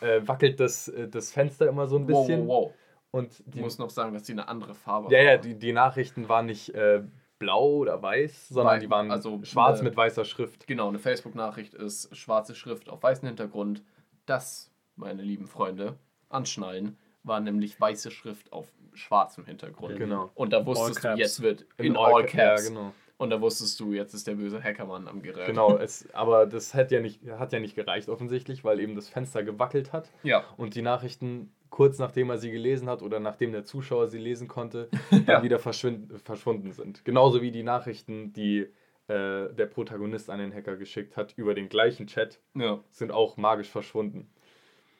äh, 0.00 0.20
wackelt 0.26 0.60
das, 0.60 0.88
äh, 0.88 1.08
das 1.08 1.32
Fenster 1.32 1.68
immer 1.68 1.86
so 1.86 1.96
ein 1.96 2.08
Wow, 2.08 2.26
bisschen. 2.26 2.48
wow, 2.48 2.48
wow. 2.66 2.74
Und 3.10 3.40
Ich 3.40 3.46
die, 3.54 3.60
muss 3.60 3.78
noch 3.78 3.90
sagen, 3.90 4.12
dass 4.14 4.24
die 4.24 4.32
eine 4.32 4.48
andere 4.48 4.74
Farbe 4.74 5.12
ja, 5.14 5.22
ja, 5.22 5.32
haben. 5.32 5.42
die, 5.42 5.54
die 5.58 5.72
Nachrichten 5.72 6.28
waren 6.28 6.46
nicht 6.46 6.74
äh, 6.74 7.02
blau 7.38 7.76
oder 7.76 8.02
weiß, 8.02 8.48
sondern 8.48 8.76
Wei- 8.76 8.80
die 8.80 8.90
waren 8.90 9.10
also, 9.10 9.40
schwarz 9.44 9.80
äh, 9.80 9.84
mit 9.84 9.96
weißer 9.96 10.24
Schrift. 10.24 10.66
Genau, 10.66 10.88
eine 10.88 10.98
Facebook-Nachricht 10.98 11.74
ist 11.74 12.16
schwarze 12.16 12.54
Schrift 12.54 12.88
auf 12.88 13.02
weißem 13.02 13.28
Hintergrund. 13.28 13.82
Das, 14.26 14.70
meine 14.96 15.22
lieben 15.22 15.46
Freunde, 15.46 15.96
anschnallen, 16.28 16.96
war 17.22 17.40
nämlich 17.40 17.80
weiße 17.80 18.10
Schrift 18.10 18.52
auf 18.52 18.66
schwarzem 18.94 19.44
Hintergrund. 19.44 19.96
Genau. 19.96 20.30
Und 20.34 20.52
da 20.52 20.64
wusstest 20.66 21.04
du, 21.04 21.08
jetzt 21.16 21.42
wird 21.42 21.66
in, 21.78 21.96
all, 21.96 22.22
Ca- 22.24 22.36
caps. 22.36 22.64
Ja, 22.64 22.68
genau. 22.70 22.92
Und 23.16 23.30
da 23.30 23.40
wusstest 23.40 23.78
du, 23.78 23.92
jetzt 23.92 24.12
ist 24.12 24.26
der 24.26 24.34
böse 24.34 24.62
Hackermann 24.62 25.06
am 25.06 25.22
Gerät. 25.22 25.46
genau 25.46 25.76
es, 25.78 26.08
aber 26.14 26.46
das 26.46 26.74
hat 26.74 26.90
ja, 26.90 27.00
nicht, 27.00 27.20
hat 27.38 27.52
ja 27.52 27.60
nicht 27.60 27.76
gereicht 27.76 28.08
offensichtlich, 28.08 28.64
weil 28.64 28.80
eben 28.80 28.96
das 28.96 29.08
Fenster 29.08 29.42
gewackelt 29.44 29.92
hat. 29.92 30.10
Ja. 30.24 30.44
und 30.56 30.74
die 30.74 30.82
Nachrichten 30.82 31.52
kurz 31.70 31.98
nachdem 31.98 32.30
er 32.30 32.38
sie 32.38 32.50
gelesen 32.52 32.88
hat 32.88 33.02
oder 33.02 33.18
nachdem 33.20 33.50
der 33.52 33.64
Zuschauer 33.64 34.08
sie 34.08 34.18
lesen 34.18 34.48
konnte, 34.48 34.88
dann 35.10 35.24
Ja. 35.26 35.42
wieder 35.42 35.58
verschwind 35.60 36.20
verschwunden 36.22 36.72
sind. 36.72 37.04
Genauso 37.04 37.40
wie 37.40 37.50
die 37.52 37.62
Nachrichten, 37.62 38.32
die 38.32 38.68
äh, 39.06 39.52
der 39.52 39.66
Protagonist 39.66 40.28
an 40.30 40.38
den 40.40 40.52
Hacker 40.54 40.76
geschickt 40.76 41.16
hat 41.16 41.34
über 41.36 41.54
den 41.54 41.68
gleichen 41.68 42.06
Chat, 42.08 42.40
ja. 42.54 42.80
sind 42.90 43.10
auch 43.12 43.36
magisch 43.36 43.68
verschwunden. 43.70 44.28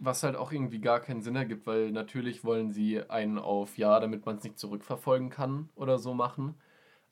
Was 0.01 0.23
halt 0.23 0.37
auch 0.37 0.53
irgendwie 0.53 0.81
gar 0.81 1.01
keinen 1.01 1.23
Sinn 1.23 1.37
ergibt, 1.37 1.67
weil 1.67 1.91
natürlich 1.93 2.45
wollen 2.45 2.73
sie 2.73 3.03
einen 3.09 3.39
auf 3.39 3.79
Ja, 3.79 4.01
damit 4.01 4.27
man 4.27 4.37
es 4.37 4.45
nicht 4.45 4.59
zurückverfolgen 4.59 5.31
kann 5.31 5.69
oder 5.77 5.99
so 5.99 6.15
machen. 6.15 6.57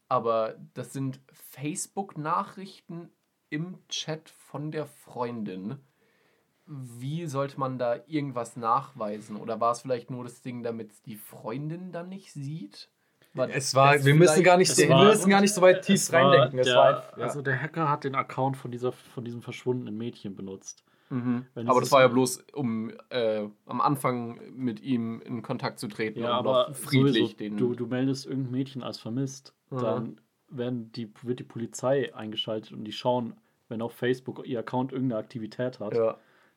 Aber 0.09 0.57
das 0.75 0.93
sind 0.93 1.21
Facebook-Nachrichten 1.33 3.09
im 3.51 3.79
Chat 3.89 4.29
von 4.31 4.71
der 4.71 4.87
Freundin. 4.87 5.77
Wie 6.67 7.27
sollte 7.27 7.59
man 7.59 7.79
da 7.79 7.97
irgendwas 8.07 8.57
nachweisen? 8.57 9.37
Oder 9.37 9.61
war 9.61 9.73
es 9.73 9.81
vielleicht 9.81 10.11
nur 10.11 10.25
das 10.25 10.43
Ding, 10.43 10.63
damit 10.63 11.07
die 11.07 11.17
Freundin 11.17 11.93
dann 11.93 12.09
nicht 12.09 12.33
sieht? 12.33 12.89
Es 13.35 13.75
war, 13.75 14.05
wir 14.05 14.15
müssen 14.15 14.45
gar 14.45 14.59
nicht, 14.59 14.77
wir 14.77 14.89
war- 14.91 15.07
müssen 15.07 15.31
gar 15.31 15.41
nicht 15.41 15.55
so 15.55 15.63
weit 15.63 15.83
tief 15.83 15.97
Es 15.97 16.13
war 16.13 16.31
reindenken. 16.31 16.59
Es 16.59 16.67
der, 16.67 16.77
war, 16.77 16.91
ja. 17.17 17.25
Also 17.25 17.41
der 17.43 17.61
Hacker 17.61 17.89
hat 17.89 18.05
den 18.05 18.15
Account 18.15 18.57
von, 18.57 18.71
dieser, 18.71 18.93
von 18.93 19.25
diesem 19.25 19.41
verschwundenen 19.43 19.97
Mädchen 19.97 20.37
benutzt. 20.37 20.85
Mhm. 21.13 21.47
Aber 21.67 21.81
das 21.81 21.93
war 21.93 22.01
ja 22.01 22.09
bloß, 22.09 22.45
um 22.55 22.91
äh, 23.11 23.47
am 23.67 23.81
Anfang 23.81 24.41
mit 24.55 24.81
ihm 24.81 25.21
in 25.21 25.43
Kontakt 25.43 25.79
zu 25.79 25.89
treten 25.89 26.21
Ja, 26.21 26.31
und 26.39 26.47
aber 26.47 26.73
friedlich 26.75 27.15
sowieso, 27.33 27.37
den. 27.37 27.57
du, 27.59 27.75
du 27.75 27.87
meldest 27.87 28.27
irgendein 28.27 28.53
Mädchen 28.53 28.83
als 28.83 28.99
vermisst, 28.99 29.55
Mhm. 29.71 29.79
dann 29.81 30.21
werden 30.49 30.93
die, 30.93 31.11
wird 31.23 31.39
die 31.41 31.45
Polizei 31.45 32.15
eingeschaltet 32.15 32.73
und 32.73 32.85
die 32.85 32.93
schauen, 32.93 33.35
wenn 33.69 33.81
auf 33.83 33.93
Facebook 33.93 34.47
ihr 34.47 34.59
Account 34.61 34.93
irgendeine 34.93 35.21
Aktivität 35.21 35.81
hat, 35.81 35.95
ja. 35.95 36.17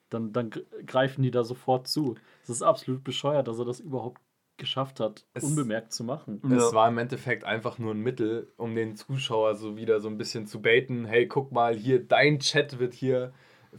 dann, 0.10 0.34
dann 0.34 0.50
gr- 0.50 0.64
greifen 0.86 1.22
die 1.24 1.32
da 1.32 1.44
sofort 1.44 1.88
zu. 1.88 2.16
Es 2.44 2.50
ist 2.50 2.62
absolut 2.62 3.04
bescheuert, 3.04 3.48
dass 3.48 3.58
er 3.60 3.66
das 3.66 3.80
überhaupt 3.80 4.22
geschafft 4.58 5.00
hat, 5.02 5.26
Es- 5.34 5.44
unbemerkt 5.44 5.92
zu 5.94 6.04
machen. 6.06 6.42
Ja. 6.50 6.56
Es 6.58 6.74
war 6.74 6.88
im 6.90 6.98
Endeffekt 6.98 7.44
einfach 7.46 7.78
nur 7.78 7.94
ein 7.94 8.00
Mittel, 8.02 8.52
um 8.58 8.76
den 8.76 8.96
Zuschauer 8.96 9.56
so 9.56 9.76
wieder 9.78 10.00
so 10.00 10.08
ein 10.10 10.18
bisschen 10.18 10.46
zu 10.46 10.62
baiten. 10.62 11.06
Hey, 11.06 11.28
guck 11.28 11.52
mal, 11.52 11.76
hier, 11.76 12.02
dein 12.06 12.40
Chat 12.40 12.80
wird 12.80 12.94
hier 12.94 13.34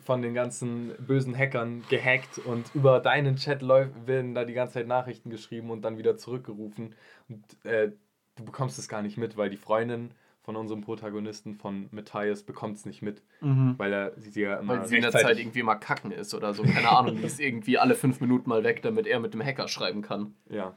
von 0.05 0.23
den 0.23 0.35
ganzen 0.35 0.93
bösen 0.99 1.37
Hackern 1.37 1.85
gehackt 1.89 2.39
und 2.39 2.75
über 2.75 3.01
deinen 3.01 3.37
Chat 3.37 3.63
werden 3.63 4.35
da 4.35 4.45
die 4.45 4.55
ganze 4.55 4.75
Zeit 4.75 4.87
Nachrichten 4.87 5.31
geschrieben 5.31 5.71
und 5.71 5.83
dann 5.83 5.99
wieder 5.99 6.17
zurückgerufen. 6.17 6.95
Und 7.29 7.45
äh, 7.65 7.93
du 8.37 8.45
bekommst 8.45 8.79
es 8.79 8.89
gar 8.89 9.03
nicht 9.03 9.17
mit, 9.17 9.37
weil 9.37 9.51
die 9.51 9.57
Freundin 9.57 10.11
von 10.43 10.55
unserem 10.55 10.81
Protagonisten, 10.81 11.57
von 11.57 11.89
Matthias, 11.91 12.45
bekommt 12.45 12.77
es 12.77 12.87
nicht 12.87 13.03
mit, 13.03 13.21
weil 13.41 13.93
er 13.93 14.13
sie 14.17 14.43
ja 14.43 14.59
immer 14.59 14.79
Weil 14.79 14.87
sie 14.87 14.97
in 14.97 15.03
der 15.03 15.11
Zeit 15.11 15.39
irgendwie 15.41 15.65
mal 15.65 15.75
kacken 15.75 16.13
ist 16.13 16.35
oder 16.35 16.55
so. 16.55 16.63
Keine 16.63 16.89
Ahnung, 16.89 17.17
die 17.17 17.25
ist 17.25 17.41
irgendwie 17.41 17.79
alle 17.79 17.97
fünf 17.97 18.21
Minuten 18.21 18.49
mal 18.49 18.63
weg, 18.63 18.81
damit 18.83 19.09
er 19.09 19.19
mit 19.19 19.35
dem 19.35 19.45
Hacker 19.45 19.67
schreiben 19.67 20.03
kann. 20.03 20.35
ja. 20.49 20.77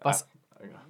Was? 0.00 0.28
Ah, 0.54 0.64
ja. 0.64 0.82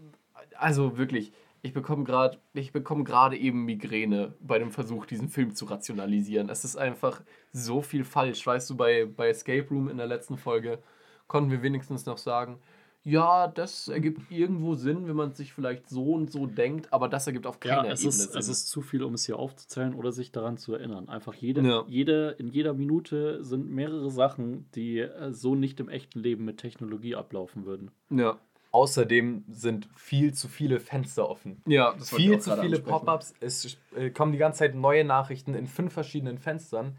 Also 0.59 0.97
wirklich, 0.99 1.33
ich 1.63 1.73
bekomme 1.73 2.05
gerade, 2.05 2.39
ich 2.55 2.73
bekomme 2.73 3.05
gerade 3.05 3.37
eben 3.37 3.65
Migräne 3.65 4.35
bei 4.41 4.59
dem 4.59 4.73
Versuch, 4.73 5.07
diesen 5.07 5.29
Film 5.29 5.55
zu 5.55 5.65
rationalisieren. 5.67 6.49
Es 6.49 6.65
ist 6.65 6.77
einfach 6.77 7.23
so 7.53 7.83
viel 7.83 8.05
falsch. 8.05 8.47
Weißt 8.47 8.69
du, 8.69 8.77
bei, 8.77 9.07
bei 9.07 9.29
Escape 9.29 9.67
Room 9.71 9.89
in 9.89 9.97
der 9.97 10.07
letzten 10.09 10.37
Folge 10.37 10.81
konnten 11.29 11.51
wir 11.51 11.63
wenigstens 11.63 12.05
noch 12.05 12.19
sagen, 12.19 12.59
ja, 13.05 13.49
das 13.49 13.89
ergibt 13.89 14.31
irgendwo 14.31 14.75
Sinn, 14.77 15.09
wenn 15.09 15.17
man 15.17 15.35
sich 15.35 15.53
vielleicht 15.53 15.89
so 15.89 16.13
und 16.13 16.31
so 16.31 16.47
denkt, 16.47 16.93
aber 16.93 17.09
das 17.09 17.27
ergibt 17.27 17.47
auf 17.49 17.59
Ja, 17.65 17.77
keiner 17.83 17.93
es 17.93 18.01
Ebene 18.01 18.09
ist, 18.11 18.31
Sinn. 18.33 18.39
es 18.39 18.49
ist 18.49 18.69
zu 18.69 18.81
viel, 18.81 19.03
um 19.03 19.15
es 19.15 19.27
hier 19.27 19.39
aufzuzählen 19.41 19.95
oder 19.95 20.13
sich 20.13 20.31
daran 20.31 20.57
zu 20.57 20.75
erinnern. 20.75 21.09
Einfach 21.09 21.35
jede, 21.35 21.63
Ja. 21.63 21.85
jede, 21.89 22.37
in 22.39 22.47
jeder 22.49 22.75
Minute 22.75 23.43
sind 23.43 23.69
mehrere 23.71 24.09
Sachen, 24.11 24.71
die 24.77 25.01
äh, 25.01 25.33
so 25.33 25.57
nicht 25.57 25.81
im 25.81 25.89
echten 25.89 26.21
Leben 26.21 26.45
mit 26.45 26.59
Technologie 26.59 27.17
ablaufen 27.17 27.65
würden. 27.67 27.91
ja. 28.11 28.39
Außerdem 28.73 29.45
sind 29.49 29.89
viel 29.95 30.33
zu 30.33 30.49
viele 30.49 30.81
Fenster 30.81 31.29
offen. 31.29 31.63
Ja, 31.67 31.93
das 31.93 32.11
viel 32.11 32.39
zu 32.39 32.57
viele. 32.57 32.81
Pop-ups. 32.81 33.35
Es 33.41 33.77
äh, 33.95 34.11
kommen 34.11 34.33
die 34.33 34.39
ganze 34.39 34.61
Zeit 34.61 34.75
neue 34.75 35.05
Nachrichten 35.05 35.55
in 35.55 35.67
fünf 35.67 35.93
verschiedenen 35.93 36.39
Fenstern. 36.39 36.99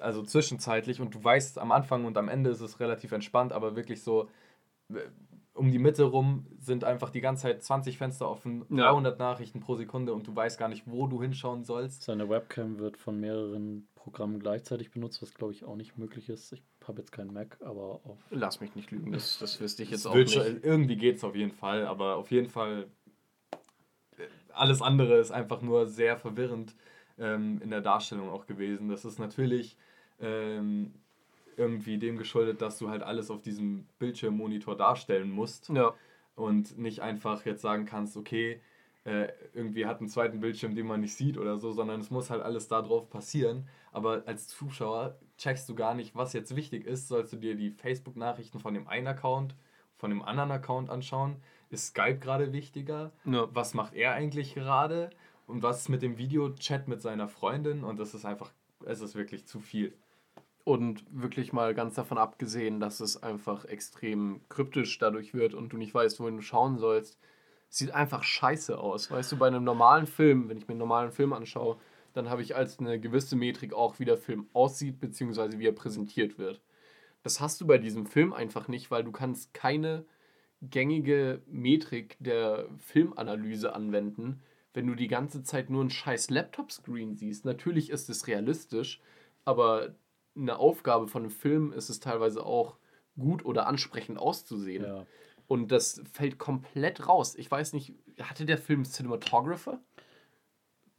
Also 0.00 0.22
zwischenzeitlich. 0.22 1.00
Und 1.00 1.14
du 1.14 1.24
weißt, 1.24 1.58
am 1.58 1.72
Anfang 1.72 2.04
und 2.04 2.16
am 2.18 2.28
Ende 2.28 2.50
ist 2.50 2.60
es 2.60 2.78
relativ 2.78 3.12
entspannt, 3.12 3.52
aber 3.52 3.74
wirklich 3.74 4.02
so. 4.02 4.28
äh, 4.90 5.00
um 5.54 5.72
die 5.72 5.80
Mitte 5.80 6.04
rum 6.04 6.46
sind 6.60 6.84
einfach 6.84 7.10
die 7.10 7.20
ganze 7.20 7.42
Zeit 7.42 7.64
20 7.64 7.98
Fenster 7.98 8.30
offen, 8.30 8.64
Ja. 8.68 8.92
300 8.92 9.18
Nachrichten 9.18 9.58
pro 9.58 9.74
Sekunde 9.74 10.14
und 10.14 10.24
du 10.28 10.36
weißt 10.36 10.56
gar 10.56 10.68
nicht, 10.68 10.84
wo 10.86 11.08
du 11.08 11.20
hinschauen 11.20 11.64
sollst. 11.64 12.04
Seine 12.04 12.28
Webcam 12.28 12.78
wird 12.78 12.96
von 12.96 13.18
mehreren 13.18 13.88
Programmen 13.96 14.38
gleichzeitig 14.38 14.92
benutzt, 14.92 15.20
was 15.20 15.34
glaube 15.34 15.52
ich 15.52 15.64
auch 15.64 15.74
nicht 15.74 15.98
möglich 15.98 16.28
ist. 16.28 16.52
Ich 16.52 16.62
habe 16.88 17.00
jetzt 17.00 17.12
keinen 17.12 17.32
Mac, 17.32 17.58
aber 17.60 18.00
auf. 18.04 18.18
Lass 18.30 18.60
mich 18.60 18.74
nicht 18.74 18.90
lügen, 18.90 19.12
das, 19.12 19.38
das 19.38 19.60
wüsste 19.60 19.82
ich 19.82 19.90
jetzt 19.90 20.00
Es 20.00 20.06
auch 20.06 20.14
nicht. 20.16 20.32
schon- 20.32 20.62
irgendwie 20.62 20.96
geht 20.96 21.16
es 21.16 21.24
auf 21.24 21.34
jeden 21.34 21.52
Fall, 21.52 21.86
aber 21.86 22.16
auf 22.16 22.30
jeden 22.30 22.48
Fall 22.48 22.88
äh, 24.18 24.22
alles 24.52 24.82
andere 24.82 25.18
ist 25.18 25.30
einfach 25.30 25.62
nur 25.62 25.86
sehr 25.86 26.16
verwirrend 26.16 26.74
ähm, 27.18 27.60
in 27.62 27.70
der 27.70 27.80
Darstellung 27.80 28.28
auch 28.30 28.46
gewesen. 28.46 28.88
Das 28.88 29.04
ist 29.04 29.18
natürlich 29.18 29.76
ähm, 30.20 30.94
irgendwie 31.56 31.98
dem 31.98 32.16
geschuldet, 32.18 32.62
dass 32.62 32.78
du 32.78 32.88
halt 32.88 33.02
alles 33.02 33.30
auf 33.30 33.42
diesem 33.42 33.86
Bildschirmmonitor 33.98 34.76
darstellen 34.76 35.30
musst 35.30 35.68
Ja, 35.70 35.94
und 36.36 36.78
nicht 36.78 37.00
einfach 37.02 37.44
jetzt 37.44 37.62
sagen 37.62 37.84
kannst, 37.84 38.16
okay, 38.16 38.60
äh, 39.04 39.28
irgendwie 39.54 39.86
hat 39.86 40.00
einen 40.00 40.08
zweiten 40.08 40.40
Bildschirm, 40.40 40.74
den 40.74 40.86
man 40.86 41.00
nicht 41.00 41.14
sieht 41.14 41.38
oder 41.38 41.56
so, 41.56 41.72
sondern 41.72 42.00
es 42.00 42.10
muss 42.10 42.30
halt 42.30 42.42
alles 42.42 42.68
da 42.68 42.82
drauf 42.82 43.08
passieren. 43.10 43.66
Aber 43.92 44.22
als 44.26 44.48
Zuschauer 44.48 45.18
checkst 45.38 45.68
du 45.68 45.74
gar 45.74 45.94
nicht, 45.94 46.14
was 46.14 46.32
jetzt 46.32 46.54
wichtig 46.56 46.86
ist. 46.86 47.08
Sollst 47.08 47.32
du 47.32 47.36
dir 47.36 47.54
die 47.54 47.70
Facebook-Nachrichten 47.70 48.58
von 48.60 48.74
dem 48.74 48.86
einen 48.88 49.06
Account, 49.06 49.54
von 49.96 50.10
dem 50.10 50.22
anderen 50.22 50.50
Account 50.50 50.90
anschauen? 50.90 51.36
Ist 51.70 51.88
Skype 51.88 52.18
gerade 52.18 52.52
wichtiger? 52.52 53.12
ja. 53.24 53.48
Was 53.52 53.74
macht 53.74 53.94
er 53.94 54.12
eigentlich 54.12 54.54
gerade? 54.54 55.10
Und 55.46 55.62
was 55.62 55.80
ist 55.80 55.88
mit 55.88 56.02
dem 56.02 56.18
Videochat 56.18 56.88
mit 56.88 57.00
seiner 57.00 57.28
Freundin? 57.28 57.82
Und 57.82 57.98
das 57.98 58.14
ist 58.14 58.24
einfach, 58.24 58.52
es 58.84 59.00
ist 59.00 59.14
wirklich 59.14 59.46
zu 59.46 59.60
viel. 59.60 59.94
Und 60.64 61.02
wirklich 61.10 61.54
mal 61.54 61.74
ganz 61.74 61.94
davon 61.94 62.18
abgesehen, 62.18 62.78
dass 62.78 63.00
es 63.00 63.22
einfach 63.22 63.64
extrem 63.64 64.42
kryptisch 64.50 64.98
dadurch 64.98 65.32
wird 65.32 65.54
und 65.54 65.72
du 65.72 65.78
nicht 65.78 65.94
weißt, 65.94 66.20
wohin 66.20 66.36
du 66.36 66.42
schauen 66.42 66.76
sollst. 66.76 67.18
Sieht 67.70 67.92
einfach 67.92 68.22
scheiße 68.22 68.78
aus. 68.78 69.10
Weißt 69.10 69.32
du, 69.32 69.38
bei 69.38 69.46
einem 69.46 69.64
normalen 69.64 70.06
Film, 70.06 70.50
wenn 70.50 70.58
ich 70.58 70.68
mir 70.68 70.72
einen 70.72 70.80
normalen 70.80 71.10
Film 71.12 71.32
anschaue, 71.32 71.78
dann 72.18 72.30
habe 72.30 72.42
ich 72.42 72.56
als 72.56 72.80
eine 72.80 72.98
gewisse 72.98 73.36
Metrik 73.36 73.72
auch, 73.72 74.00
wie 74.00 74.04
der 74.04 74.18
Film 74.18 74.48
aussieht, 74.52 74.98
beziehungsweise 74.98 75.58
wie 75.60 75.68
er 75.68 75.72
präsentiert 75.72 76.36
wird. 76.36 76.60
Das 77.22 77.40
hast 77.40 77.60
du 77.60 77.66
bei 77.66 77.78
diesem 77.78 78.06
Film 78.06 78.32
einfach 78.32 78.66
nicht, 78.66 78.90
weil 78.90 79.04
du 79.04 79.12
kannst 79.12 79.54
keine 79.54 80.04
gängige 80.60 81.42
Metrik 81.46 82.16
der 82.18 82.66
Filmanalyse 82.78 83.72
anwenden, 83.72 84.42
wenn 84.74 84.88
du 84.88 84.96
die 84.96 85.06
ganze 85.06 85.44
Zeit 85.44 85.70
nur 85.70 85.80
einen 85.80 85.90
scheiß 85.90 86.30
Laptop-Screen 86.30 87.14
siehst. 87.14 87.44
Natürlich 87.44 87.90
ist 87.90 88.10
es 88.10 88.26
realistisch, 88.26 89.00
aber 89.44 89.94
eine 90.36 90.58
Aufgabe 90.58 91.06
von 91.06 91.22
einem 91.22 91.30
Film 91.30 91.72
ist 91.72 91.88
es 91.88 92.00
teilweise 92.00 92.44
auch 92.44 92.78
gut 93.16 93.44
oder 93.44 93.68
ansprechend 93.68 94.18
auszusehen. 94.18 94.84
Ja. 94.84 95.06
Und 95.46 95.70
das 95.70 96.02
fällt 96.12 96.38
komplett 96.38 97.06
raus. 97.06 97.36
Ich 97.36 97.48
weiß 97.48 97.72
nicht, 97.74 97.94
hatte 98.20 98.44
der 98.44 98.58
Film 98.58 98.84
Cinematographer? 98.84 99.80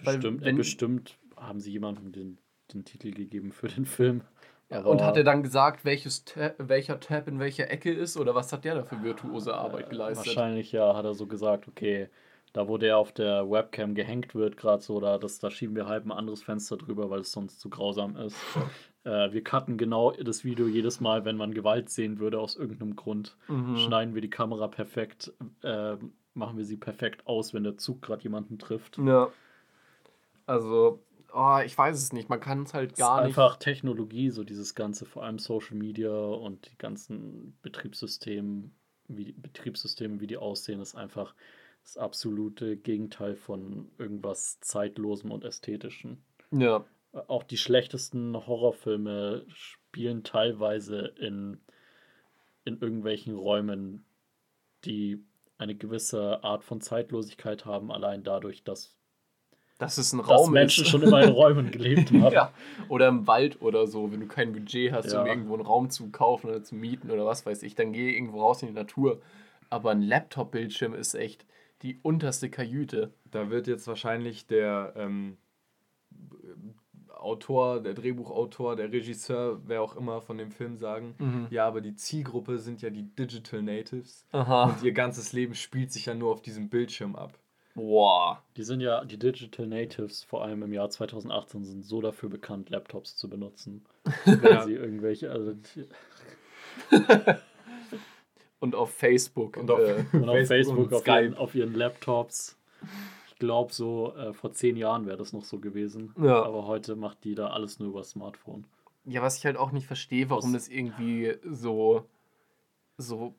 Bestimmt, 0.04 0.44
wenn- 0.44 0.58
bestimmt 0.58 1.18
haben 1.38 1.60
sie 1.60 1.72
jemandem 1.72 2.12
den, 2.12 2.38
den 2.74 2.86
Titel 2.86 3.12
gegeben 3.12 3.52
für 3.52 3.68
den 3.68 3.86
Film. 3.86 4.22
Aber- 4.70 4.90
und 4.90 5.02
hat 5.02 5.18
er 5.18 5.24
dann 5.24 5.42
gesagt, 5.42 5.84
welches 5.84 6.26
Tab, 6.26 6.56
welcher 6.60 7.00
Tab 7.00 7.28
in 7.28 7.40
welcher 7.40 7.72
Ecke 7.72 7.92
ist? 7.92 8.18
Oder 8.18 8.36
was 8.36 8.54
hat 8.54 8.66
der 8.66 8.76
da 8.76 8.84
für 8.84 9.02
virtuose 9.02 9.56
Arbeit 9.56 9.90
geleistet? 9.90 10.28
Wahrscheinlich 10.28 10.72
ja, 10.72 10.96
hat 10.96 11.06
er 11.06 11.16
so 11.16 11.26
gesagt, 11.26 11.68
okay, 11.68 12.10
da 12.54 12.68
wo 12.68 12.78
der 12.78 12.98
auf 12.98 13.12
der 13.12 13.50
Webcam 13.50 13.96
gehängt 13.96 14.36
wird, 14.36 14.58
gerade 14.58 14.82
so, 14.82 15.00
da, 15.00 15.18
das, 15.18 15.40
da 15.40 15.50
schieben 15.52 15.76
wir 15.76 15.88
halb 15.88 16.06
ein 16.06 16.12
anderes 16.12 16.44
Fenster 16.44 16.78
drüber, 16.78 17.10
weil 17.10 17.22
es 17.22 17.32
sonst 17.32 17.60
zu 17.60 17.70
grausam 17.70 18.16
ist. 18.16 18.36
äh, 19.06 19.32
wir 19.32 19.44
cutten 19.44 19.78
genau 19.78 20.12
das 20.12 20.44
Video 20.44 20.68
jedes 20.68 21.00
Mal, 21.00 21.26
wenn 21.26 21.38
man 21.38 21.54
Gewalt 21.54 21.90
sehen 21.90 22.20
würde, 22.20 22.40
aus 22.40 22.56
irgendeinem 22.56 22.96
Grund. 22.96 23.38
Mhm. 23.48 23.78
Schneiden 23.78 24.14
wir 24.16 24.22
die 24.22 24.30
Kamera 24.30 24.68
perfekt, 24.68 25.32
äh, 25.64 25.96
machen 26.34 26.58
wir 26.58 26.66
sie 26.66 26.78
perfekt 26.78 27.26
aus, 27.28 27.54
wenn 27.54 27.64
der 27.64 27.78
Zug 27.78 28.02
gerade 28.02 28.24
jemanden 28.24 28.58
trifft. 28.60 28.98
Ja. 28.98 29.30
Also, 30.50 31.06
oh, 31.32 31.60
ich 31.64 31.78
weiß 31.78 31.96
es 31.96 32.12
nicht. 32.12 32.28
Man 32.28 32.40
kann 32.40 32.64
es 32.64 32.74
halt 32.74 32.94
Es 32.94 32.98
gar 32.98 33.20
ist 33.20 33.28
nicht. 33.28 33.38
einfach 33.38 33.58
Technologie, 33.58 34.32
so 34.32 34.44
dieses 34.44 34.74
ganze, 34.74 35.06
vor 35.06 35.24
allem 35.24 35.38
Social 35.38 35.78
Media 35.78 36.10
und 36.12 36.72
die 36.72 36.78
ganzen 36.80 37.56
Betriebssysteme, 37.62 38.72
wie 39.08 39.26
die 39.26 39.34
Betriebssysteme, 39.34 40.20
wie 40.22 40.26
die 40.26 40.38
aussehen, 40.38 40.82
ist 40.82 40.96
einfach 40.96 41.36
das 41.84 41.98
absolute 41.98 42.78
Gegenteil 42.78 43.36
von 43.36 43.92
irgendwas 44.00 44.60
Zeitlosem 44.60 45.32
und 45.32 45.44
Ästhetischen. 45.44 46.24
Ja. 46.50 46.84
Auch 47.28 47.44
die 47.44 47.58
schlechtesten 47.58 48.36
Horrorfilme 48.36 49.46
spielen 49.54 50.24
teilweise 50.24 51.14
in, 51.20 51.60
in 52.66 52.80
irgendwelchen 52.80 53.36
Räumen, 53.36 54.04
die 54.84 55.24
eine 55.60 55.76
gewisse 55.76 56.44
Art 56.44 56.64
von 56.64 56.82
Zeitlosigkeit 56.82 57.66
haben, 57.66 57.92
allein 57.92 58.24
dadurch, 58.24 58.64
dass, 58.64 58.99
Dass 59.80 59.98
es 59.98 60.14
ein 60.14 60.20
dass 60.20 60.30
Raum 60.30 60.52
Menschen 60.52 60.84
ist. 60.84 60.90
schon 60.92 61.02
immer 61.02 61.24
in 61.24 61.30
Räumen 61.30 61.72
gelebt 61.72 62.12
haben. 62.12 62.32
ja. 62.34 62.52
Oder 62.90 63.08
im 63.08 63.26
Wald 63.26 63.62
oder 63.62 63.88
so, 63.88 64.12
wenn 64.12 64.20
du 64.20 64.28
kein 64.28 64.52
Budget 64.54 64.92
hast, 64.92 65.08
um 65.14 65.22
Ja. 65.22 65.26
irgendwo 65.26 65.56
einen 65.56 65.66
Raum 65.66 65.90
zu 65.90 66.10
kaufen 66.12 66.50
oder 66.50 66.62
zu 66.64 66.76
mieten 66.76 67.10
oder 67.10 67.26
was 67.26 67.46
weiß 67.48 67.64
ich, 67.64 67.74
dann 67.76 67.92
geh 67.94 68.14
irgendwo 68.16 68.42
raus 68.42 68.62
in 68.62 68.68
die 68.68 68.74
Natur. 68.76 69.20
Aber 69.72 69.90
ein 69.92 70.02
Laptop-Bildschirm 70.04 70.94
ist 70.94 71.16
echt 71.16 71.46
die 71.82 71.98
unterste 72.04 72.50
Kajüte. 72.50 73.12
Da 73.32 73.50
wird 73.50 73.68
jetzt 73.68 73.88
wahrscheinlich 73.88 74.46
der 74.48 74.94
ähm, 74.98 75.38
Autor, 77.18 77.82
der 77.82 77.94
Drehbuchautor, 77.94 78.76
der 78.76 78.92
Regisseur, 78.92 79.60
wer 79.66 79.82
auch 79.82 79.96
immer 79.98 80.22
von 80.22 80.38
dem 80.38 80.52
Film 80.52 80.78
sagen, 80.78 81.16
Mhm. 81.20 81.48
ja, 81.50 81.68
aber 81.68 81.82
die 81.82 81.96
Zielgruppe 81.96 82.60
sind 82.60 82.82
ja 82.82 82.90
die 82.90 83.04
Digital 83.04 83.62
Natives 83.62 84.26
Aha. 84.32 84.66
und 84.66 84.84
ihr 84.84 84.94
ganzes 84.94 85.34
Leben 85.34 85.54
spielt 85.54 85.92
sich 85.92 86.06
ja 86.06 86.14
nur 86.16 86.32
auf 86.32 86.42
diesem 86.42 86.70
Bildschirm 86.70 87.16
ab. 87.16 87.38
Boah. 87.76 88.44
Die 88.58 88.64
sind 88.64 88.82
ja, 88.82 89.06
die 89.06 89.18
Digital 89.18 89.68
Natives, 89.68 90.24
vor 90.24 90.44
allem 90.44 90.64
im 90.64 90.74
Jahr 90.74 90.90
2018, 90.90 91.64
sind 91.64 91.86
so 91.86 92.02
dafür 92.02 92.30
bekannt, 92.30 92.70
Laptops 92.70 93.16
zu 93.16 93.30
benutzen. 93.30 93.86
Wenn 94.26 94.64
sie 94.66 94.74
irgendwelche, 94.74 95.32
also 95.32 95.54
Und 98.60 98.76
auf 98.76 98.94
Facebook. 98.94 99.56
Und 99.58 99.72
auf- 99.72 99.80
äh, 99.80 100.04
und 100.14 100.28
auf 100.30 100.48
Facebook, 100.48 100.78
und 100.92 100.94
auf, 100.94 101.08
ihren, 101.08 101.34
auf 101.36 101.56
ihren 101.56 101.74
Laptops. 101.74 102.58
Ich 103.30 103.36
glaube, 103.40 103.72
so 103.74 104.14
äh, 104.16 104.34
vor 104.34 104.52
zehn 104.52 104.76
Jahren 104.76 105.06
wäre 105.06 105.16
das 105.18 105.32
noch 105.32 105.46
so 105.46 105.60
gewesen. 105.60 106.14
Ja. 106.22 106.44
Aber 106.44 106.68
heute 106.68 106.96
macht 106.98 107.24
die 107.24 107.36
da 107.36 107.48
alles 107.52 107.80
nur 107.80 107.90
über 107.90 108.04
Smartphone. 108.04 108.66
Ja, 109.06 109.22
was 109.22 109.38
ich 109.38 109.46
halt 109.46 109.56
auch 109.56 109.72
nicht 109.72 109.88
verstehe, 109.88 110.30
warum 110.30 110.52
das 110.52 110.68
irgendwie 110.68 111.36
so, 111.50 112.04
so 112.98 113.34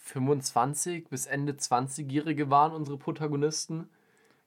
25 0.00 1.08
bis 1.08 1.26
Ende 1.26 1.52
20-Jährige 1.52 2.50
waren, 2.50 2.72
unsere 2.72 2.96
Protagonisten. 2.98 3.88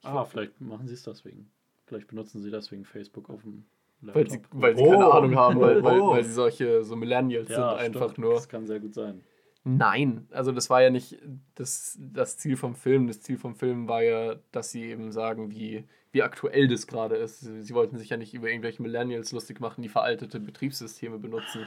Ah, 0.04 0.26
vielleicht 0.26 0.60
machen 0.60 0.88
sie 0.88 0.94
es 0.96 1.04
deswegen. 1.04 1.50
Vielleicht 1.86 2.08
benutzen 2.08 2.42
sie 2.42 2.52
deswegen 2.52 2.86
Facebook 2.86 3.30
auf 3.30 3.42
dem 3.44 3.66
Laptop. 4.02 4.16
Weil 4.24 4.30
sie, 4.30 4.42
weil 4.52 4.76
sie 4.78 4.84
Oh. 4.84 4.90
keine 4.92 5.12
Ahnung 5.12 5.36
haben, 5.36 5.60
weil, 5.62 5.84
weil, 5.84 6.02
Oh. 6.02 6.12
weil 6.12 6.24
sie 6.24 6.34
solche 6.34 6.84
so 6.84 6.96
Millennials 6.96 7.48
sind 7.48 7.58
einfach 7.60 8.12
stimmt. 8.12 8.18
nur. 8.18 8.34
Das 8.34 8.50
kann 8.50 8.66
sehr 8.68 8.80
gut 8.80 8.94
sein. 8.94 9.22
Nein, 9.66 10.28
also 10.32 10.52
das 10.52 10.70
war 10.70 10.82
ja 10.82 10.90
nicht 10.90 11.18
das, 11.56 11.98
das 12.02 12.38
Ziel 12.38 12.58
vom 12.58 12.76
Film. 12.76 13.08
Das 13.08 13.22
Ziel 13.22 13.38
vom 13.38 13.56
Film 13.56 13.88
war 13.88 14.04
ja, 14.04 14.36
dass 14.52 14.72
sie 14.72 14.84
eben 14.84 15.14
sagen, 15.14 15.52
wie, 15.52 15.86
wie 16.12 16.22
aktuell 16.22 16.68
das 16.68 16.86
gerade 16.86 17.16
ist. 17.16 17.40
Sie, 17.40 17.62
sie 17.62 17.74
wollten 17.74 17.98
sich 17.98 18.10
ja 18.10 18.18
nicht 18.18 18.34
über 18.34 18.50
irgendwelche 18.50 18.82
Millennials 18.82 19.32
lustig 19.32 19.62
machen, 19.62 19.82
die 19.82 19.88
veraltete 19.90 20.42
Betriebssysteme 20.42 21.18
benutzen. 21.18 21.66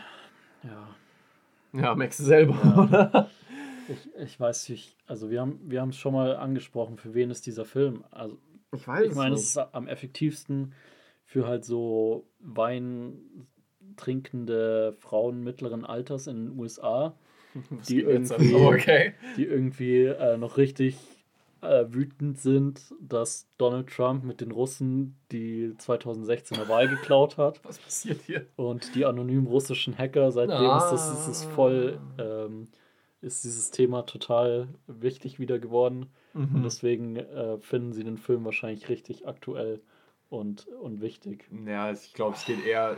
Ja. 0.62 0.88
Ja, 1.72 1.94
merkst 1.94 2.20
du 2.20 2.24
selber, 2.24 2.54
oder? 2.90 3.30
Ich, 3.88 4.08
ich 4.20 4.40
weiß 4.40 4.68
nicht, 4.70 4.96
also 5.06 5.30
wir 5.30 5.40
haben 5.40 5.60
wir 5.64 5.80
haben 5.80 5.90
es 5.90 5.96
schon 5.96 6.12
mal 6.14 6.36
angesprochen, 6.36 6.96
für 6.96 7.14
wen 7.14 7.30
ist 7.30 7.46
dieser 7.46 7.64
Film? 7.64 8.04
Also 8.10 8.38
Ich 8.74 8.86
weiß 8.86 9.06
ich 9.08 9.14
meine, 9.14 9.34
es 9.34 9.42
ist 9.44 9.58
am 9.58 9.86
effektivsten 9.88 10.72
für 11.24 11.46
halt 11.46 11.64
so 11.64 12.26
Wein 12.40 13.46
trinkende 13.96 14.94
Frauen 14.98 15.42
mittleren 15.42 15.84
Alters 15.84 16.26
in 16.26 16.46
den 16.46 16.58
USA, 16.58 17.14
die 17.88 18.00
irgendwie- 18.00 18.54
Oh, 18.54 18.68
okay. 18.68 19.14
die 19.36 19.44
irgendwie 19.44 20.04
äh, 20.04 20.36
noch 20.36 20.56
richtig 20.58 20.96
äh, 21.62 21.86
wütend 21.88 22.38
sind, 22.38 22.94
dass 23.00 23.48
Donald 23.56 23.88
Trump 23.88 24.24
mit 24.24 24.40
den 24.42 24.50
Russen 24.50 25.16
die 25.32 25.72
2016er 25.78 26.68
Wahl 26.68 26.86
geklaut 26.88 27.38
hat. 27.38 27.64
Was 27.64 27.78
passiert 27.78 28.20
hier? 28.26 28.46
Und 28.56 28.94
die 28.94 29.06
anonymen 29.06 29.46
russischen 29.46 29.96
Hacker, 29.96 30.30
seitdem 30.32 30.58
ist 30.76 30.90
das 30.90 31.28
ist 31.28 31.44
voll, 31.46 31.98
ähm, 32.18 32.68
ist 33.20 33.44
dieses 33.44 33.70
Thema 33.70 34.02
total 34.02 34.68
wichtig 34.86 35.38
wieder 35.38 35.58
geworden. 35.58 36.06
Und 36.34 36.60
Mhm. 36.60 36.62
deswegen 36.64 37.16
äh, 37.16 37.58
finden 37.58 37.92
sie 37.92 38.04
den 38.04 38.18
Film 38.18 38.44
wahrscheinlich 38.44 38.88
richtig 38.88 39.26
aktuell 39.26 39.80
und, 40.28 40.66
und 40.68 41.00
wichtig. 41.00 41.48
Ja, 41.66 41.90
ich 41.90 42.12
glaube, 42.12 42.36
es 42.36 42.44
geht 42.44 42.64
eher 42.64 42.92
äh, 42.92 42.94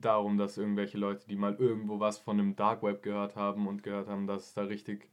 darum, 0.00 0.38
dass 0.38 0.56
irgendwelche 0.56 0.96
Leute, 0.98 1.26
die 1.28 1.36
mal 1.36 1.54
irgendwo 1.58 2.00
was 2.00 2.18
von 2.18 2.38
einem 2.40 2.56
Dark 2.56 2.82
Web 2.82 3.02
gehört 3.02 3.36
haben 3.36 3.66
und 3.68 3.82
gehört 3.82 4.08
haben, 4.08 4.26
dass 4.26 4.46
es 4.48 4.54
da 4.54 4.62
richtig 4.62 5.08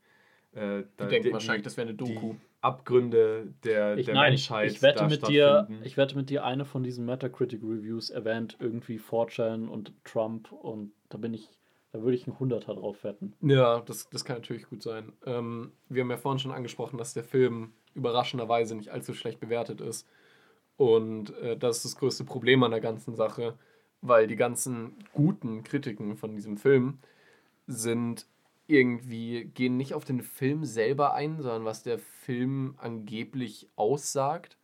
äh, 0.54 0.84
da, 0.96 1.06
Die 1.06 1.10
denken 1.10 1.28
die- 1.28 1.34
wahrscheinlich, 1.34 1.64
das 1.64 1.76
wäre 1.78 1.90
eine 1.90 1.98
Doku. 1.98 2.34
die 2.34 2.40
Abgründe 2.62 3.54
der, 3.64 3.98
Ich, 3.98 4.06
der 4.06 4.16
nein, 4.16 4.34
ich, 4.34 4.50
Menschheit 4.50 4.72
ich, 4.72 4.82
wette 4.82 5.00
da 5.00 5.08
mit 5.08 5.28
dir, 5.28 5.68
ich 5.84 5.98
wette 5.98 6.16
mit 6.16 6.30
dir, 6.30 6.44
eine 6.46 6.66
von 6.66 6.84
diesen 6.84 7.06
Metacritic 7.06 7.62
Reviews 7.62 8.10
erwähnt 8.10 8.58
irgendwie 8.60 9.00
4chan 9.00 9.68
und 9.68 9.94
Trump 10.06 10.52
und 10.52 10.92
da 11.10 11.18
bin 11.18 11.34
ich 11.34 11.50
Da 11.92 12.02
würde 12.02 12.16
ich 12.16 12.28
einen 12.28 12.40
Hunderter 12.40 12.76
drauf 12.76 13.04
wetten. 13.04 13.34
Ja, 13.42 13.80
das, 13.82 14.10
das 14.10 14.26
kann 14.26 14.38
natürlich 14.38 14.70
gut 14.70 14.84
sein. 14.84 15.14
Ähm, 15.26 15.72
wir 15.90 16.04
haben 16.04 16.12
ja 16.12 16.18
vorhin 16.18 16.40
schon 16.40 16.52
angesprochen, 16.52 16.98
dass 16.98 17.14
der 17.14 17.24
Film 17.24 17.74
überraschenderweise 17.94 18.76
nicht 18.76 18.90
allzu 18.90 19.14
schlecht 19.14 19.40
bewertet 19.40 19.82
ist. 19.82 20.08
Und 20.76 21.36
äh, 21.38 21.58
das 21.58 21.78
ist 21.78 21.86
das 21.86 21.96
größte 21.98 22.24
Problem 22.24 22.64
an 22.64 22.72
der 22.72 22.82
ganzen 22.82 23.16
Sache, 23.16 23.58
weil 24.02 24.28
die 24.28 24.36
ganzen 24.36 24.96
guten 25.14 25.64
Kritiken 25.64 26.18
von 26.18 26.36
diesem 26.36 26.58
Film 26.58 27.00
sind 27.66 28.28
irgendwie, 28.68 29.46
gehen 29.46 29.78
nicht 29.78 29.94
auf 29.94 30.06
den 30.06 30.22
Film 30.22 30.66
selber 30.66 31.14
ein, 31.14 31.42
sondern 31.42 31.66
was 31.66 31.84
der 31.84 32.00
Film 32.00 32.76
angeblich 32.78 33.70
aussagt. 33.76 34.57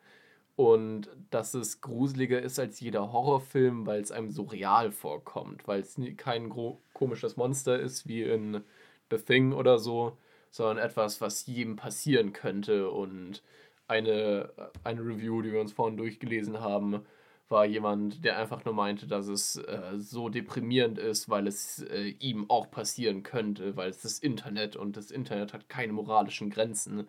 Und 0.56 1.10
dass 1.32 1.56
es 1.56 1.82
gruseliger 1.82 2.42
ist 2.42 2.60
als 2.60 2.80
jeder 2.80 3.12
Horrorfilm, 3.12 3.88
weil 3.88 4.02
es 4.02 4.12
einem 4.12 4.30
so 4.30 4.44
real 4.44 4.92
vorkommt, 4.92 5.68
weil 5.68 5.82
es 5.82 6.00
kein 6.18 6.50
komisches 6.94 7.38
Monster 7.38 7.80
ist 7.80 8.08
wie 8.08 8.22
in 8.24 8.64
The 9.10 9.18
Thing 9.18 9.54
oder 9.54 9.80
so, 9.80 10.18
sondern 10.52 10.78
etwas, 10.78 11.22
was 11.22 11.48
jedem 11.48 11.76
passieren 11.76 12.34
könnte. 12.34 12.92
Und 12.92 13.42
eine, 13.88 14.52
eine 14.84 15.02
Review, 15.02 15.42
die 15.42 15.52
wir 15.52 15.62
uns 15.62 15.74
vorhin 15.74 15.98
durchgelesen 15.98 16.60
haben, 16.60 17.04
war 17.50 17.66
jemand, 17.66 18.24
der 18.24 18.38
einfach 18.38 18.66
nur 18.66 18.74
meinte, 18.74 19.08
dass 19.08 19.28
es 19.28 19.58
äh, 19.58 19.98
so 19.98 20.30
deprimierend 20.30 20.98
ist, 20.98 21.30
weil 21.30 21.48
es 21.48 21.84
äh, 21.84 22.16
ihm 22.20 22.50
auch 22.50 22.70
passieren 22.72 23.24
könnte, 23.24 23.76
weil 23.76 23.90
es 23.90 24.02
das 24.02 24.20
Internet 24.20 24.76
und 24.76 24.98
das 24.98 25.12
Internet 25.12 25.54
hat 25.54 25.70
keine 25.70 25.94
moralischen 25.94 26.50
Grenzen. 26.50 27.08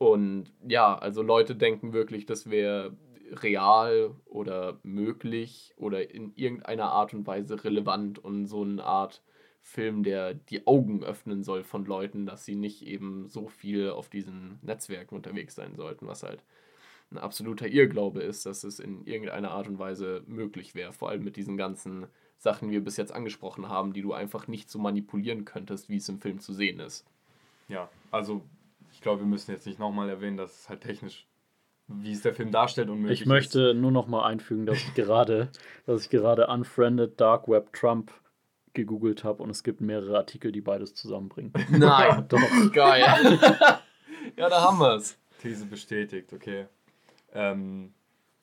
Und 0.00 0.50
ja, 0.66 0.96
also 0.96 1.20
Leute 1.20 1.54
denken 1.54 1.92
wirklich, 1.92 2.24
das 2.24 2.48
wäre 2.48 2.96
real 3.32 4.16
oder 4.24 4.80
möglich 4.82 5.74
oder 5.76 6.10
in 6.10 6.32
irgendeiner 6.36 6.90
Art 6.90 7.12
und 7.12 7.26
Weise 7.26 7.62
relevant 7.62 8.18
und 8.18 8.46
so 8.46 8.62
eine 8.62 8.82
Art 8.82 9.22
Film, 9.60 10.02
der 10.02 10.32
die 10.32 10.66
Augen 10.66 11.04
öffnen 11.04 11.44
soll 11.44 11.64
von 11.64 11.84
Leuten, 11.84 12.24
dass 12.24 12.46
sie 12.46 12.54
nicht 12.54 12.80
eben 12.80 13.28
so 13.28 13.48
viel 13.48 13.90
auf 13.90 14.08
diesen 14.08 14.58
Netzwerken 14.62 15.14
unterwegs 15.14 15.54
sein 15.54 15.76
sollten, 15.76 16.06
was 16.06 16.22
halt 16.22 16.42
ein 17.10 17.18
absoluter 17.18 17.68
Irrglaube 17.68 18.22
ist, 18.22 18.46
dass 18.46 18.64
es 18.64 18.80
in 18.80 19.04
irgendeiner 19.04 19.50
Art 19.50 19.68
und 19.68 19.78
Weise 19.78 20.22
möglich 20.26 20.74
wäre, 20.74 20.94
vor 20.94 21.10
allem 21.10 21.24
mit 21.24 21.36
diesen 21.36 21.58
ganzen 21.58 22.06
Sachen, 22.38 22.68
die 22.68 22.74
wir 22.74 22.84
bis 22.84 22.96
jetzt 22.96 23.12
angesprochen 23.12 23.68
haben, 23.68 23.92
die 23.92 24.00
du 24.00 24.14
einfach 24.14 24.48
nicht 24.48 24.70
so 24.70 24.78
manipulieren 24.78 25.44
könntest, 25.44 25.90
wie 25.90 25.96
es 25.96 26.08
im 26.08 26.20
Film 26.20 26.40
zu 26.40 26.54
sehen 26.54 26.80
ist. 26.80 27.04
Ja, 27.68 27.90
also 28.10 28.42
ich 29.00 29.02
glaube, 29.02 29.20
wir 29.20 29.26
müssen 29.26 29.50
jetzt 29.50 29.66
nicht 29.66 29.78
nochmal 29.78 30.10
erwähnen, 30.10 30.36
dass 30.36 30.60
es 30.60 30.68
halt 30.68 30.82
technisch, 30.82 31.26
wie 31.88 32.12
es 32.12 32.20
der 32.20 32.34
Film 32.34 32.50
darstellt, 32.52 32.90
unmöglich 32.90 33.22
Ich 33.22 33.26
möchte 33.26 33.72
nur 33.72 33.90
noch 33.90 34.06
mal 34.08 34.26
einfügen, 34.26 34.66
dass 34.66 34.76
ich 34.76 34.92
gerade, 34.92 35.48
dass 35.86 36.02
ich 36.04 36.10
gerade 36.10 36.48
Unfriended 36.48 37.18
Dark 37.18 37.48
Web 37.48 37.72
Trump 37.72 38.12
gegoogelt 38.74 39.24
habe 39.24 39.42
und 39.42 39.48
es 39.48 39.62
gibt 39.62 39.80
mehrere 39.80 40.18
Artikel, 40.18 40.52
die 40.52 40.60
beides 40.60 40.92
zusammenbringen. 40.94 41.50
Nein, 41.70 42.26
Doch. 42.28 42.38
geil. 42.74 43.38
ja, 44.36 44.48
da 44.50 44.60
haben 44.60 44.78
wir 44.78 44.96
es. 44.96 45.12
ist. 45.12 45.18
These 45.40 45.64
bestätigt, 45.64 46.34
okay. 46.34 46.66
Ähm, 47.32 47.94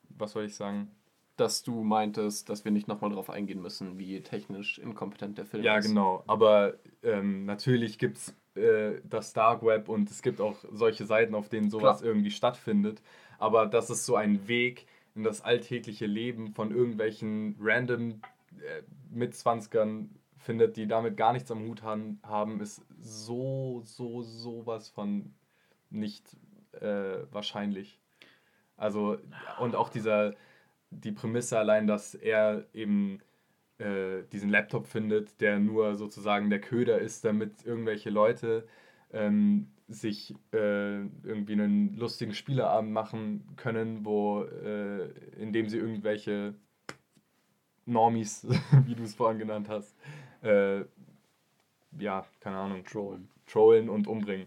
was 0.08 0.32
soll 0.32 0.42
ich 0.46 0.56
sagen? 0.56 0.90
Dass 1.36 1.62
du 1.62 1.84
meintest, 1.84 2.48
dass 2.48 2.64
wir 2.64 2.72
nicht 2.72 2.88
nochmal 2.88 3.10
drauf 3.12 3.30
eingehen 3.30 3.62
müssen, 3.62 3.96
wie 3.96 4.20
technisch 4.22 4.80
inkompetent 4.80 5.38
der 5.38 5.46
Film 5.46 5.62
Ja, 5.62 5.76
ist. 5.78 5.86
genau. 5.86 6.24
Aber 6.26 6.74
ähm, 7.04 7.44
natürlich 7.44 7.96
gibt 8.00 8.16
es 8.16 8.34
äh, 8.58 9.00
das 9.04 9.32
Dark 9.32 9.62
Web 9.62 9.88
und 9.88 10.10
es 10.10 10.22
gibt 10.22 10.40
auch 10.40 10.56
solche 10.70 11.06
Seiten, 11.06 11.34
auf 11.34 11.48
denen 11.48 11.70
sowas 11.70 12.00
Klar. 12.00 12.10
irgendwie 12.10 12.30
stattfindet. 12.30 13.02
Aber 13.38 13.66
das 13.66 13.90
ist 13.90 14.04
so 14.04 14.16
ein 14.16 14.48
Weg 14.48 14.86
in 15.14 15.22
das 15.22 15.40
alltägliche 15.40 16.06
Leben 16.06 16.52
von 16.54 16.70
irgendwelchen 16.70 17.56
random 17.60 18.20
äh, 18.60 18.82
Mitzwanzigern 19.10 20.10
findet, 20.36 20.76
die 20.76 20.86
damit 20.86 21.16
gar 21.16 21.32
nichts 21.32 21.50
am 21.50 21.66
Hut 21.66 21.82
han, 21.82 22.20
haben, 22.22 22.60
ist 22.60 22.82
so, 23.00 23.82
so, 23.84 24.22
sowas 24.22 24.88
von 24.88 25.34
nicht 25.90 26.36
äh, 26.80 27.24
wahrscheinlich. 27.32 27.98
Also, 28.76 29.18
und 29.58 29.74
auch 29.74 29.88
dieser, 29.88 30.34
die 30.90 31.12
Prämisse 31.12 31.58
allein, 31.58 31.86
dass 31.86 32.14
er 32.14 32.64
eben 32.72 33.20
äh, 33.78 34.22
diesen 34.32 34.50
Laptop 34.50 34.86
findet, 34.86 35.40
der 35.40 35.58
nur 35.58 35.96
sozusagen 35.96 36.50
der 36.50 36.60
Köder 36.60 36.98
ist, 36.98 37.24
damit 37.24 37.64
irgendwelche 37.64 38.10
Leute 38.10 38.66
ähm, 39.12 39.68
sich 39.88 40.34
äh, 40.52 40.98
irgendwie 40.98 41.54
einen 41.54 41.96
lustigen 41.96 42.34
Spieleabend 42.34 42.92
machen 42.92 43.44
können, 43.56 44.04
wo 44.04 44.42
äh, 44.42 45.08
indem 45.38 45.68
sie 45.68 45.78
irgendwelche 45.78 46.54
Normis, 47.86 48.46
wie 48.84 48.94
du 48.94 49.02
es 49.02 49.14
vorhin 49.14 49.38
genannt 49.38 49.68
hast, 49.68 49.96
äh, 50.42 50.84
ja, 51.98 52.26
keine 52.40 52.58
Ahnung, 52.58 52.84
Trollen. 52.84 53.28
trollen 53.46 53.88
und 53.88 54.06
umbringen. 54.06 54.46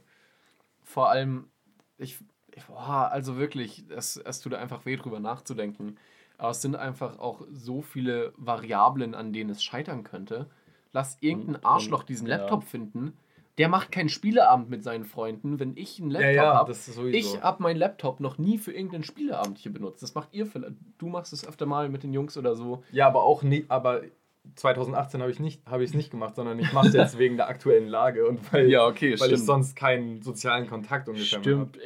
Vor 0.83 1.09
allem, 1.09 1.49
ich, 1.97 2.19
ich 2.53 2.65
boah, 2.65 3.09
also 3.11 3.37
wirklich, 3.37 3.85
es, 3.89 4.17
es 4.17 4.41
tut 4.41 4.53
einfach 4.53 4.85
weh, 4.85 4.95
drüber 4.95 5.19
nachzudenken. 5.19 5.97
Aber 6.41 6.49
es 6.49 6.61
sind 6.63 6.75
einfach 6.75 7.19
auch 7.19 7.43
so 7.51 7.83
viele 7.83 8.33
Variablen, 8.35 9.13
an 9.13 9.31
denen 9.31 9.51
es 9.51 9.63
scheitern 9.63 10.03
könnte. 10.03 10.49
Lass 10.91 11.19
irgendein 11.21 11.63
Arschloch 11.63 12.01
diesen 12.01 12.25
ja. 12.25 12.37
Laptop 12.37 12.63
finden. 12.63 13.13
Der 13.59 13.69
macht 13.69 13.91
keinen 13.91 14.09
Spieleabend 14.09 14.67
mit 14.67 14.83
seinen 14.83 15.05
Freunden, 15.05 15.59
wenn 15.59 15.77
ich 15.77 16.01
einen 16.01 16.09
Laptop 16.09 16.45
habe. 16.45 16.71
das 16.71 16.87
ist 16.87 16.95
sowieso. 16.95 17.15
Ich 17.15 17.43
habe 17.43 17.61
meinen 17.61 17.77
Laptop 17.77 18.19
noch 18.21 18.39
nie 18.39 18.57
für 18.57 18.71
irgendeinen 18.71 19.03
Spieleabend 19.03 19.59
hier 19.59 19.71
benutzt. 19.71 20.01
Das 20.01 20.15
macht 20.15 20.29
ihr 20.31 20.47
vielleicht. 20.47 20.73
Du 20.97 21.09
machst 21.09 21.31
es 21.31 21.47
öfter 21.47 21.67
mal 21.67 21.89
mit 21.89 22.01
den 22.01 22.11
Jungs 22.11 22.35
oder 22.35 22.55
so. 22.55 22.83
Ja, 22.91 23.05
aber 23.05 23.21
auch 23.21 23.43
nie, 23.43 23.65
aber 23.67 24.01
2018 24.55 25.21
habe 25.21 25.31
ich 25.31 25.39
nicht, 25.39 25.65
habe 25.67 25.83
ich 25.83 25.91
es 25.91 25.95
nicht 25.95 26.09
gemacht, 26.11 26.35
sondern 26.35 26.57
ich 26.59 26.73
mache 26.73 26.87
es 26.87 26.93
jetzt 26.93 27.17
wegen 27.19 27.37
der 27.37 27.47
aktuellen 27.47 27.87
Lage 27.87 28.27
und 28.27 28.51
weil, 28.51 28.75
okay, 28.75 29.17
weil 29.19 29.31
ich 29.33 29.39
sonst 29.45 29.75
keinen 29.75 30.21
sozialen 30.21 30.67
Kontakt 30.67 31.07
ungefähr 31.07 31.37
habe. 31.39 31.49
Stimmt. 31.49 31.79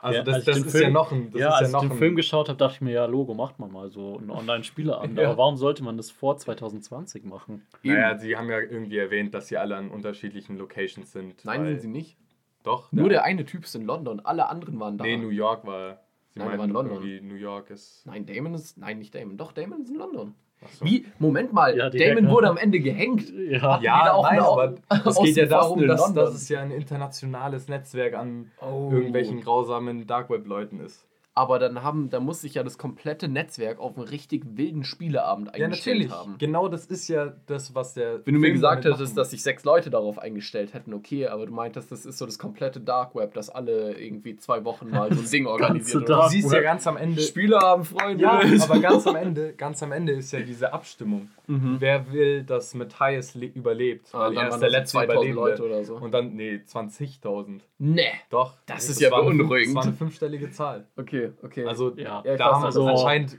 Also 0.00 0.18
Ja, 0.18 0.24
das, 0.24 0.34
als 0.34 0.42
ich 0.42 0.46
das 0.46 0.56
den 0.56 0.64
ist 0.66 0.72
Film- 0.72 0.82
ja 0.84 0.90
noch 0.90 1.12
ein, 1.12 1.30
das 1.30 1.40
ja, 1.40 1.48
ist 1.48 1.52
als 1.54 1.60
ja 1.60 1.66
ich 1.68 1.72
noch 1.74 1.80
den 1.82 1.92
ein, 1.92 1.98
Film 1.98 2.16
geschaut 2.16 2.48
habe, 2.48 2.58
dachte 2.58 2.74
ich 2.76 2.80
mir, 2.80 2.92
ja, 2.92 3.04
Logo, 3.06 3.34
macht 3.34 3.58
man 3.58 3.70
mal 3.70 3.90
so 3.90 4.16
einen 4.18 4.30
Online-Spieleabend. 4.30 5.18
Ja. 5.18 5.28
Aber 5.28 5.38
warum 5.38 5.56
sollte 5.56 5.84
man 5.84 5.96
das 5.96 6.10
vor 6.10 6.36
2020 6.36 7.24
machen? 7.24 7.66
Naja, 7.82 8.18
sie 8.18 8.36
haben 8.36 8.48
ja 8.48 8.58
irgendwie 8.60 8.96
erwähnt, 8.98 9.34
dass 9.34 9.48
sie 9.48 9.56
alle 9.58 9.76
an 9.76 9.90
unterschiedlichen 9.90 10.56
Locations 10.56 11.12
sind. 11.12 11.44
Nein, 11.44 11.66
sind 11.66 11.80
sie 11.82 11.88
nicht. 11.88 12.16
Doch. 12.62 12.90
Nur 12.90 13.08
der 13.10 13.24
eine 13.24 13.44
Typ 13.44 13.64
ist 13.64 13.74
in 13.74 13.84
London, 13.84 14.20
alle 14.20 14.48
anderen 14.48 14.80
waren 14.80 14.98
da. 14.98 15.04
Nee, 15.04 15.16
New 15.18 15.28
York 15.28 15.66
war. 15.66 16.00
Sie 16.30 16.38
Nein, 16.40 16.48
der 16.48 16.58
meinten 16.58 16.74
war 16.74 16.82
in 16.82 16.88
London. 16.90 17.28
New 17.28 17.34
York 17.34 17.70
ist. 17.70 18.04
Nein, 18.06 18.26
Damon 18.26 18.54
ist. 18.54 18.76
Nein, 18.78 18.98
nicht 18.98 19.14
Damon. 19.14 19.36
Doch, 19.36 19.52
Damon 19.52 19.82
ist 19.82 19.90
in 19.90 19.96
London. 19.96 20.34
Achso. 20.64 20.84
Wie? 20.84 21.06
Moment 21.18 21.52
mal, 21.52 21.76
Ja, 21.76 21.88
Damon 21.88 22.24
Hacker. 22.24 22.28
wurde 22.34 22.48
am 22.48 22.56
Ende 22.56 22.80
gehängt. 22.80 23.30
Ja, 23.30 23.78
wieder 23.78 23.82
Ja, 23.82 24.12
auch 24.12 24.22
nein, 24.24 24.40
aber 24.40 24.74
es 25.06 25.18
geht 25.18 25.36
ja 25.36 25.46
darum, 25.46 25.86
dass 25.86 26.00
London. 26.00 26.24
das 26.24 26.34
ist 26.34 26.48
ja 26.48 26.60
ein 26.60 26.70
internationales 26.72 27.68
Netzwerk 27.68 28.14
an 28.14 28.50
Oh. 28.60 28.90
irgendwelchen 28.92 29.40
grausamen 29.40 30.06
Dark 30.06 30.30
Web 30.30 30.46
Leuten 30.46 30.80
ist. 30.80 31.04
Aber 31.38 31.60
dann 31.60 31.84
haben, 31.84 32.10
da 32.10 32.18
muss 32.18 32.40
sich 32.40 32.54
ja 32.54 32.64
das 32.64 32.78
komplette 32.78 33.28
Netzwerk 33.28 33.78
auf 33.78 33.96
einen 33.96 34.08
richtig 34.08 34.42
wilden 34.56 34.82
Spieleabend 34.82 35.46
Ja, 35.56 35.66
eingestellt 35.66 35.98
natürlich. 35.98 36.12
haben. 36.12 36.34
Genau 36.38 36.66
das 36.66 36.86
ist 36.86 37.06
ja 37.06 37.32
das, 37.46 37.76
was 37.76 37.94
der. 37.94 38.26
Wenn 38.26 38.34
du 38.34 38.40
mir 38.40 38.46
Film 38.46 38.54
gesagt 38.56 38.84
damit 38.84 38.98
hättest, 38.98 39.16
dass 39.16 39.30
sich 39.30 39.44
sechs 39.44 39.62
Leute 39.62 39.88
darauf 39.88 40.18
eingestellt 40.18 40.74
hätten, 40.74 40.92
okay, 40.94 41.28
aber 41.28 41.46
du 41.46 41.52
meintest, 41.52 41.92
das 41.92 42.04
ist 42.06 42.18
so 42.18 42.26
das 42.26 42.40
komplette 42.40 42.80
Dark 42.80 43.14
Web, 43.14 43.34
dass 43.34 43.50
alle 43.50 43.96
irgendwie 43.96 44.34
zwei 44.34 44.64
Wochen 44.64 44.90
mal 44.90 45.12
so 45.14 45.20
ein 45.20 45.30
Ding 45.30 45.46
organisieren. 45.46 46.04
Dark 46.06 46.24
Du 46.24 46.30
siehst 46.30 46.52
ja 46.52 46.60
ganz 46.60 46.88
am 46.88 46.96
Ende. 46.96 47.22
Spieleabend, 47.22 47.86
Freunde. 47.86 48.24
Ja, 48.24 48.40
aber 48.62 48.80
ganz 48.80 49.06
am 49.06 49.14
Ende, 49.14 49.52
ganz 49.52 49.80
am 49.84 49.92
Ende 49.92 50.14
ist 50.14 50.32
ja 50.32 50.40
diese 50.40 50.72
Abstimmung. 50.72 51.28
Mhm. 51.46 51.76
Wer 51.78 52.12
will, 52.12 52.42
dass 52.42 52.74
Matthias 52.74 53.34
le- 53.36 53.46
überlebt? 53.46 54.08
Ah, 54.12 54.22
Weil 54.26 54.34
dann 54.34 54.44
er 54.46 54.48
ist 54.50 54.58
der 54.60 54.68
das 54.70 54.78
letzte 54.80 54.92
2000 54.98 55.14
Überlebende. 55.30 55.40
Leute 55.50 55.62
oder 55.64 55.84
so. 55.84 55.94
Und 55.94 56.12
dann, 56.12 56.34
nee, 56.34 56.60
20.000. 56.66 57.60
Nee. 57.78 58.02
Doch. 58.28 58.54
Das 58.66 58.88
ist 58.88 59.00
ja 59.00 59.10
war 59.10 59.20
eine 59.20 59.28
fünf- 59.28 59.38
beunruhigend. 59.38 59.68
Das 59.68 59.74
war 59.76 59.82
eine 59.84 59.92
fünfstellige 59.96 60.50
Zahl. 60.50 60.84
Okay, 60.96 61.27
okay. 61.42 61.64
Also, 61.66 61.94
Ja. 61.96 62.22
Ja, 62.24 62.32
ich 62.32 62.38
da 62.38 62.52
haben 62.54 62.64
also- 62.64 62.86
anscheinend, 62.86 63.38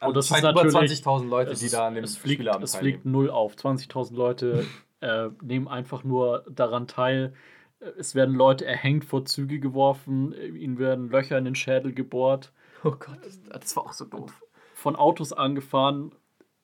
Und 0.00 0.16
das 0.16 0.26
ist 0.26 0.32
anscheinend 0.32 0.52
über 0.52 0.64
natürlich- 0.64 1.02
20.000 1.02 1.28
Leute, 1.28 1.54
die 1.54 1.68
da 1.68 1.86
an 1.88 1.94
dem 1.94 2.04
es 2.04 2.16
fliegt, 2.16 2.40
Spielabend 2.40 2.64
es 2.64 2.76
fliegt 2.76 3.04
null 3.04 3.30
auf. 3.30 3.56
20.000 3.56 4.16
Leute 4.16 4.64
äh, 5.00 5.28
nehmen 5.42 5.68
einfach 5.68 6.04
nur 6.04 6.44
daran 6.48 6.86
teil. 6.86 7.32
Es 7.96 8.14
werden 8.16 8.34
Leute 8.34 8.64
erhängt 8.64 9.04
vor 9.04 9.24
Züge 9.24 9.60
geworfen, 9.60 10.32
äh, 10.32 10.46
ihnen 10.48 10.78
werden 10.78 11.10
Löcher 11.10 11.38
in 11.38 11.44
den 11.44 11.54
Schädel 11.54 11.92
gebohrt, 11.92 12.52
oh 12.84 12.90
Gott, 12.90 13.18
das, 13.22 13.40
das 13.42 13.76
war 13.76 13.84
auch 13.84 13.92
so 13.92 14.04
doof. 14.04 14.32
von 14.74 14.94
Autos 14.96 15.32
angefahren. 15.32 16.12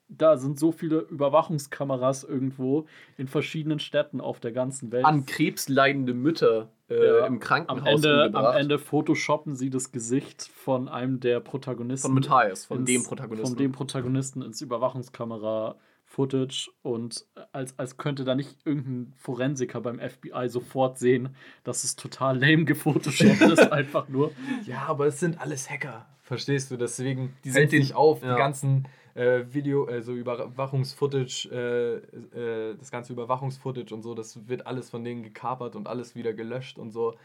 Da 0.07 0.37
sind 0.37 0.59
so 0.59 0.71
viele 0.71 0.99
Überwachungskameras 0.99 2.23
irgendwo 2.23 2.85
in 3.17 3.27
verschiedenen 3.27 3.79
Städten 3.79 4.21
auf 4.21 4.39
der 4.39 4.51
ganzen 4.51 4.91
Welt. 4.91 5.03
An 5.05 5.25
Krebs 5.25 5.67
leidende 5.67 6.13
Mütter 6.13 6.69
äh, 6.89 7.07
Ja. 7.19 7.25
im 7.25 7.33
am 7.35 7.39
Krankenhaus 7.39 8.03
Ende, 8.05 8.29
am. 8.33 8.55
Ende 8.55 8.77
photoshoppen 8.77 9.55
sie 9.55 9.69
das 9.71 9.91
Gesicht 9.91 10.43
von 10.43 10.87
einem 10.87 11.19
der 11.19 11.39
Protagonisten. 11.39 12.07
Von 12.07 12.13
Matthias, 12.15 12.65
von 12.65 12.79
ins- 12.81 12.85
dem 12.87 13.03
Protagonisten. 13.03 13.47
Von 13.47 13.57
dem 13.57 13.71
Protagonisten 13.71 14.41
ins 14.43 14.61
Überwachungskamera-Footage 14.61 16.69
und 16.83 17.25
als, 17.51 17.77
als 17.79 17.97
könnte 17.97 18.23
da 18.23 18.35
nicht 18.35 18.55
irgendein 18.65 19.13
Forensiker 19.17 19.81
beim 19.81 19.99
FBI 19.99 20.47
sofort 20.49 20.99
sehen, 20.99 21.35
dass 21.63 21.83
es 21.83 21.95
total 21.95 22.37
lame 22.39 22.65
gefotoshoppt 22.65 23.41
ist, 23.51 23.71
einfach 23.71 24.07
nur. 24.07 24.31
Ja, 24.65 24.83
aber 24.87 25.07
es 25.07 25.19
sind 25.19 25.41
alles 25.41 25.69
Hacker. 25.69 26.05
Verstehst 26.21 26.71
du? 26.71 26.77
Deswegen 26.77 27.29
Die 27.43 27.49
die 27.49 27.51
sind 27.51 27.71
sich 27.71 27.93
auf. 27.95 28.23
ja. 28.23 28.33
Die 28.33 28.37
ganzen 28.39 28.87
äh, 29.15 29.45
Video, 29.51 29.85
also 29.85 30.13
Überwachungsfootage, 30.13 31.49
äh, 31.51 32.39
äh, 32.39 32.75
das 32.77 32.91
ganze 32.91 33.13
Überwachungsfootage 33.13 33.93
und 33.93 34.03
so, 34.03 34.13
das 34.13 34.47
wird 34.47 34.67
alles 34.67 34.89
von 34.89 35.03
denen 35.03 35.23
gekapert 35.23 35.75
und 35.75 35.87
alles 35.87 36.15
wieder 36.15 36.33
gelöscht 36.33 36.77
und 36.77 36.91
so. 36.91 37.15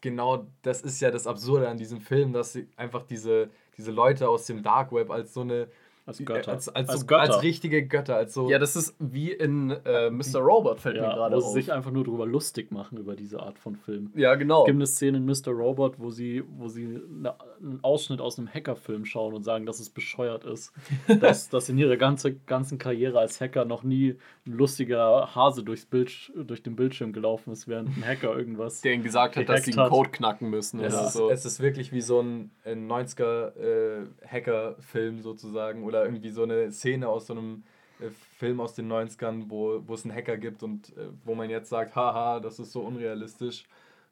Genau 0.00 0.46
das 0.62 0.82
ist 0.82 1.00
ja 1.00 1.10
das 1.10 1.26
Absurde 1.26 1.68
an 1.68 1.78
diesem 1.78 2.00
Film, 2.00 2.32
dass 2.32 2.52
sie 2.52 2.68
einfach 2.76 3.04
diese, 3.04 3.50
diese 3.76 3.90
Leute 3.90 4.28
aus 4.28 4.46
dem 4.46 4.62
Dark 4.62 4.92
Web 4.92 5.10
als 5.10 5.34
so 5.34 5.40
eine 5.42 5.68
Als 6.08 6.18
Götter. 6.24 6.52
als, 6.52 6.68
als, 6.70 6.88
Als 6.88 7.00
so, 7.00 7.06
Götter. 7.06 7.20
als 7.34 7.42
richtige 7.42 7.86
Götter, 7.86 8.16
als 8.16 8.32
so 8.34 8.48
Ja, 8.50 8.58
das 8.58 8.74
ist 8.76 8.94
wie 8.98 9.30
in 9.30 9.70
äh, 9.84 10.10
Mr. 10.10 10.38
Robot, 10.40 10.80
fällt 10.80 10.96
mir 10.96 11.02
Ja, 11.02 11.14
gerade 11.14 11.36
wo 11.36 11.40
auf. 11.40 11.48
sie 11.52 11.60
sich 11.60 11.72
einfach 11.72 11.90
nur 11.90 12.04
darüber 12.04 12.26
lustig 12.26 12.72
machen, 12.72 12.96
über 12.98 13.14
diese 13.14 13.40
Art 13.40 13.58
von 13.58 13.76
Film. 13.76 14.10
ja, 14.16 14.34
genau. 14.34 14.62
Es 14.62 14.66
gibt 14.66 14.76
eine 14.76 14.86
Szene 14.86 15.18
in 15.18 15.26
Mr. 15.26 15.48
Robot, 15.52 15.98
wo 15.98 16.10
sie, 16.10 16.42
wo 16.56 16.68
sie 16.68 16.84
eine, 16.86 17.34
einen 17.60 17.78
Ausschnitt 17.82 18.20
aus 18.20 18.38
einem 18.38 18.48
Hackerfilm 18.48 19.04
schauen 19.04 19.34
und 19.34 19.42
sagen, 19.42 19.66
dass 19.66 19.80
es 19.80 19.90
bescheuert 19.90 20.44
ist. 20.44 20.72
dass, 21.20 21.48
dass 21.50 21.68
in 21.68 21.76
ihrer 21.78 21.96
ganze, 21.98 22.34
ganzen 22.34 22.78
Karriere 22.78 23.18
als 23.18 23.40
Hacker 23.40 23.64
noch 23.66 23.82
nie 23.82 24.16
ein 24.46 24.52
lustiger 24.52 25.34
Hase 25.34 25.62
durchs 25.62 25.84
Bild, 25.84 26.32
durch 26.34 26.62
den 26.62 26.74
Bildschirm 26.74 27.12
gelaufen 27.12 27.52
ist, 27.52 27.68
während 27.68 27.90
ein 27.96 28.04
Hacker 28.06 28.34
irgendwas. 28.36 28.80
Der 28.80 28.94
ihnen 28.94 29.02
gesagt 29.02 29.36
hat, 29.36 29.48
dass 29.48 29.64
sie 29.64 29.72
einen 29.72 29.80
hat. 29.82 29.90
Code 29.90 30.10
knacken 30.10 30.48
müssen. 30.48 30.80
Ja. 30.80 30.86
Es, 30.86 30.94
ist 30.94 31.12
so. 31.12 31.30
es 31.30 31.44
ist 31.44 31.60
wirklich 31.60 31.92
wie 31.92 32.00
so 32.00 32.20
ein, 32.20 32.50
ein 32.64 32.88
90er 32.90 33.56
äh, 33.58 34.06
Hacker-Film 34.26 35.20
sozusagen 35.20 35.84
oder 35.84 35.97
irgendwie 36.04 36.30
so 36.30 36.42
eine 36.42 36.70
Szene 36.72 37.08
aus 37.08 37.26
so 37.26 37.34
einem 37.34 37.64
äh, 38.00 38.10
Film 38.38 38.60
aus 38.60 38.74
den 38.74 38.90
90ern, 38.90 39.44
wo, 39.48 39.82
wo 39.86 39.94
es 39.94 40.04
einen 40.04 40.14
Hacker 40.14 40.36
gibt 40.36 40.62
und 40.62 40.96
äh, 40.96 41.08
wo 41.24 41.34
man 41.34 41.50
jetzt 41.50 41.68
sagt, 41.70 41.96
haha, 41.96 42.40
das 42.40 42.58
ist 42.58 42.72
so 42.72 42.80
unrealistisch. 42.82 43.64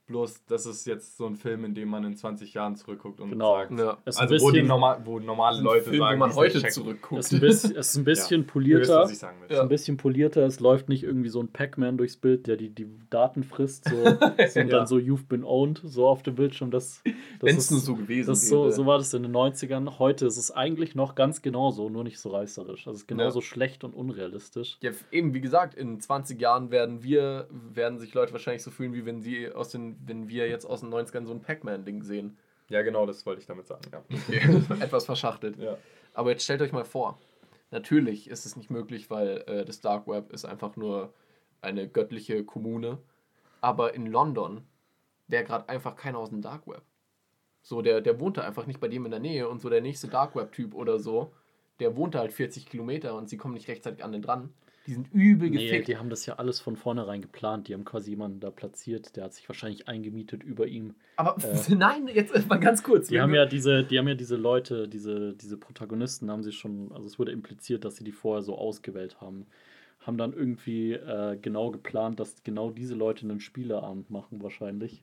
Bloß, 0.07 0.44
das 0.46 0.66
ist 0.66 0.86
jetzt 0.86 1.16
so 1.16 1.26
ein 1.26 1.34
Film, 1.34 1.64
in 1.64 1.74
dem 1.74 1.88
man 1.88 2.04
in 2.04 2.14
20 2.16 2.54
Jahren 2.54 2.76
zurückguckt 2.76 3.20
und 3.20 3.30
Genau. 3.30 3.57
sagt, 3.57 3.72
Ja. 3.76 3.98
Es 4.04 4.14
ist 4.14 4.20
ein 4.20 4.28
also 4.28 4.44
wo, 4.46 4.50
die 4.50 4.59
bisschen- 4.61 4.68
normal, 4.68 5.00
wo 5.04 5.18
normale 5.18 5.59
ein 5.59 5.64
Leute 5.64 5.82
Film, 5.90 5.98
sagen, 5.98 6.20
wo 6.20 6.26
man 6.26 6.36
heute 6.36 6.59
checken. 6.61 6.70
zurückguckt. 6.70 7.18
Es 7.20 7.26
ist 7.26 7.32
ein 7.34 7.40
bisschen, 7.40 7.70
es 7.76 7.88
ist 7.88 7.96
ein 7.96 8.04
bisschen 8.04 8.40
wisst, 8.42 8.52
polierter. 8.52 9.02
ist 9.11 9.24
ein 9.24 9.68
bisschen 9.68 9.96
polierter, 9.96 10.46
es 10.46 10.61
läuft 10.61 10.88
nicht 10.88 11.02
irgendwie 11.02 11.28
so 11.28 11.40
ein 11.40 11.48
Pac-Man 11.48 11.96
durchs 11.98 12.16
Bild, 12.16 12.46
der 12.46 12.57
die, 12.57 12.70
die 12.70 12.86
Daten 13.11 13.42
frisst, 13.42 13.88
so, 13.88 13.96
sondern 14.48 14.68
Ja. 14.70 14.86
so 14.86 14.96
You've 14.96 15.26
been 15.26 15.42
owned, 15.42 15.80
so 15.84 16.07
auf 16.07 16.22
dem 16.22 16.36
Bildschirm. 16.36 16.70
Das, 16.70 17.02
das 17.04 17.12
Wenn 17.40 17.57
es 17.57 17.64
ist- 17.64 17.70
nur 17.72 17.80
so 17.80 17.96
gewesen 17.96 18.28
das 18.28 18.48
so, 18.48 18.62
wäre. 18.62 18.72
so 18.72 18.86
war 18.86 18.98
das 18.98 19.12
in 19.12 19.24
den 19.24 19.32
90ern. 19.32 19.98
Heute 19.98 20.26
ist 20.26 20.36
es 20.36 20.52
eigentlich 20.52 20.94
noch 20.94 21.16
ganz 21.16 21.42
genauso, 21.42 21.88
nur 21.90 22.04
nicht 22.04 22.20
so 22.20 22.28
reißerisch. 22.30 22.86
Also 22.86 22.92
es 22.96 23.02
ist 23.02 23.09
genauso 23.09 23.40
schlecht 23.40 23.82
und 23.82 23.92
unrealistisch. 23.92 24.78
Ja, 24.82 24.92
eben, 25.11 25.34
wie 25.34 25.40
gesagt, 25.40 25.74
in 25.74 25.98
20 26.00 26.40
Jahren 26.40 26.70
werden 26.70 27.02
wir, 27.02 27.48
werden 27.50 27.98
sich 27.98 28.14
Leute 28.14 28.32
wahrscheinlich 28.32 28.62
so 28.62 28.70
fühlen, 28.70 28.94
wie 28.94 29.04
wenn 29.04 29.20
sie 29.20 29.50
aus 29.50 29.70
den, 29.70 29.95
wenn 30.05 30.28
wir 30.28 30.49
jetzt 30.49 30.64
aus 30.64 30.80
den 30.80 30.92
90ern 30.92 31.26
so 31.26 31.32
ein 31.32 31.40
Pac-Man-Ding 31.40 32.03
sehen. 32.03 32.38
Ja, 32.68 32.82
genau, 32.82 33.07
das 33.07 33.24
wollte 33.26 33.40
ich 33.40 33.47
damit 33.47 33.66
sagen. 33.66 33.82
Ja. 33.92 34.76
Etwas 34.80 35.05
verschachtelt. 35.05 35.57
Ja. 35.59 35.76
Aber 36.14 36.30
jetzt 36.30 36.44
stellt 36.44 36.62
euch 36.62 36.72
mal 36.72 36.84
vor, 36.84 37.18
natürlich 37.70 38.28
ist 38.28 38.47
es 38.47 38.57
nicht 38.57 38.70
möglich, 38.70 39.11
weil 39.11 39.44
äh, 39.47 39.64
das 39.64 39.80
Dark 39.80 40.09
Web 40.09 40.32
ist 40.32 40.44
einfach 40.44 40.76
nur 40.76 41.12
eine 41.61 41.88
göttliche 41.88 42.44
Kommune. 42.44 42.99
Aber 43.61 43.94
in 43.94 44.07
London 44.07 44.66
wäre 45.28 45.44
gerade 45.44 45.68
einfach 45.68 45.97
keiner 45.97 46.18
aus 46.18 46.30
dem 46.30 46.42
Dark 46.42 46.66
Web. 46.66 46.82
So, 47.62 47.82
der, 47.82 48.01
der 48.01 48.20
wohnte 48.20 48.44
einfach 48.44 48.66
nicht 48.66 48.80
bei 48.80 48.88
dem 48.88 49.05
in 49.05 49.11
der 49.11 49.20
Nähe 49.20 49.49
und 49.49 49.61
so 49.61 49.68
der 49.68 49.80
nächste 49.80 50.09
Dark 50.09 50.36
Web-Typ 50.36 50.74
oder 50.74 50.99
so, 50.99 51.32
der 51.80 51.97
wohnte 51.97 52.18
halt 52.18 52.32
40 52.32 52.66
Kilometer 52.66 53.14
und 53.16 53.28
sie 53.28 53.36
kommen 53.36 53.55
nicht 53.55 53.68
rechtzeitig 53.68 54.05
an 54.05 54.12
den 54.12 54.22
dran. 54.22 54.55
Die 54.87 54.93
sind 54.95 55.12
übel 55.12 55.51
Nee, 55.51 55.64
gefickt. 55.64 55.89
die 55.89 55.97
haben 55.97 56.11
das 56.11 56.26
ja 56.26 56.34
alles 56.34 56.61
von 56.61 56.76
vornherein 56.76 57.20
geplant. 57.20 57.66
Die 57.68 57.74
haben 57.74 57.84
quasi 57.84 58.11
jemanden 58.11 58.39
da 58.41 58.51
platziert, 58.51 59.16
der 59.16 59.24
hat 59.24 59.34
sich 59.34 59.49
wahrscheinlich 59.49 59.89
eingemietet 59.89 60.45
über 60.45 60.66
ihm. 60.66 60.95
Aber 61.16 61.37
Äh. 61.43 61.74
nein, 61.74 62.09
jetzt 62.09 62.49
mal 62.49 62.61
ganz 62.61 62.82
kurz. 62.82 63.09
Die 63.09 63.20
haben 63.20 63.34
ja 63.34 63.47
diese, 63.47 63.82
die 63.84 63.99
haben 63.99 64.07
ja 64.09 64.14
diese 64.14 64.37
Leute, 64.37 64.87
diese, 64.89 65.34
diese 65.34 65.57
Protagonisten 65.57 66.30
haben 66.30 66.43
sie 66.43 66.53
schon, 66.53 66.93
also 66.93 67.07
es 67.07 67.18
wurde 67.18 67.32
impliziert, 67.32 67.84
dass 67.84 67.97
sie 67.97 68.05
die 68.05 68.12
vorher 68.12 68.43
so 68.43 68.57
ausgewählt 68.57 69.20
haben. 69.20 69.47
Haben 70.01 70.18
dann 70.18 70.32
irgendwie 70.32 70.93
äh, 70.93 71.37
genau 71.41 71.72
geplant, 71.72 72.20
dass 72.20 72.43
genau 72.45 72.70
diese 72.70 72.95
Leute 72.95 73.22
einen 73.24 73.41
Spieleabend 73.41 74.09
machen, 74.11 74.41
wahrscheinlich. 74.41 75.03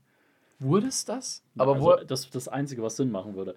Wurde 0.59 0.87
es 0.87 1.03
das? 1.03 1.43
Aber, 1.57 1.73
also, 1.73 1.85
wo, 1.85 1.95
das 2.05 2.21
ist 2.25 2.35
das 2.35 2.47
Einzige, 2.47 2.81
was 2.83 2.95
Sinn 2.95 3.11
machen 3.11 3.35
würde. 3.35 3.55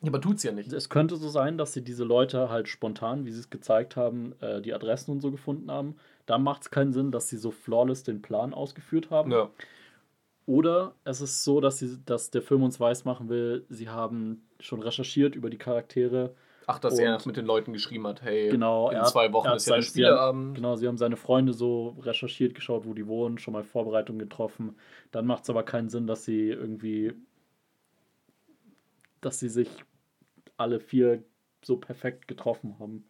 Ja, 0.00 0.08
aber 0.08 0.20
tut's 0.20 0.44
ja 0.44 0.52
nicht. 0.52 0.72
Es 0.72 0.88
könnte 0.88 1.16
so 1.16 1.28
sein, 1.28 1.58
dass 1.58 1.72
sie 1.72 1.82
diese 1.82 2.04
Leute 2.04 2.50
halt 2.50 2.68
spontan, 2.68 3.24
wie 3.24 3.32
sie 3.32 3.40
es 3.40 3.50
gezeigt 3.50 3.96
haben, 3.96 4.34
äh, 4.40 4.60
die 4.62 4.72
Adressen 4.72 5.10
und 5.10 5.20
so 5.20 5.30
gefunden 5.30 5.70
haben. 5.70 5.96
Da 6.26 6.38
macht 6.38 6.62
es 6.62 6.70
keinen 6.70 6.92
Sinn, 6.92 7.10
dass 7.10 7.28
sie 7.28 7.36
so 7.36 7.50
flawless 7.50 8.04
den 8.04 8.22
Plan 8.22 8.54
ausgeführt 8.54 9.10
haben. 9.10 9.32
Ja. 9.32 9.50
Oder 10.46 10.94
es 11.04 11.20
ist 11.20 11.44
so, 11.44 11.60
dass, 11.60 11.78
sie, 11.78 11.98
dass 12.06 12.30
der 12.30 12.42
Film 12.42 12.62
uns 12.62 12.78
weismachen 12.78 13.28
will, 13.28 13.66
sie 13.68 13.88
haben 13.88 14.46
schon 14.60 14.82
recherchiert 14.82 15.34
über 15.34 15.50
die 15.50 15.58
Charaktere. 15.58 16.34
Ach, 16.66 16.78
dass 16.78 16.98
er 16.98 17.18
mit 17.24 17.36
den 17.36 17.44
Leuten 17.44 17.72
geschrieben 17.72 18.06
hat, 18.06 18.22
hey, 18.22 18.50
Genau, 18.50 18.90
in 18.90 19.04
zwei 19.04 19.32
Wochen 19.32 19.48
ist 19.48 19.66
ja 19.66 19.76
der 19.76 19.82
Spieleabend. 19.82 20.54
Genau, 20.54 20.76
sie 20.76 20.86
haben 20.86 20.96
seine 20.96 21.16
Freunde 21.16 21.52
so 21.54 21.96
recherchiert, 22.00 22.54
geschaut, 22.54 22.86
wo 22.86 22.94
die 22.94 23.06
wohnen, 23.06 23.38
schon 23.38 23.52
mal 23.52 23.64
Vorbereitungen 23.64 24.20
getroffen. 24.20 24.76
Dann 25.10 25.26
macht 25.26 25.42
es 25.42 25.50
aber 25.50 25.64
keinen 25.64 25.88
Sinn, 25.88 26.06
dass 26.06 26.24
sie 26.24 26.50
irgendwie, 26.50 27.14
dass 29.20 29.38
sie 29.38 29.48
sich 29.48 29.68
alle 30.58 30.80
vier 30.80 31.22
so 31.62 31.76
perfekt 31.76 32.28
getroffen 32.28 32.76
haben. 32.78 33.04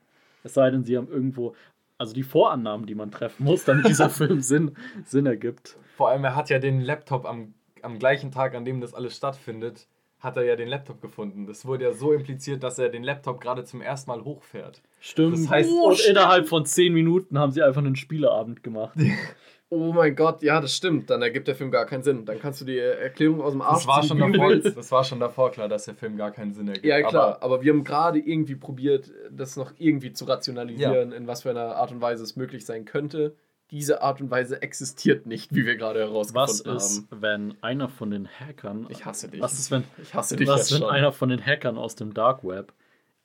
Es 0.45 0.55
sei 0.55 0.71
denn, 0.71 0.85
sie 0.85 0.97
haben 0.97 1.09
irgendwo, 1.09 1.55
also 1.99 2.15
die 2.15 2.23
Vorannahmen, 2.23 2.87
die 2.87 2.95
man 2.95 3.11
treffen 3.11 3.45
muss, 3.45 3.65
damit 3.65 3.87
dieser 3.89 4.11
Film 4.11 4.41
Sinn, 4.41 4.77
Sinn 5.05 5.27
ergibt. 5.27 5.77
Vor 5.97 6.09
allem, 6.09 6.25
er 6.25 6.37
hat 6.37 6.51
ja 6.51 6.59
den 6.59 6.81
Laptop 6.81 7.27
am, 7.27 7.55
am 7.83 7.99
gleichen 7.99 8.31
Tag, 8.31 8.55
an 8.55 8.65
dem 8.65 8.81
das 8.81 8.95
alles 8.95 9.17
stattfindet, 9.17 9.89
hat 10.21 10.37
er 10.37 10.45
ja 10.45 10.57
den 10.57 10.69
Laptop 10.69 11.01
gefunden. 11.01 11.47
Das 11.47 11.65
wurde 11.65 11.85
ja 11.85 11.93
so 11.93 12.13
impliziert, 12.13 12.63
dass 12.63 12.79
er 12.79 12.89
den 12.89 13.05
Laptop 13.05 13.41
gerade 13.41 13.65
zum 13.65 13.81
ersten 13.81 14.11
Mal 14.11 14.25
hochfährt. 14.25 14.83
Stimmt. 15.01 15.35
Das 15.35 15.49
heißt- 15.49 15.71
und 15.71 16.01
innerhalb 16.07 16.49
von 16.49 16.65
zehn 16.67 16.93
Minuten 16.93 17.39
haben 17.39 17.53
sie 17.53 17.63
einfach 17.63 17.83
einen 17.83 17.97
Spieleabend 17.97 18.63
gemacht. 18.63 18.99
Oh 19.71 19.93
mein 19.93 20.17
Gott, 20.17 20.43
ja, 20.43 20.61
das 20.61 20.75
stimmt. 20.75 21.11
Dann 21.11 21.21
ergibt 21.21 21.47
der 21.47 21.55
Film 21.55 21.71
gar 21.71 21.85
keinen 21.85 22.03
Sinn. 22.03 22.25
Dann 22.25 22.39
kannst 22.41 22.61
du 22.63 22.65
die 22.65 22.79
Erklärung 22.79 23.43
aus 23.43 23.53
dem 23.53 23.61
Arsch 23.61 23.81
Das 23.81 23.87
war, 23.87 24.01
ziehen, 24.01 24.09
schon 24.19 24.33
davor, 24.33 24.57
das 24.75 24.93
war 24.93 25.05
schon 25.05 25.21
davor 25.21 25.51
klar, 25.51 25.69
dass 25.69 25.85
der 25.85 25.95
Film 25.95 26.17
gar 26.17 26.31
keinen 26.31 26.55
Sinn 26.55 26.69
ergibt. 26.69 26.87
Ja, 26.87 27.03
klar. 27.03 27.37
Aber 27.37 27.43
Aber, 27.43 27.63
wir 27.63 27.73
haben 27.73 27.85
gerade 27.85 28.19
irgendwie 28.19 28.55
probiert, 28.57 29.11
das 29.31 29.57
noch 29.57 29.73
irgendwie 29.77 30.13
zu 30.13 30.25
rationalisieren, 30.25 31.13
in 31.13 31.27
was 31.27 31.43
für 31.43 31.51
einer 31.51 31.77
Art 31.77 31.93
und 31.93 32.01
Weise 32.01 32.23
es 32.23 32.35
möglich 32.37 32.65
sein 32.65 32.87
könnte. 32.87 33.37
Diese 33.71 34.01
Art 34.01 34.23
und 34.23 34.31
Weise 34.31 34.63
existiert 34.63 35.27
nicht, 35.27 35.55
wie 35.55 35.67
wir 35.67 35.77
gerade 35.77 36.01
Was 36.15 36.33
herausgefunden 36.33 36.77
ist, 36.79 37.11
haben. 37.11 37.21
wenn 37.23 37.55
einer 37.63 37.91
von 37.91 38.11
den 38.11 38.27
Hackern. 38.27 38.87
Ich 38.89 39.05
hasse 39.05 39.29
dich. 39.29 39.43
Was 39.43 39.59
ist, 39.59 39.71
wenn, 39.71 39.85
Ich 40.03 40.15
hasse 40.15 40.37
dich 40.37 40.49
was, 40.49 40.73
wenn 40.73 40.79
schon. 40.81 40.89
einer 40.91 41.13
von 41.13 41.29
den 41.29 41.45
Hackern 41.45 41.77
aus 41.77 41.95
dem 41.95 42.15
Dark 42.15 42.43
Web 42.43 42.73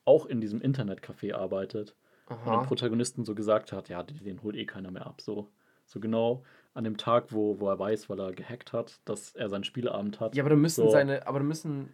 auch 0.03 0.25
in 0.25 0.41
diesem 0.41 0.59
Internetcafé 0.59 1.33
arbeitet 1.33 1.95
und 2.27 2.45
dem 2.45 2.49
Aha. 2.51 2.63
Protagonisten 2.65 3.23
so 3.23 3.33
gesagt 3.35 3.71
hat, 3.71 3.87
ja, 3.87 4.03
den, 4.03 4.21
den 4.25 4.43
holt 4.43 4.57
eh 4.57 4.65
keiner 4.65 4.91
mehr 4.91 5.05
ab. 5.07 5.21
So, 5.21 5.47
so 5.85 5.99
genau 5.99 6.43
an 6.73 6.83
dem 6.83 6.97
Tag, 6.97 7.31
wo, 7.31 7.59
wo 7.59 7.69
er 7.69 7.77
weiß, 7.77 8.09
weil 8.09 8.19
er 8.19 8.31
gehackt 8.33 8.73
hat, 8.73 8.99
dass 9.05 9.35
er 9.35 9.49
seinen 9.49 9.63
Spieleabend 9.63 10.19
hat. 10.19 10.35
Ja, 10.35 10.43
aber 10.43 10.49
da 10.49 10.55
müssen 10.55 10.83
So. 10.85 10.89
seine, 10.89 11.27
aber 11.27 11.39
da 11.39 11.45
müssen, 11.45 11.89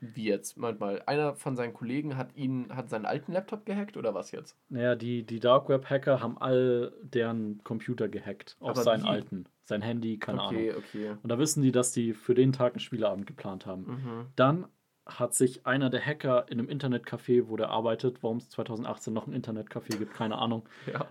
wie 0.00 0.24
jetzt, 0.24 0.56
manchmal, 0.56 1.02
einer 1.06 1.34
von 1.34 1.56
seinen 1.56 1.74
Kollegen 1.74 2.16
hat 2.16 2.34
ihn, 2.34 2.74
hat 2.74 2.88
seinen 2.88 3.04
alten 3.04 3.32
Laptop 3.32 3.66
gehackt 3.66 3.96
oder 3.98 4.14
was 4.14 4.30
jetzt? 4.30 4.56
Naja, 4.70 4.94
die, 4.94 5.24
die 5.24 5.40
Dark 5.40 5.68
Web-Hacker 5.68 6.20
haben 6.22 6.38
all 6.38 6.92
deren 7.02 7.62
Computer 7.64 8.08
gehackt. 8.08 8.56
Auch 8.60 8.70
Aber 8.70 8.82
seinen 8.82 9.04
wie? 9.04 9.08
alten. 9.08 9.46
Sein 9.64 9.82
Handy, 9.82 10.18
keine 10.18 10.42
okay, 10.42 10.70
Ahnung. 10.70 10.82
okay. 10.88 11.10
Und 11.22 11.28
da 11.30 11.38
wissen 11.38 11.62
die, 11.62 11.72
dass 11.72 11.92
die 11.92 12.14
für 12.14 12.34
den 12.34 12.52
Tag 12.52 12.72
einen 12.72 12.80
Spieleabend 12.80 13.26
geplant 13.26 13.66
haben. 13.66 13.84
Mhm. 13.86 14.26
Dann 14.36 14.66
hat 15.04 15.34
sich 15.34 15.66
einer 15.66 15.90
der 15.90 16.00
Hacker 16.04 16.46
in 16.48 16.58
einem 16.60 16.68
Internetcafé, 16.68 17.48
wo 17.48 17.56
der 17.56 17.70
arbeitet, 17.70 18.22
warum 18.22 18.38
es 18.38 18.48
2018 18.50 19.12
noch 19.12 19.26
ein 19.26 19.34
Internetcafé 19.34 19.98
gibt, 19.98 20.14
keine 20.14 20.38
Ahnung, 20.38 20.66
Ja. 20.92 21.08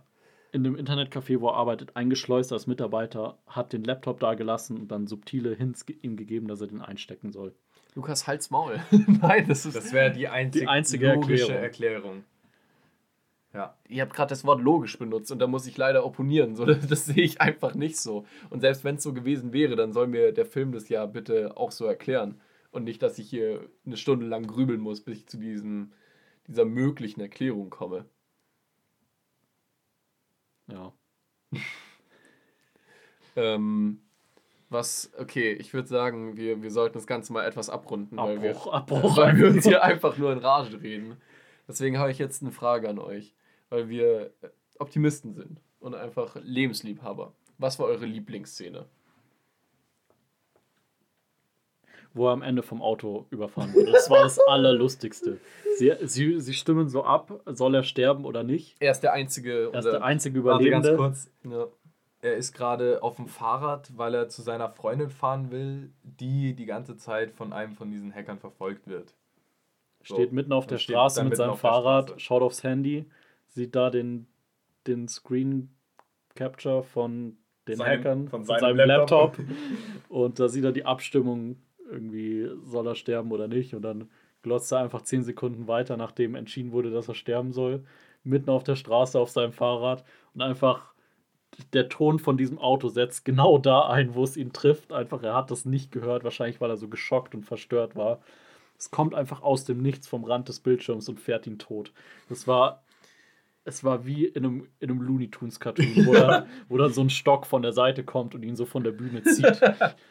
In 0.52 0.64
dem 0.64 0.76
Internetcafé, 0.76 1.40
wo 1.40 1.48
er 1.50 1.56
arbeitet, 1.56 1.96
eingeschleust 1.96 2.52
als 2.52 2.68
Mitarbeiter, 2.68 3.38
hat 3.48 3.74
den 3.74 3.84
Laptop 3.84 4.20
da 4.20 4.34
gelassen 4.34 4.78
und 4.78 4.92
dann 4.92 5.08
subtile 5.08 5.56
Hints 5.56 5.86
ge- 5.86 5.96
ihm 6.02 6.18
gegeben, 6.18 6.48
dass 6.48 6.62
er 6.62 6.68
den 6.68 6.82
einstecken 6.82 7.32
soll. 7.32 7.54
Lukas, 7.96 8.28
halt's 8.28 8.50
Maul. 8.52 8.80
Nein, 9.22 9.46
das 9.48 9.66
ist. 9.66 9.76
das 9.76 9.94
wäre 9.94 10.12
die, 10.12 10.28
einzig 10.28 10.62
Die 10.62 10.68
einzige 10.68 11.14
logische 11.14 11.54
Erklärung. 11.54 11.64
Erklärung. 11.64 12.24
Ja. 13.54 13.76
Ihr 13.90 14.02
habt 14.04 14.14
gerade 14.14 14.30
das 14.30 14.46
Wort 14.46 14.62
logisch 14.62 14.98
benutzt 14.98 15.32
und 15.32 15.40
da 15.40 15.48
muss 15.48 15.68
ich 15.68 15.78
leider 15.78 16.06
opponieren. 16.06 16.56
So, 16.56 16.66
das, 16.66 16.88
das 16.88 17.06
sehe 17.06 17.24
ich 17.24 17.42
einfach 17.42 17.74
nicht 17.76 17.98
so. 17.98 18.26
Und 18.50 18.62
selbst 18.62 18.84
wenn 18.84 18.96
es 18.96 19.04
so 19.04 19.14
gewesen 19.14 19.52
wäre, 19.54 19.76
dann 19.76 19.92
soll 19.92 20.08
mir 20.08 20.32
der 20.32 20.46
Film 20.46 20.72
das 20.72 20.88
ja 20.90 21.06
bitte 21.06 21.58
auch 21.58 21.72
so 21.72 21.86
erklären. 21.86 22.40
Und 22.72 22.86
nicht, 22.86 23.02
dass 23.04 23.20
ich 23.20 23.30
hier 23.30 23.68
eine 23.86 23.98
Stunde 23.98 24.26
lang 24.26 24.48
grübeln 24.48 24.80
muss, 24.80 25.02
bis 25.02 25.18
ich 25.20 25.28
zu 25.28 25.38
diesem, 25.38 25.92
dieser 26.48 26.64
möglichen 26.64 27.20
Erklärung 27.20 27.70
komme. 27.70 28.06
Ja. 30.72 30.94
Ähm, 33.36 34.02
was, 34.70 35.12
okay, 35.18 35.54
ich 35.54 35.74
würde 35.74 35.88
sagen, 35.88 36.38
wir, 36.38 36.62
wir 36.62 36.72
sollten 36.72 36.94
das 36.94 37.08
Ganze 37.08 37.34
mal 37.34 37.46
etwas 37.46 37.70
abrunden, 37.70 38.18
weil 38.18 38.42
wir, 38.42 38.52
Abbruch, 38.52 38.74
Abbruch. 38.74 39.18
weil 39.18 39.38
wir 39.38 39.48
uns 39.48 39.66
hier 39.66 39.84
einfach 39.86 40.18
nur 40.18 40.32
in 40.32 40.40
Rage 40.40 40.82
reden. 40.82 41.18
Deswegen 41.68 41.98
habe 41.98 42.12
ich 42.12 42.18
jetzt 42.18 42.42
eine 42.42 42.52
Frage 42.52 42.90
an 42.90 43.00
euch, 43.00 43.34
weil 43.70 43.90
wir 43.90 44.34
Optimisten 44.80 45.34
sind 45.34 45.62
und 45.80 45.96
einfach 45.96 46.36
Lebensliebhaber. 46.42 47.34
Was 47.58 47.80
war 47.80 47.86
eure 47.88 48.06
Lieblingsszene? 48.06 48.86
Wo 52.14 52.28
er 52.28 52.34
am 52.34 52.42
Ende 52.42 52.62
vom 52.64 52.82
Auto 52.82 53.26
überfahren 53.30 53.74
wurde. 53.74 53.92
Das 53.92 54.10
war 54.10 54.24
das 54.24 54.40
Allerlustigste. 54.48 55.38
Sie, 55.78 55.94
sie, 56.04 56.40
sie 56.42 56.54
stimmen 56.54 56.90
so 56.90 57.04
ab, 57.04 57.42
soll 57.46 57.76
er 57.76 57.84
sterben 57.84 58.26
oder 58.26 58.44
nicht. 58.44 58.76
Er 58.80 58.92
ist 58.92 59.02
der 59.02 59.14
einzige. 59.14 59.70
Er 59.72 59.80
ist 59.80 59.86
der 59.86 60.04
einzige 60.04 60.44
Warte 60.44 60.70
ganz 60.70 60.88
Überlebende. 60.88 61.30
kurz. 61.44 61.70
Er 62.24 62.36
ist 62.36 62.54
gerade 62.54 63.02
auf 63.02 63.16
dem 63.16 63.28
Fahrrad, 63.28 63.92
weil 63.98 64.14
er 64.14 64.30
zu 64.30 64.44
seiner 64.44 64.70
Freundin 64.70 65.10
fahren 65.10 65.50
will, 65.50 65.90
die 66.04 66.54
die 66.54 66.66
ganze 66.68 66.96
Zeit 66.96 67.32
von 67.32 67.52
einem 67.52 67.74
von 67.74 67.90
diesen 67.90 68.14
Hackern 68.14 68.38
verfolgt 68.38 68.88
wird. 68.88 69.16
So. 70.04 70.16
Steht 70.16 70.32
mitten 70.32 70.52
auf 70.54 70.68
der 70.68 70.76
Er 70.76 70.80
Straße 70.80 71.24
mit 71.24 71.36
seinem 71.36 71.56
Fahrrad, 71.58 72.20
schaut 72.22 72.42
aufs 72.44 72.64
Handy, 72.64 73.06
sieht 73.48 73.76
da 73.76 73.90
den, 73.90 74.28
den 74.86 75.08
Screen 75.08 75.70
Capture 76.36 76.84
von 76.84 77.38
den 77.68 77.78
Seinem- 77.78 77.88
Hackern, 78.00 78.28
von 78.28 78.46
von, 78.46 78.60
seinem 78.60 78.78
seinem 78.78 78.88
Laptop. 78.88 79.38
Laptop. 79.38 79.56
und 80.10 80.40
da 80.40 80.48
sieht 80.48 80.64
er 80.64 80.72
die 80.72 80.86
Abstimmung, 80.86 81.58
irgendwie 81.92 82.50
soll 82.64 82.88
er 82.88 82.96
sterben 82.96 83.32
oder 83.32 83.48
nicht. 83.48 83.76
Und 83.76 83.84
dann 83.84 84.10
glotzt 84.42 84.72
er 84.72 84.80
einfach 84.80 85.04
zehn 85.04 85.24
Sekunden 85.24 85.68
weiter, 85.68 85.98
nachdem 85.98 86.36
entschieden 86.36 86.72
wurde, 86.72 86.92
dass 86.92 87.08
er 87.08 87.16
sterben 87.16 87.52
soll, 87.52 87.84
mitten 88.24 88.50
auf 88.50 88.64
der 88.64 88.76
Straße 88.76 89.20
auf 89.20 89.30
seinem 89.30 89.54
Fahrrad 89.54 90.04
und 90.34 90.42
einfach 90.42 90.92
der 91.74 91.90
Ton 91.90 92.20
von 92.20 92.38
diesem 92.38 92.58
Auto 92.60 92.88
setzt 92.88 93.26
genau 93.26 93.58
da 93.58 93.90
ein, 93.90 94.16
wo 94.16 94.24
es 94.24 94.38
ihn 94.38 94.54
trifft. 94.54 94.94
Einfach, 94.94 95.22
er 95.22 95.36
hat 95.36 95.52
das 95.52 95.66
nicht 95.66 95.92
gehört, 95.92 96.24
wahrscheinlich 96.24 96.62
weil 96.62 96.70
er 96.70 96.78
so 96.78 96.88
geschockt 96.88 97.36
und 97.36 97.44
verstört 97.44 97.96
war. 97.96 98.22
Es 98.78 98.90
kommt 98.90 99.14
einfach 99.14 99.42
aus 99.44 99.66
dem 99.66 99.82
Nichts 99.82 100.08
vom 100.08 100.24
Rand 100.24 100.50
des 100.50 100.60
Bildschirms 100.60 101.08
und 101.10 101.20
fährt 101.20 101.46
ihn 101.48 101.60
tot. 101.60 101.92
Das 102.30 102.48
war, 102.48 102.84
es 103.64 103.84
war 103.84 104.06
wie 104.06 104.26
in 104.26 104.46
einem, 104.46 104.68
in 104.80 104.90
einem 104.90 105.02
Looney 105.02 105.30
Tunes 105.30 105.60
Cartoon, 105.60 106.06
wo, 106.06 106.14
dann, 106.14 106.48
wo 106.68 106.78
dann 106.78 106.94
so 106.94 107.02
ein 107.02 107.10
Stock 107.10 107.46
von 107.46 107.62
der 107.62 107.74
Seite 107.74 108.04
kommt 108.04 108.34
und 108.34 108.44
ihn 108.44 108.56
so 108.56 108.66
von 108.66 108.84
der 108.84 108.92
Bühne 108.92 109.22
zieht. 109.24 109.62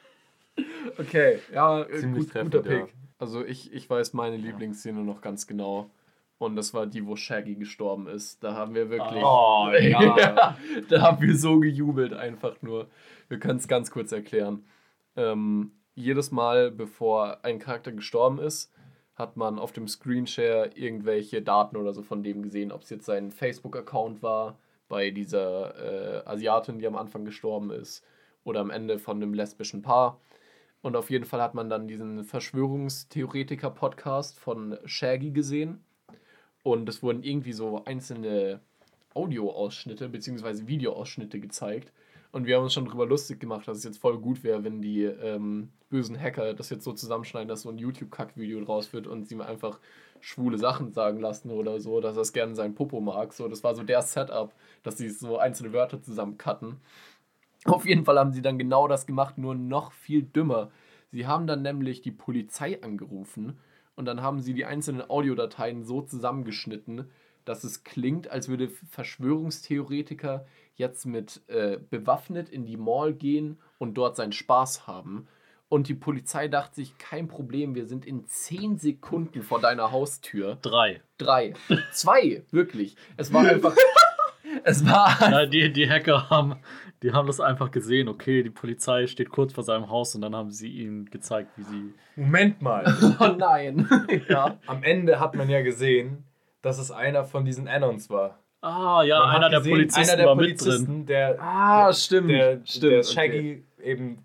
Okay, 0.98 1.38
ja, 1.52 1.82
äh, 1.82 1.98
Ziemlich 1.98 2.24
gut, 2.24 2.32
treffend, 2.32 2.54
guter 2.54 2.68
Pick. 2.68 2.78
ja. 2.78 2.94
Also 3.18 3.44
ich, 3.44 3.72
ich 3.72 3.88
weiß 3.88 4.14
meine 4.14 4.36
Lieblingsszene 4.36 5.00
noch 5.02 5.20
ganz 5.20 5.46
genau. 5.46 5.90
Und 6.38 6.56
das 6.56 6.72
war 6.72 6.86
die, 6.86 7.06
wo 7.06 7.16
Shaggy 7.16 7.54
gestorben 7.56 8.06
ist. 8.06 8.42
Da 8.42 8.54
haben 8.54 8.74
wir 8.74 8.88
wirklich. 8.88 9.22
Oh, 9.22 9.68
ja. 9.78 10.56
da 10.88 11.02
haben 11.02 11.20
wir 11.20 11.36
so 11.36 11.60
gejubelt, 11.60 12.14
einfach 12.14 12.62
nur. 12.62 12.88
Wir 13.28 13.38
können 13.38 13.58
es 13.58 13.68
ganz 13.68 13.90
kurz 13.90 14.10
erklären. 14.10 14.64
Ähm, 15.16 15.72
jedes 15.94 16.30
Mal, 16.30 16.70
bevor 16.70 17.44
ein 17.44 17.58
Charakter 17.58 17.92
gestorben 17.92 18.38
ist, 18.38 18.72
hat 19.16 19.36
man 19.36 19.58
auf 19.58 19.72
dem 19.72 19.86
Screenshare 19.86 20.70
irgendwelche 20.74 21.42
Daten 21.42 21.76
oder 21.76 21.92
so 21.92 22.02
von 22.02 22.22
dem 22.22 22.42
gesehen, 22.42 22.72
ob 22.72 22.82
es 22.82 22.90
jetzt 22.90 23.04
sein 23.04 23.30
Facebook-Account 23.30 24.22
war, 24.22 24.58
bei 24.88 25.10
dieser 25.10 26.24
äh, 26.24 26.28
Asiatin, 26.28 26.78
die 26.78 26.86
am 26.86 26.96
Anfang 26.96 27.26
gestorben 27.26 27.70
ist, 27.70 28.02
oder 28.44 28.60
am 28.60 28.70
Ende 28.70 28.98
von 28.98 29.18
einem 29.18 29.34
lesbischen 29.34 29.82
Paar. 29.82 30.18
Und 30.82 30.96
auf 30.96 31.10
jeden 31.10 31.26
Fall 31.26 31.42
hat 31.42 31.54
man 31.54 31.68
dann 31.68 31.88
diesen 31.88 32.24
Verschwörungstheoretiker-Podcast 32.24 34.38
von 34.38 34.78
Shaggy 34.84 35.30
gesehen. 35.30 35.84
Und 36.62 36.88
es 36.88 37.02
wurden 37.02 37.22
irgendwie 37.22 37.52
so 37.52 37.84
einzelne 37.84 38.60
Audioausschnitte 39.14 40.08
bzw. 40.08 40.66
Videoausschnitte 40.66 41.40
gezeigt. 41.40 41.92
Und 42.32 42.46
wir 42.46 42.56
haben 42.56 42.64
uns 42.64 42.74
schon 42.74 42.84
drüber 42.84 43.06
lustig 43.06 43.40
gemacht, 43.40 43.66
dass 43.66 43.78
es 43.78 43.84
jetzt 43.84 43.98
voll 43.98 44.18
gut 44.18 44.44
wäre, 44.44 44.62
wenn 44.62 44.80
die 44.80 45.02
ähm, 45.02 45.70
bösen 45.88 46.18
Hacker 46.18 46.54
das 46.54 46.70
jetzt 46.70 46.84
so 46.84 46.92
zusammenschneiden, 46.92 47.48
dass 47.48 47.62
so 47.62 47.70
ein 47.70 47.78
YouTube-Kack-Video 47.78 48.64
draus 48.64 48.92
wird 48.92 49.08
und 49.08 49.26
sie 49.26 49.34
mir 49.34 49.46
einfach 49.46 49.80
schwule 50.20 50.58
Sachen 50.58 50.92
sagen 50.92 51.18
lassen 51.18 51.50
oder 51.50 51.80
so, 51.80 52.00
dass 52.00 52.16
er 52.16 52.22
es 52.22 52.32
gerne 52.32 52.54
sein 52.54 52.74
Popo 52.74 53.00
mag. 53.00 53.32
So, 53.32 53.48
das 53.48 53.64
war 53.64 53.74
so 53.74 53.82
der 53.82 54.02
Setup, 54.02 54.54
dass 54.84 54.98
sie 54.98 55.08
so 55.08 55.38
einzelne 55.38 55.72
Wörter 55.72 56.02
zusammen 56.02 56.38
cutten. 56.38 56.76
Auf 57.64 57.86
jeden 57.86 58.04
Fall 58.04 58.18
haben 58.18 58.32
sie 58.32 58.42
dann 58.42 58.58
genau 58.58 58.88
das 58.88 59.06
gemacht, 59.06 59.38
nur 59.38 59.54
noch 59.54 59.92
viel 59.92 60.22
dümmer. 60.22 60.70
Sie 61.12 61.26
haben 61.26 61.46
dann 61.46 61.62
nämlich 61.62 62.02
die 62.02 62.12
Polizei 62.12 62.82
angerufen 62.82 63.58
und 63.96 64.06
dann 64.06 64.22
haben 64.22 64.40
sie 64.40 64.54
die 64.54 64.64
einzelnen 64.64 65.08
Audiodateien 65.10 65.84
so 65.84 66.02
zusammengeschnitten, 66.02 67.10
dass 67.44 67.64
es 67.64 67.84
klingt, 67.84 68.30
als 68.30 68.48
würde 68.48 68.70
Verschwörungstheoretiker 68.90 70.46
jetzt 70.74 71.04
mit 71.04 71.42
äh, 71.48 71.78
bewaffnet 71.90 72.48
in 72.48 72.64
die 72.64 72.76
Mall 72.76 73.12
gehen 73.12 73.58
und 73.78 73.94
dort 73.94 74.16
seinen 74.16 74.32
Spaß 74.32 74.86
haben. 74.86 75.26
Und 75.68 75.86
die 75.88 75.94
Polizei 75.94 76.48
dachte 76.48 76.76
sich, 76.76 76.98
kein 76.98 77.28
Problem, 77.28 77.74
wir 77.74 77.86
sind 77.86 78.04
in 78.04 78.26
10 78.26 78.78
Sekunden 78.78 79.42
vor 79.42 79.60
deiner 79.60 79.92
Haustür. 79.92 80.58
Drei. 80.62 81.00
Drei. 81.16 81.54
Zwei, 81.92 82.42
wirklich. 82.50 82.96
Es 83.16 83.32
war 83.32 83.44
einfach. 83.46 83.76
Es 84.64 84.84
war 84.86 85.16
Ja, 85.30 85.46
die, 85.46 85.72
die 85.72 85.88
Hacker 85.88 86.28
haben, 86.30 86.56
die 87.02 87.12
haben 87.12 87.26
das 87.26 87.40
einfach 87.40 87.70
gesehen. 87.70 88.08
Okay, 88.08 88.42
die 88.42 88.50
Polizei 88.50 89.06
steht 89.06 89.30
kurz 89.30 89.52
vor 89.52 89.64
seinem 89.64 89.88
Haus 89.90 90.14
und 90.14 90.20
dann 90.22 90.34
haben 90.34 90.50
sie 90.50 90.68
ihm 90.70 91.06
gezeigt, 91.06 91.50
wie 91.56 91.62
sie. 91.62 91.94
Moment 92.16 92.60
mal. 92.62 92.84
Oh 93.20 93.28
nein. 93.38 93.88
ja. 94.28 94.58
Am 94.66 94.82
Ende 94.82 95.20
hat 95.20 95.34
man 95.34 95.48
ja 95.48 95.62
gesehen, 95.62 96.24
dass 96.62 96.78
es 96.78 96.90
einer 96.90 97.24
von 97.24 97.44
diesen 97.44 97.68
Annons 97.68 98.10
war. 98.10 98.38
Ah, 98.62 99.02
ja, 99.02 99.20
Man 99.20 99.36
einer 99.36 99.48
der 99.48 99.58
gesehen, 99.60 99.72
Polizisten 99.72 100.00
einer 100.10 100.16
der 100.18 100.26
war 100.26 100.34
Polizisten, 100.36 100.80
mit 100.80 100.88
drin. 100.88 101.06
der, 101.06 101.40
Ah, 101.40 101.92
stimmt. 101.94 102.30
der, 102.30 102.60
stimmt. 102.64 102.82
der 102.92 102.98
okay. 102.98 103.02
Shaggy 103.12 103.64
eben 103.82 104.18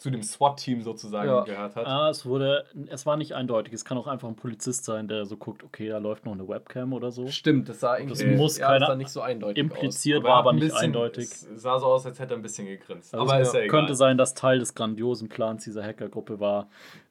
zu 0.00 0.08
dem 0.10 0.22
SWAT-Team 0.22 0.80
sozusagen 0.80 1.28
Ja. 1.28 1.42
gehört 1.42 1.76
hat. 1.76 1.86
Ah, 1.86 2.08
es 2.08 2.24
wurde, 2.24 2.64
es 2.88 3.04
war 3.04 3.18
nicht 3.18 3.34
eindeutig. 3.34 3.74
Es 3.74 3.84
kann 3.84 3.98
auch 3.98 4.06
einfach 4.06 4.28
ein 4.28 4.34
Polizist 4.34 4.86
sein, 4.86 5.08
der 5.08 5.26
so 5.26 5.36
guckt, 5.36 5.62
okay, 5.62 5.90
da 5.90 5.98
läuft 5.98 6.24
noch 6.24 6.32
eine 6.32 6.48
Webcam 6.48 6.94
oder 6.94 7.10
so. 7.10 7.26
Stimmt, 7.28 7.68
das 7.68 7.80
sah 7.80 7.98
irgendwie. 7.98 8.24
Das 8.24 8.38
muss 8.38 8.56
ja, 8.56 8.68
keiner 8.68 8.86
das 8.86 8.96
nicht 8.96 9.10
so 9.10 9.20
eindeutig 9.20 9.58
Impliziert 9.58 10.24
er 10.24 10.28
war 10.28 10.36
aber 10.38 10.54
nicht 10.54 10.62
bisschen- 10.64 10.78
eindeutig. 10.78 11.24
Es 11.24 11.46
sah 11.56 11.78
so 11.78 11.84
aus, 11.86 12.06
als 12.06 12.18
hätte 12.18 12.32
er 12.32 12.38
ein 12.38 12.42
bisschen 12.42 12.66
gegrinst. 12.66 13.12
Also 13.14 13.22
aber 13.26 13.40
es 13.40 13.52
ja 13.52 13.66
könnte 13.66 13.94
sein, 13.94 14.16
dass 14.16 14.32
Teil 14.34 14.58
des 14.58 14.74
grandiosen 14.74 15.28
Plans 15.28 15.64
dieser 15.64 15.84
Hackergruppe 15.84 16.40
war, 16.40 16.70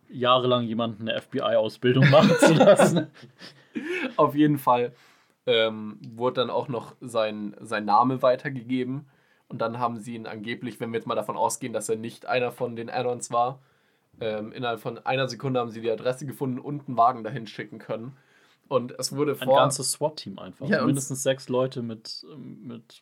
jahrelang 0.09 0.63
jemanden 0.63 1.07
eine 1.07 1.21
FBI-Ausbildung 1.21 2.09
machen 2.09 2.35
zu 2.39 2.53
lassen. 2.53 2.97
aus. 2.97 3.05
Auf 4.17 4.33
jeden 4.33 4.57
Fall 4.57 4.93
ähm, 5.45 5.99
wurde 6.15 6.41
dann 6.41 6.49
auch 6.49 6.67
noch 6.69 6.95
sein, 7.01 7.55
sein 7.61 7.85
Name 7.85 8.23
weitergegeben. 8.23 9.07
Und 9.49 9.59
dann 9.59 9.79
haben 9.79 9.97
sie 9.97 10.15
ihn 10.15 10.27
angeblich, 10.27 10.79
wenn 10.79 10.91
wir 10.91 10.99
jetzt 10.99 11.07
mal 11.07 11.15
davon 11.15 11.35
ausgehen, 11.35 11.73
dass 11.73 11.89
er 11.89 11.95
nicht 11.95 12.25
einer 12.27 12.51
von 12.51 12.75
den 12.75 12.89
Add-ons 12.89 13.31
war, 13.31 13.59
ähm, 14.21 14.51
innerhalb 14.51 14.79
von 14.79 14.97
einer 14.99 15.27
Sekunde 15.27 15.59
haben 15.59 15.69
sie 15.69 15.81
die 15.81 15.91
Adresse 15.91 16.25
gefunden 16.25 16.59
und 16.59 16.87
einen 16.87 16.97
Wagen 16.97 17.23
dahin 17.23 17.47
schicken 17.47 17.79
können. 17.79 18.17
Und 18.67 18.93
es 18.99 19.15
wurde 19.15 19.31
Ein 19.31 19.47
vor. 19.47 19.55
ganzes 19.55 19.91
SWAT-Team 19.91 20.37
einfach. 20.37 20.67
Ja, 20.67 20.85
mindestens 20.85 21.23
sechs 21.23 21.49
Leute 21.49 21.81
mit, 21.81 22.25
mit 22.37 23.01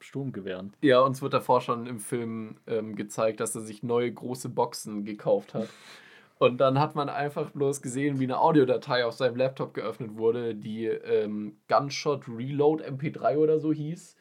Sturmgewehren. 0.00 0.72
Ja, 0.82 1.00
uns 1.00 1.22
wird 1.22 1.32
davor 1.32 1.60
schon 1.60 1.86
im 1.86 2.00
Film 2.00 2.56
ähm, 2.66 2.96
gezeigt, 2.96 3.40
dass 3.40 3.54
er 3.54 3.60
sich 3.60 3.82
neue 3.82 4.12
große 4.12 4.48
Boxen 4.48 5.04
gekauft 5.04 5.54
hat. 5.54 5.68
Und 6.38 6.58
dann 6.58 6.78
hat 6.78 6.94
man 6.94 7.10
einfach 7.10 7.50
bloß 7.50 7.82
gesehen, 7.82 8.18
wie 8.18 8.24
eine 8.24 8.40
Audiodatei 8.40 9.04
auf 9.04 9.12
seinem 9.12 9.36
Laptop 9.36 9.74
geöffnet 9.74 10.16
wurde, 10.16 10.54
die 10.54 10.86
ähm, 10.86 11.58
Gunshot 11.68 12.26
Reload 12.28 12.82
MP3 12.82 13.36
oder 13.36 13.60
so 13.60 13.72
hieß. 13.72 14.16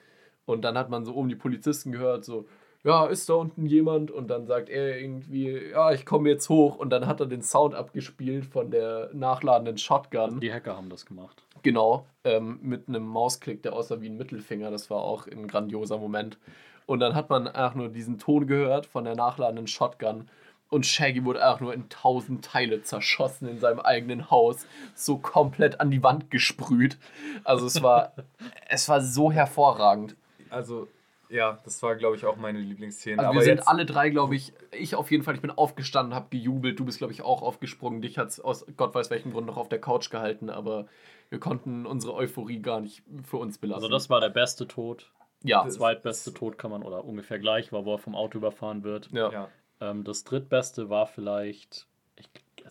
Und 0.50 0.64
dann 0.64 0.78
hat 0.78 0.90
man 0.90 1.06
so 1.06 1.14
oben 1.14 1.30
die 1.30 1.36
Polizisten 1.36 1.92
gehört, 1.92 2.26
so, 2.26 2.46
ja, 2.84 3.06
ist 3.06 3.30
da 3.30 3.34
unten 3.36 3.66
jemand? 3.66 4.10
Und 4.10 4.30
dann 4.30 4.48
sagt 4.48 4.70
er 4.70 5.00
irgendwie, 5.00 5.70
ja, 5.72 5.92
ich 5.92 6.06
komme 6.06 6.30
jetzt 6.30 6.50
hoch. 6.50 6.78
Und 6.78 6.90
dann 6.90 7.08
hat 7.08 7.20
er 7.20 7.26
den 7.26 7.42
Sound 7.42 7.76
abgespielt 7.76 8.46
von 8.46 8.72
der 8.72 9.10
nachladenden 9.14 9.78
Shotgun. 9.78 10.40
Die 10.40 10.52
Hacker 10.52 10.76
haben 10.76 10.90
das 10.90 11.06
gemacht. 11.06 11.44
Genau, 11.62 12.06
ähm, 12.24 12.60
mit 12.62 12.88
einem 12.88 13.06
Mausklick, 13.06 13.64
der 13.64 13.74
aussah 13.74 14.02
wie 14.02 14.10
ein 14.10 14.18
Mittelfinger. 14.18 14.72
Das 14.72 14.90
war 14.90 15.02
auch 15.02 15.28
ein 15.28 15.48
grandioser 15.48 15.98
Moment. 15.98 16.38
Und 16.86 17.02
dann 17.02 17.16
hat 17.16 17.30
man 17.30 17.48
einfach 17.48 17.76
nur 17.76 17.90
diesen 17.90 18.18
Ton 18.18 18.48
gehört 18.48 18.86
von 18.86 19.04
der 19.04 19.16
nachladenden 19.16 19.68
Shotgun. 19.68 20.30
Und 20.70 20.86
Shaggy 20.86 21.26
wurde 21.26 21.44
einfach 21.44 21.60
nur 21.60 21.74
in 21.74 21.90
tausend 21.90 22.46
Teile 22.46 22.82
zerschossen 22.84 23.48
in 23.50 23.60
seinem 23.60 23.80
eigenen 23.80 24.32
Haus. 24.32 24.66
So 24.96 25.18
komplett 25.18 25.82
an 25.82 25.92
die 25.92 26.02
Wand 26.02 26.32
gesprüht. 26.32 26.98
Also 27.44 27.66
es 27.66 27.84
war, 27.84 28.14
es 28.70 28.88
war 28.88 29.02
so 29.02 29.32
hervorragend. 29.32 30.16
Also, 30.50 30.88
ja, 31.30 31.60
das 31.64 31.82
war, 31.84 31.96
glaube 31.96 32.16
ich, 32.16 32.26
auch 32.26 32.38
meine 32.38 32.60
Lieblingsszene. 32.60 33.20
Also 33.20 33.30
aber 33.30 33.40
wir 33.40 33.44
sind 33.44 33.68
alle 33.68 33.86
drei, 33.86 34.10
glaube 34.10 34.36
ich, 34.36 34.52
ich 34.72 34.96
auf 34.96 35.12
jeden 35.12 35.24
Fall, 35.24 35.36
ich 35.36 35.42
bin 35.42 35.52
aufgestanden, 35.52 36.16
habe 36.16 36.28
gejubelt. 36.32 36.80
Du 36.80 36.86
bist, 36.86 36.98
glaube 36.98 37.14
ich, 37.14 37.22
auch 37.22 37.44
aufgesprungen. 37.44 38.02
Dich 38.02 38.18
hat 38.18 38.30
es 38.30 38.40
aus 38.40 38.66
Gott 38.78 38.96
weiß 38.96 39.12
welchem 39.12 39.32
Grund 39.32 39.46
noch 39.46 39.58
auf 39.58 39.70
der 39.70 39.80
Couch 39.80 40.10
gehalten. 40.10 40.50
Aber 40.50 40.88
wir 41.30 41.40
konnten 41.40 41.86
unsere 41.86 42.16
Euphorie 42.16 42.62
gar 42.62 42.82
nicht 42.82 43.04
für 43.24 43.38
uns 43.38 43.60
belassen. 43.60 43.84
Also 43.84 43.90
das 43.90 44.10
war 44.10 44.20
der 44.20 44.30
beste 44.30 44.68
Tod. 44.68 45.12
ja. 45.44 45.62
Der 45.62 45.72
zweitbeste 45.72 46.34
Tod 46.34 46.58
kann 46.58 46.72
man, 46.72 46.82
oder 46.82 47.06
ungefähr 47.06 47.38
gleich 47.38 47.72
war, 47.72 47.86
wo 47.86 47.94
er 47.94 48.00
vom 48.00 48.16
Auto 48.16 48.40
überfahren 48.40 48.84
wird. 48.84 49.12
Ja. 49.12 49.32
ja. 49.32 49.50
Ähm, 49.82 50.04
das 50.04 50.24
drittbeste 50.24 50.90
war 50.90 51.06
vielleicht, 51.06 51.86
ich, 52.16 52.28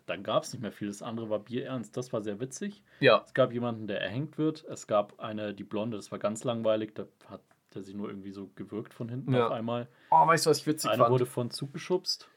dann 0.07 0.25
gab 0.25 0.43
es 0.43 0.53
nicht 0.53 0.63
mehr 0.63 0.73
viel. 0.73 0.89
Das 0.89 1.01
andere 1.03 1.31
war 1.31 1.39
Bierernst. 1.39 1.97
Das 1.97 2.13
war 2.13 2.23
sehr 2.23 2.41
witzig. 2.41 2.83
Ja. 2.99 3.23
Es 3.25 3.35
gab 3.35 3.53
jemanden, 3.53 3.87
der 3.87 4.01
erhängt 4.01 4.37
wird. 4.37 4.65
Es 4.65 4.89
gab 4.89 5.21
eine, 5.21 5.55
die 5.55 5.65
Blonde, 5.65 5.97
das 5.97 6.11
war 6.11 6.19
ganz 6.19 6.43
langweilig. 6.43 6.95
Da 6.95 7.07
hat 7.31 7.41
der 7.75 7.83
sich 7.83 7.95
nur 7.95 8.09
irgendwie 8.09 8.31
so 8.33 8.51
gewirkt 8.55 8.95
von 8.95 9.09
hinten 9.09 9.33
Ja. 9.35 9.47
auf 9.47 9.53
einmal. 9.53 9.89
Oh, 10.11 10.27
weißt 10.27 10.47
du, 10.47 10.51
was 10.51 10.59
ich 10.59 10.67
witzig 10.67 10.91
Eine 10.91 11.03
fand? 11.03 11.13
wurde 11.13 11.27
von 11.27 11.51
Zug 11.51 11.73
geschubst. 11.73 12.29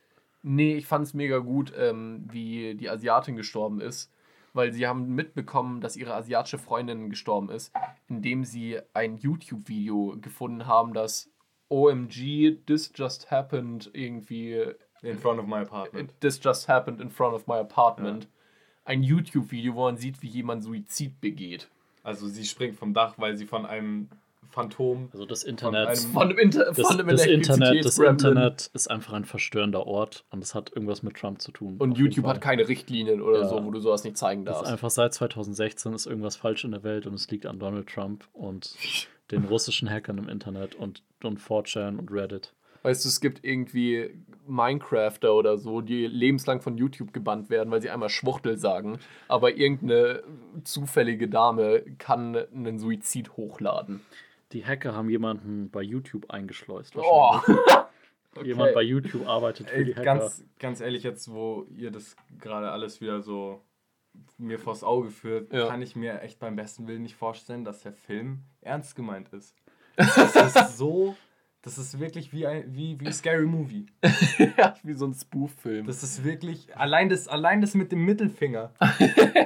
nee, 0.43 0.75
ich 0.75 0.87
fand 0.87 1.05
es 1.05 1.13
mega 1.13 1.37
gut, 1.39 1.71
ähm, 1.77 2.25
wie 2.31 2.75
die 2.75 2.89
Asiatin 2.89 3.35
gestorben 3.35 3.79
ist. 3.81 4.11
Weil 4.53 4.73
sie 4.73 4.85
haben 4.85 5.15
mitbekommen, 5.15 5.79
dass 5.79 5.95
ihre 5.95 6.13
asiatische 6.13 6.57
Freundin 6.57 7.09
gestorben 7.09 7.49
ist, 7.49 7.71
indem 8.09 8.43
sie 8.43 8.79
ein 8.93 9.15
YouTube-Video 9.17 10.17
gefunden 10.19 10.67
haben, 10.67 10.93
das 10.93 11.29
OMG, 11.69 12.57
this 12.65 12.91
just 12.93 13.31
happened 13.31 13.89
irgendwie 13.93 14.61
In 15.03 15.17
front 15.17 15.39
of 15.39 15.47
my 15.47 15.59
apartment. 15.59 16.13
This 16.19 16.37
just 16.43 16.67
happened 16.67 16.99
in 16.99 17.09
front 17.09 17.33
of 17.33 17.47
my 17.47 17.55
apartment. 17.55 18.27
Ein 18.83 19.03
YouTube-Video, 19.03 19.73
wo 19.75 19.83
man 19.85 19.95
sieht, 19.95 20.21
wie 20.21 20.27
jemand 20.27 20.63
Suizid 20.63 21.21
begeht. 21.21 21.69
Also 22.03 22.27
sie 22.27 22.43
springt 22.43 22.75
vom 22.75 22.93
Dach, 22.93 23.13
weil 23.17 23.37
sie 23.37 23.45
von 23.45 23.65
einem 23.65 24.09
Phantom. 24.51 25.09
Also 25.13 25.25
das 25.25 25.41
Von 25.43 25.49
Internet. 25.49 25.87
einem- 25.87 25.97
Von 26.13 26.29
dem, 26.29 26.37
Inter 26.37 26.65
Das, 26.65 26.75
von 26.77 26.97
das, 27.07 27.25
Internet, 27.25 27.85
das. 27.85 27.97
Internet 27.97 28.69
ist 28.73 28.89
einfach 28.91 29.13
ein 29.13 29.25
verstörender 29.25 29.87
Ort 29.87 30.25
und 30.29 30.43
es 30.43 30.53
hat 30.55 30.71
irgendwas 30.73 31.03
mit 31.03 31.15
Trump 31.15 31.41
zu 31.41 31.51
tun. 31.51 31.77
Und 31.79 31.97
YouTube 31.97 32.25
hat 32.27 32.41
keine 32.41 32.67
Richtlinien 32.67 33.21
oder 33.21 33.41
Ja. 33.41 33.47
so, 33.47 33.63
wo 33.63 33.71
du 33.71 33.79
sowas 33.79 34.03
nicht 34.03 34.17
zeigen 34.17 34.45
Das 34.45 34.55
ist 34.55 34.59
darfst. 34.61 34.71
einfach 34.73 34.89
seit 34.89 35.13
2016 35.13 35.93
ist 35.93 36.05
irgendwas 36.05 36.35
falsch 36.35 36.63
in 36.63 36.71
der 36.71 36.83
Welt 36.83 37.07
und 37.07 37.13
es 37.13 37.29
liegt 37.31 37.45
an 37.45 37.59
Donald 37.59 37.87
Trump 37.87 38.25
und 38.33 38.75
den 39.31 39.45
russischen 39.45 39.89
Hackern 39.89 40.17
im 40.17 40.27
Internet 40.29 40.75
und, 40.75 41.01
und 41.23 41.39
4chan 41.39 41.97
und 41.97 42.11
Reddit. 42.11 42.53
Weißt 42.83 43.05
du, 43.05 43.09
es 43.09 43.21
gibt 43.21 43.45
irgendwie 43.45 44.09
Minecrafter 44.47 45.35
oder 45.35 45.57
so, 45.59 45.81
die 45.81 46.07
lebenslang 46.07 46.61
von 46.61 46.77
YouTube 46.77 47.13
gebannt 47.13 47.51
werden, 47.51 47.69
weil 47.71 47.79
sie 47.81 47.91
einmal 47.91 48.09
Schwuchtel 48.09 48.57
sagen. 48.57 48.97
Aber 49.27 49.55
irgendeine 49.55 50.23
zufällige 50.63 51.27
Dame 51.27 51.81
kann 51.99 52.35
einen 52.35 52.79
Suizid 52.79 53.37
hochladen. 53.37 54.01
Die 54.53 54.65
Hacker 54.65 54.93
haben 54.93 55.09
jemanden 55.09 55.69
bei 55.69 55.81
YouTube 55.81 56.29
eingeschleust. 56.29 56.95
Oh. 56.97 57.01
wahrscheinlich. 57.01 57.61
Okay. 58.33 58.47
Jemand 58.47 58.73
bei 58.73 58.81
YouTube 58.81 59.27
arbeitet 59.27 59.69
für 59.69 59.83
die 59.83 59.91
Ey, 59.91 59.95
Hacker. 59.95 60.05
ganz, 60.05 60.45
ganz 60.57 60.79
ehrlich, 60.79 61.03
jetzt 61.03 61.33
wo 61.33 61.65
ihr 61.75 61.91
das 61.91 62.15
gerade 62.39 62.71
alles 62.71 63.01
wieder 63.01 63.19
so 63.21 63.61
mir 64.37 64.57
vors 64.57 64.85
Auge 64.85 65.09
führt, 65.09 65.51
Ja. 65.51 65.67
kann 65.67 65.81
ich 65.81 65.97
mir 65.97 66.21
echt 66.21 66.39
beim 66.39 66.55
besten 66.55 66.87
Willen 66.87 67.03
nicht 67.03 67.17
vorstellen, 67.17 67.65
dass 67.65 67.81
der 67.81 67.91
Film 67.91 68.43
ernst 68.61 68.95
gemeint 68.95 69.27
ist. 69.33 69.53
Das 69.97 70.45
ist 70.45 70.77
so, 70.77 71.17
das 71.61 71.77
ist 71.77 71.99
wirklich 71.99 72.31
wie 72.31 72.47
ein 72.47 72.73
wie, 72.73 72.97
wie 73.01 73.11
Scary 73.11 73.45
Movie. 73.45 73.87
ja, 74.57 74.75
wie 74.83 74.93
so 74.93 75.07
ein 75.07 75.13
Spoof-Film. 75.13 75.85
Das 75.85 76.01
ist 76.01 76.23
wirklich, 76.23 76.73
allein 76.77 77.09
das, 77.09 77.27
allein 77.27 77.59
das 77.59 77.73
mit 77.73 77.91
dem 77.91 78.05
Mittelfinger. 78.05 78.71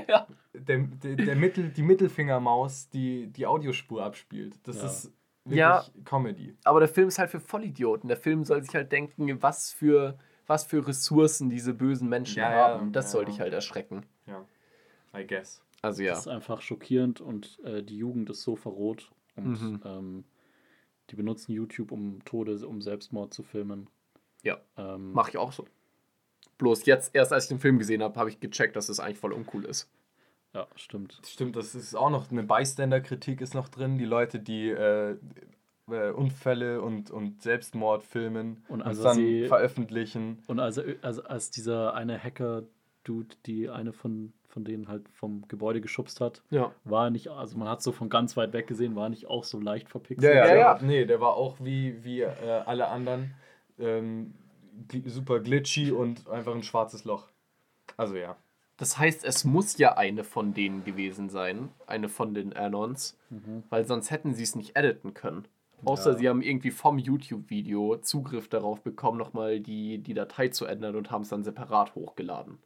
Ja. 0.08 0.25
Der, 0.68 0.80
der, 0.80 1.16
der 1.16 1.36
Mittel, 1.36 1.70
die 1.70 1.84
Mittelfingermaus, 1.84 2.90
die 2.90 3.28
die 3.28 3.46
Audiospur 3.46 4.04
abspielt. 4.04 4.56
Das 4.64 4.78
Ja. 4.78 4.86
ist 4.86 5.06
wirklich 5.44 5.58
Ja. 5.60 5.86
Comedy. 6.06 6.56
Aber 6.64 6.80
der 6.80 6.90
Film 6.90 7.08
ist 7.08 7.20
halt 7.20 7.30
für 7.30 7.40
Vollidioten. 7.40 8.08
Der 8.08 8.18
Film 8.18 8.44
soll 8.44 8.64
sich 8.64 8.74
halt 8.74 8.92
denken, 8.92 9.42
was 9.42 9.72
für, 9.72 10.18
was 10.48 10.64
für 10.66 10.88
Ressourcen 10.88 11.50
diese 11.50 11.74
bösen 11.74 12.10
Menschen 12.10 12.40
Ja, 12.40 12.50
haben. 12.50 12.92
Das 12.92 13.06
ja, 13.06 13.12
soll 13.12 13.24
ja. 13.24 13.30
dich 13.30 13.40
halt 13.40 13.54
erschrecken. 13.54 14.06
Ja, 14.28 14.46
I 15.16 15.26
guess. 15.28 15.62
Also 15.82 16.02
ja. 16.02 16.12
Das 16.12 16.22
ist 16.22 16.28
einfach 16.28 16.62
schockierend 16.62 17.22
und 17.22 17.60
äh, 17.64 17.84
die 17.84 17.98
Jugend 17.98 18.30
ist 18.32 18.42
so 18.42 18.56
verroht. 18.56 19.12
Und 19.36 19.62
Mhm. 19.62 19.82
ähm, 19.86 20.24
die 21.12 21.16
benutzen 21.16 21.52
YouTube, 21.52 21.92
um 21.92 22.24
Tode, 22.26 22.68
um 22.68 22.82
Selbstmord 22.82 23.34
zu 23.34 23.44
filmen. 23.44 23.88
Ja. 24.42 24.58
Ähm, 24.78 25.12
Mache 25.12 25.30
ich 25.32 25.38
auch 25.38 25.52
so. 25.52 25.66
Bloß 26.58 26.86
jetzt, 26.86 27.14
erst 27.14 27.34
als 27.34 27.44
ich 27.46 27.50
den 27.50 27.60
Film 27.60 27.78
gesehen 27.78 28.02
habe, 28.02 28.18
habe 28.20 28.30
ich 28.30 28.40
gecheckt, 28.40 28.76
dass 28.76 28.90
es 28.90 29.00
eigentlich 29.00 29.20
voll 29.20 29.34
uncool 29.34 29.66
ist. 29.66 29.92
Ja, 30.56 30.68
stimmt. 30.76 31.20
Stimmt, 31.28 31.56
das 31.56 31.76
ist 31.76 31.94
auch 31.96 32.10
noch 32.10 32.32
eine 32.32 32.44
Bystander-Kritik 32.44 33.42
ist 33.42 33.54
noch 33.54 33.68
drin. 33.70 33.98
Die 33.98 34.06
Leute, 34.06 34.40
die 34.40 34.70
äh, 34.70 35.18
äh, 35.92 36.12
Unfälle 36.12 36.82
und, 36.82 37.12
und 37.12 37.42
Selbstmord 37.44 38.04
filmen 38.04 38.64
Und 38.70 38.82
und, 38.82 38.88
also 38.88 39.04
dann 39.04 39.18
sie- 39.18 39.46
veröffentlichen. 39.48 40.42
Und 40.48 40.60
also, 40.60 40.82
also 41.02 41.24
als 41.26 41.52
dieser 41.52 41.94
eine 41.94 42.18
Hacker-Dude, 42.24 43.36
die 43.46 43.70
eine 43.70 43.92
von, 43.94 44.34
von 44.48 44.64
denen 44.64 44.88
halt 44.88 45.08
vom 45.10 45.48
Gebäude 45.48 45.82
geschubst 45.82 46.22
hat, 46.22 46.42
Ja. 46.50 46.72
war 46.86 47.08
er 47.08 47.10
nicht, 47.12 47.28
also 47.28 47.58
man 47.58 47.68
hat 47.68 47.82
so 47.84 47.92
von 47.92 48.10
ganz 48.10 48.36
weit 48.38 48.54
weg 48.54 48.66
gesehen, 48.68 48.96
war 48.96 49.08
er 49.08 49.10
nicht 49.10 49.28
auch 49.28 49.44
so 49.44 49.60
leicht 49.60 49.90
verpixelt. 49.90 50.34
ja, 50.34 50.46
der, 50.46 50.58
ja. 50.58 50.80
Nee, 50.82 51.06
der 51.06 51.20
war 51.22 51.34
auch 51.36 51.58
wie, 51.60 52.04
wie 52.04 52.22
äh, 52.22 52.30
alle 52.66 52.88
anderen 52.88 53.34
ähm, 53.78 54.34
gl- 54.88 55.08
super 55.10 55.40
glitchy 55.42 55.92
und 55.92 56.30
einfach 56.30 56.56
ein 56.56 56.64
schwarzes 56.64 57.04
Loch. 57.04 57.28
Also 57.98 58.16
ja. 58.16 58.38
Das 58.78 58.98
heißt, 58.98 59.24
es 59.24 59.46
muss 59.46 59.78
ja 59.78 59.98
eine 59.98 60.24
von 60.24 60.54
denen 60.54 60.84
gewesen 60.84 61.30
sein, 61.30 61.70
eine 61.88 62.10
von 62.10 62.34
den 62.34 62.54
Anons, 62.54 63.18
Mhm. 63.30 63.64
weil 63.70 63.86
sonst 63.86 64.12
hätten 64.12 64.34
sie 64.34 64.44
es 64.44 64.56
nicht 64.56 64.76
editen 64.76 65.14
können. 65.14 65.48
Außer 65.86 66.12
Ja. 66.12 66.18
sie 66.18 66.30
haben 66.30 66.42
irgendwie 66.42 66.72
vom 66.72 66.98
YouTube-Video 66.98 67.98
Zugriff 67.98 68.48
darauf 68.50 68.82
bekommen, 68.82 69.18
nochmal 69.18 69.60
die, 69.60 70.00
die 70.00 70.14
Datei 70.14 70.50
zu 70.50 70.66
ändern 70.66 70.96
und 70.96 71.12
haben 71.12 71.22
es 71.22 71.30
dann 71.30 71.44
separat 71.44 71.96
hochgeladen. 71.96 72.58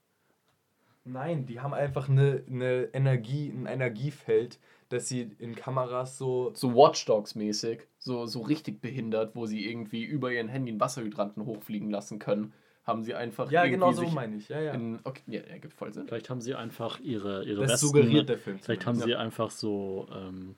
Nein, 1.06 1.46
die 1.46 1.60
haben 1.60 1.74
einfach 1.74 2.10
eine, 2.10 2.44
eine 2.48 2.90
Energie, 2.94 3.50
ein 3.50 3.66
Energiefeld, 3.66 4.60
dass 4.90 5.08
sie 5.08 5.32
in 5.40 5.56
Kameras 5.56 6.18
so. 6.18 6.52
So 6.56 6.74
Watchdogs-mäßig, 6.76 7.82
so, 7.98 8.26
so 8.26 8.42
richtig 8.42 8.82
behindert, 8.82 9.36
wo 9.36 9.46
sie 9.46 9.66
irgendwie 9.70 10.04
über 10.04 10.32
ihren 10.32 10.50
Handy 10.50 10.72
einen 10.72 10.80
Wasserhydranten 10.80 11.46
hochfliegen 11.46 11.90
lassen 11.90 12.20
können, 12.20 12.54
haben 12.90 13.04
sie 13.04 13.16
einfach 13.16 13.50
Ja, 13.52 13.66
genau 13.68 13.94
so 13.94 14.06
meine 14.10 14.36
ich. 14.36 14.50
Ja, 14.50 14.60
ja. 14.60 14.74
in, 14.74 15.00
okay, 15.06 15.22
ja, 15.28 15.42
ja, 15.50 15.58
gibt 15.60 15.74
voll 15.74 15.94
Sinn. 15.94 16.08
Vielleicht 16.08 16.30
haben 16.30 16.42
sie 16.42 16.56
einfach 16.56 17.00
ihre, 17.00 17.46
ihre 17.46 17.62
Das 17.62 17.72
Westen, 17.74 17.86
suggeriert 17.88 18.28
der 18.28 18.38
Film. 18.38 18.60
Vielleicht 18.60 18.86
haben 18.86 18.96
zumindest. 18.96 19.18
sie 19.20 19.24
einfach 19.24 19.52
so 19.52 20.08
ähm, 20.14 20.56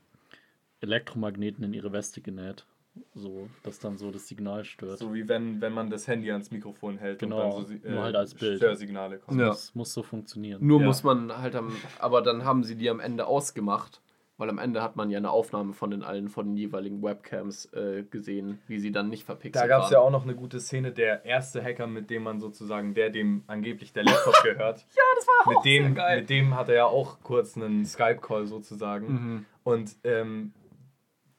Elektromagneten 0.79 1.63
in 1.63 1.73
ihre 1.73 1.91
Weste 1.93 2.21
genäht, 2.21 2.65
so 3.13 3.49
dass 3.63 3.79
dann 3.79 3.97
so 3.97 4.09
das 4.11 4.27
Signal 4.27 4.65
stört. 4.65 4.97
So 4.99 5.13
wie 5.13 5.27
wenn, 5.27 5.61
wenn 5.61 5.73
man 5.73 5.89
das 5.89 6.07
Handy 6.07 6.31
ans 6.31 6.51
Mikrofon 6.51 6.97
hält 6.97 7.19
Genau, 7.19 7.57
und 7.57 7.69
dann 7.69 7.79
so 7.81 7.89
nur 7.89 8.03
halt 8.03 8.15
als 8.15 8.33
Bild. 8.33 8.57
Störsignale 8.57 9.19
kommen. 9.19 9.39
Ja. 9.39 9.47
Das 9.49 9.75
muss 9.75 9.93
so 9.93 10.01
funktionieren. 10.03 10.65
Nur 10.65 10.79
Ja. 10.79 10.87
muss 10.87 11.03
man 11.03 11.37
halt 11.37 11.55
am, 11.55 11.75
aber 11.99 12.21
dann 12.21 12.43
haben 12.45 12.63
sie 12.63 12.75
die 12.75 12.89
am 12.89 12.99
Ende 12.99 13.27
ausgemacht, 13.27 14.01
weil 14.41 14.49
am 14.49 14.57
Ende 14.57 14.81
hat 14.81 14.95
man 14.95 15.11
ja 15.11 15.19
eine 15.19 15.29
Aufnahme 15.29 15.71
von 15.71 15.91
den 15.91 16.01
allen 16.01 16.27
von 16.27 16.47
den 16.47 16.57
jeweiligen 16.57 17.03
Webcams 17.03 17.65
äh, 17.73 18.01
gesehen, 18.09 18.59
wie 18.65 18.79
sie 18.79 18.91
dann 18.91 19.07
nicht 19.07 19.23
verpixelt 19.23 19.63
Da 19.63 19.67
gab 19.67 19.83
es 19.83 19.91
waren. 19.91 19.93
ja 19.93 19.99
auch 19.99 20.09
noch 20.09 20.23
eine 20.23 20.33
gute 20.33 20.59
Szene, 20.59 20.91
der 20.91 21.23
erste 21.25 21.63
Hacker, 21.63 21.85
mit 21.85 22.09
dem 22.09 22.23
man 22.23 22.39
sozusagen, 22.39 22.95
der 22.95 23.11
dem 23.11 23.43
angeblich 23.45 23.93
der 23.93 24.03
Laptop 24.03 24.33
gehört. 24.43 24.79
ja, 24.95 25.03
das 25.15 25.27
war 25.27 25.47
mit 25.49 25.57
auch 25.59 25.63
sehr 25.63 25.83
dem, 25.83 25.93
geil. 25.93 26.21
mit 26.21 26.29
dem 26.31 26.55
hat 26.55 26.69
er 26.69 26.75
ja 26.75 26.85
auch 26.85 27.19
kurz 27.21 27.55
einen 27.55 27.85
Skype-Call 27.85 28.47
sozusagen. 28.47 29.05
Mhm. 29.11 29.45
Und 29.63 29.91
ähm, 30.03 30.53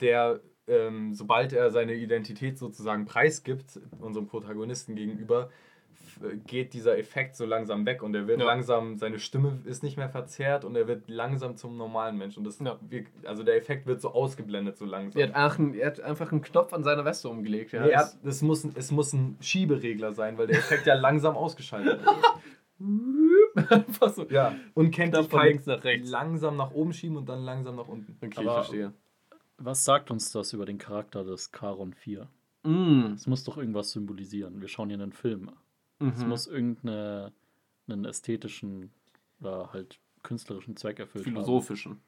der, 0.00 0.38
ähm, 0.68 1.12
sobald 1.12 1.52
er 1.52 1.72
seine 1.72 1.94
Identität 1.94 2.56
sozusagen 2.56 3.04
preisgibt, 3.04 3.80
unserem 3.98 4.28
Protagonisten 4.28 4.94
gegenüber, 4.94 5.50
geht 6.46 6.74
dieser 6.74 6.98
Effekt 6.98 7.36
so 7.36 7.44
langsam 7.46 7.84
weg 7.86 8.02
und 8.02 8.14
er 8.14 8.26
wird 8.26 8.40
Ja. 8.40 8.46
langsam, 8.46 8.96
seine 8.96 9.18
Stimme 9.18 9.58
ist 9.64 9.82
nicht 9.82 9.96
mehr 9.96 10.08
verzerrt 10.08 10.64
und 10.64 10.76
er 10.76 10.86
wird 10.88 11.08
langsam 11.08 11.56
zum 11.56 11.76
normalen 11.76 12.16
Mensch. 12.18 12.36
Und 12.36 12.44
das, 12.44 12.58
Ja. 12.60 12.78
wir- 12.88 13.04
also 13.24 13.42
der 13.42 13.56
Effekt 13.56 13.86
wird 13.86 14.00
so 14.00 14.12
ausgeblendet 14.12 14.76
so 14.78 14.84
langsam. 14.84 15.20
Er 15.20 15.28
hat, 15.28 15.34
einfach, 15.34 15.58
einen- 15.58 15.74
er 15.74 15.86
hat 15.88 16.00
einfach 16.00 16.32
einen 16.32 16.42
Knopf 16.42 16.72
an 16.72 16.82
seiner 16.84 17.04
Weste 17.04 17.28
umgelegt. 17.28 17.72
Ja. 17.72 17.82
Nee, 17.84 17.90
er 17.90 18.00
hat, 18.00 18.16
das 18.24 18.42
muss, 18.42 18.64
es 18.74 18.90
muss 18.90 19.12
ein 19.12 19.36
Schieberegler 19.40 20.12
sein, 20.12 20.38
weil 20.38 20.46
der 20.46 20.58
Effekt 20.58 20.86
ja 20.86 20.94
langsam 20.94 21.36
ausgeschaltet 21.36 22.00
wird. 22.04 22.16
einfach 23.70 24.08
so. 24.12 24.26
Ja. 24.28 24.54
Und 24.74 24.90
kennt 24.90 25.16
von 25.16 25.44
links 25.44 25.66
nach 25.66 25.82
rechts. 25.84 26.10
langsam 26.10 26.56
nach 26.56 26.72
oben 26.72 26.92
schieben 26.92 27.16
und 27.16 27.28
dann 27.28 27.40
langsam 27.42 27.76
nach 27.76 27.88
unten. 27.88 28.16
Okay, 28.20 28.32
Aber- 28.38 28.46
ich 28.46 28.52
verstehe. 28.52 28.92
Was 29.58 29.84
sagt 29.84 30.10
uns 30.10 30.32
das 30.32 30.52
über 30.54 30.64
den 30.66 30.78
Charakter 30.78 31.22
des 31.22 31.52
Charon 31.52 31.92
4? 31.92 32.26
Mm. 32.64 33.12
Es 33.14 33.26
muss 33.28 33.44
doch 33.44 33.58
irgendwas 33.58 33.92
symbolisieren. 33.92 34.60
Wir 34.60 34.66
schauen 34.68 34.88
hier 34.88 34.98
einen 35.00 35.12
Film. 35.12 35.50
Es 36.10 36.22
Mhm. 36.22 36.28
muss 36.28 36.46
irgendeinen 36.46 37.32
ästhetischen 38.04 38.90
oder 39.40 39.72
halt 39.72 39.98
künstlerischen 40.22 40.76
Zweck 40.76 40.98
erfüllt 40.98 41.24
Philosophischen. 41.24 41.92
haben. 41.92 42.02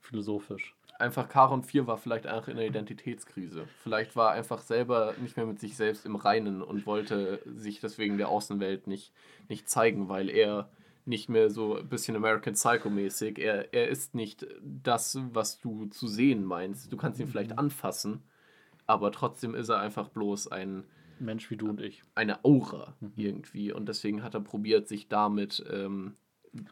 Philosophisch. 0.00 0.74
Einfach 0.98 1.28
Charon 1.32 1.62
4 1.62 1.86
war 1.86 1.96
vielleicht 1.98 2.26
einfach 2.26 2.48
in 2.48 2.56
der 2.56 2.66
Identitätskrise. 2.66 3.66
Vielleicht 3.82 4.16
war 4.16 4.30
er 4.30 4.38
einfach 4.38 4.60
selber 4.62 5.14
nicht 5.20 5.36
mehr 5.36 5.46
mit 5.46 5.60
sich 5.60 5.76
selbst 5.76 6.04
im 6.06 6.16
Reinen 6.16 6.62
und 6.62 6.86
wollte 6.86 7.40
sich 7.46 7.80
deswegen 7.80 8.16
der 8.18 8.28
Außenwelt 8.28 8.86
nicht, 8.86 9.12
nicht 9.48 9.68
zeigen, 9.68 10.08
weil 10.08 10.28
er 10.28 10.70
nicht 11.04 11.28
mehr 11.28 11.50
so 11.50 11.76
ein 11.78 11.88
bisschen 11.88 12.16
American 12.16 12.54
Psycho-mäßig, 12.54 13.38
er, 13.38 13.72
er 13.72 13.88
ist 13.88 14.14
nicht 14.14 14.46
das, 14.62 15.18
was 15.32 15.58
du 15.60 15.86
zu 15.86 16.06
sehen 16.08 16.44
meinst. 16.44 16.92
Du 16.92 16.96
kannst 16.96 17.20
ihn 17.20 17.28
vielleicht 17.28 17.58
anfassen, 17.58 18.22
aber 18.86 19.12
trotzdem 19.12 19.54
ist 19.54 19.68
er 19.68 19.78
einfach 19.78 20.08
bloß 20.08 20.48
ein, 20.48 20.84
Mensch 21.20 21.50
wie 21.50 21.56
du 21.56 21.68
und 21.68 21.80
ich. 21.80 22.02
eine 22.14 22.44
Aura 22.44 22.94
irgendwie 23.16 23.72
und 23.72 23.86
deswegen 23.88 24.22
hat 24.22 24.34
er 24.34 24.40
probiert, 24.40 24.88
sich 24.88 25.08
damit 25.08 25.64
ähm, 25.70 26.16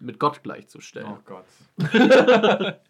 mit 0.01 0.19
Gott 0.19 0.43
gleichzustellen. 0.43 1.09
Oh 1.13 1.19
Gott. 1.25 1.45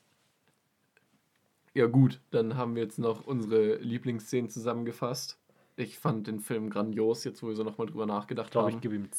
Ja, 1.75 1.85
gut, 1.89 2.21
dann 2.31 2.57
haben 2.57 2.75
wir 2.75 2.83
jetzt 2.83 2.99
noch 2.99 3.27
unsere 3.27 3.77
Lieblingsszenen 3.77 4.49
zusammengefasst. 4.49 5.39
Ich 5.77 5.99
fand 5.99 6.27
den 6.27 6.41
Film 6.41 6.71
grandios, 6.71 7.25
jetzt 7.25 7.43
wo 7.43 7.49
wir 7.49 7.55
so 7.55 7.65
nochmal 7.65 7.87
drüber 7.87 8.07
nachgedacht 8.07 8.47
Ich 8.47 8.53
glaube, 8.53 8.69
haben. 8.69 8.77
ich 8.77 8.81
gebe 8.81 8.95
ihm, 8.95 9.11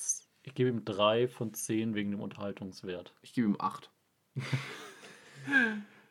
ich 0.41 0.55
gebe 0.55 0.69
ihm 0.71 0.83
drei 0.83 1.27
von 1.27 1.53
zehn 1.53 1.93
wegen 1.93 2.09
dem 2.09 2.19
Unterhaltungswert. 2.19 3.13
ich 3.21 3.33
gebe 3.33 3.47
ihm 3.47 3.57
acht. 3.59 3.91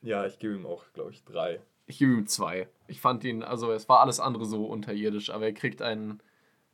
Ja, 0.03 0.25
ich 0.25 0.39
gebe 0.39 0.55
ihm 0.55 0.65
auch, 0.67 0.85
glaube 0.95 1.11
ich, 1.11 1.25
drei. 1.25 1.61
Ich 1.87 1.99
gebe 1.99 2.13
ihm 2.13 2.27
zwei. 2.27 2.69
Ich 2.89 3.01
fand 3.01 3.25
ihn, 3.25 3.43
also 3.43 3.71
es 3.73 3.89
war 3.89 4.01
alles 4.01 4.21
andere 4.21 4.45
so 4.45 4.67
unterirdisch, 4.67 5.31
aber 5.31 5.45
er 5.47 5.53
kriegt 5.53 5.83
einen, 5.83 6.21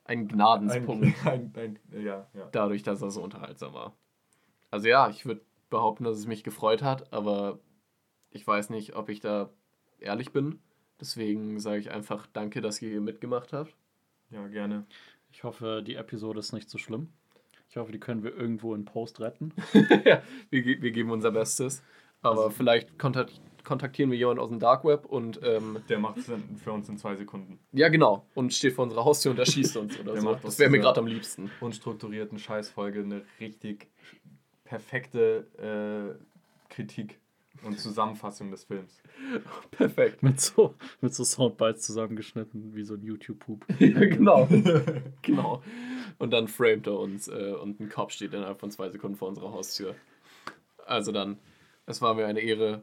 einen 0.04 0.26
Gnadenspunkt 0.28 1.06
Ein, 1.26 1.52
ein, 1.54 1.78
ein, 1.92 2.02
ja, 2.02 2.26
ja. 2.34 2.48
dadurch, 2.52 2.82
dass 2.82 3.02
er 3.02 3.10
so 3.10 3.22
unterhaltsam 3.22 3.74
war. 3.74 3.94
Also 4.70 4.88
ja, 4.88 5.08
ich 5.10 5.26
würde 5.26 5.42
behaupten, 5.70 6.04
dass 6.04 6.16
es 6.18 6.26
mich 6.26 6.44
gefreut 6.44 6.82
hat, 6.82 7.12
aber 7.12 7.58
ich 8.30 8.46
weiß 8.46 8.70
nicht, 8.70 8.96
ob 8.96 9.08
ich 9.10 9.20
da 9.20 9.50
ehrlich 10.00 10.32
bin. 10.32 10.60
Deswegen 11.00 11.58
sage 11.60 11.78
ich 11.78 11.90
einfach 11.90 12.26
danke, 12.32 12.60
dass 12.60 12.80
ihr 12.80 12.88
hier 12.90 13.00
mitgemacht 13.00 13.52
habt. 13.52 13.74
Ja, 14.30 14.46
gerne. 14.48 14.86
Ich 15.30 15.44
hoffe, 15.44 15.82
die 15.86 15.96
Episode 15.96 16.38
ist 16.40 16.52
nicht 16.52 16.70
so 16.70 16.78
schlimm. 16.78 17.08
Ich 17.68 17.76
hoffe, 17.76 17.92
die 17.92 18.00
können 18.00 18.22
wir 18.22 18.34
irgendwo 18.34 18.74
in 18.74 18.84
Post 18.84 19.20
retten. 19.20 19.52
ja, 20.04 20.22
wir, 20.50 20.64
wir 20.82 20.90
geben 20.90 21.10
unser 21.10 21.32
Bestes. 21.32 21.82
Aber 22.22 22.44
Also- 22.44 22.50
vielleicht 22.50 22.98
kontakt, 22.98 23.40
kontaktieren 23.64 24.10
wir 24.10 24.18
jemanden 24.18 24.40
aus 24.40 24.48
dem 24.50 24.58
Dark 24.58 24.84
Web 24.84 25.06
und 25.06 25.40
ähm, 25.42 25.78
Der 25.88 25.98
macht 25.98 26.18
es 26.18 26.26
dann 26.26 26.42
für 26.62 26.72
uns 26.72 26.88
in 26.88 26.98
zwei 26.98 27.14
Sekunden. 27.16 27.58
ja 27.72 27.88
genau 27.88 28.26
und 28.34 28.52
steht 28.52 28.74
vor 28.74 28.84
unserer 28.84 29.04
Haustür 29.04 29.32
und 29.32 29.38
erschießt 29.38 29.76
uns 29.76 29.98
oder 30.00 30.12
Der 30.12 30.20
so. 30.22 30.30
macht 30.30 30.44
Das 30.44 30.58
wäre 30.58 30.70
mir 30.70 30.78
gerade 30.80 31.00
am 31.00 31.06
liebsten. 31.06 31.50
Unstrukturierten 31.60 32.38
Scheißfolge 32.38 33.00
eine 33.00 33.22
richtig 33.40 33.88
perfekte 34.64 35.46
äh, 36.18 36.72
Kritik 36.72 37.18
und 37.64 37.78
Zusammenfassung 37.78 38.50
des 38.50 38.64
Films. 38.64 39.00
Perfekt. 39.70 40.22
Mit 40.22 40.40
so, 40.40 40.74
mit 41.00 41.14
so 41.14 41.22
Soundbites 41.22 41.82
zusammengeschnitten, 41.82 42.74
wie 42.74 42.82
so 42.82 42.94
ein 42.94 43.02
YouTube-Poop. 43.02 43.64
ja, 43.78 44.00
genau. 44.00 44.48
genau. 45.22 45.62
Und 46.18 46.32
dann 46.32 46.48
framet 46.48 46.86
er 46.86 46.98
uns 46.98 47.28
äh, 47.28 47.52
und 47.52 47.78
ein 47.80 47.88
Kopf 47.88 48.12
steht 48.12 48.32
innerhalb 48.34 48.58
von 48.60 48.70
zwei 48.70 48.88
Sekunden 48.90 49.16
vor 49.16 49.28
unserer 49.28 49.52
Haustür. 49.52 49.94
Also 50.86 51.12
dann, 51.12 51.38
es 51.86 52.00
war 52.02 52.14
mir 52.14 52.26
eine 52.26 52.40
Ehre. 52.40 52.82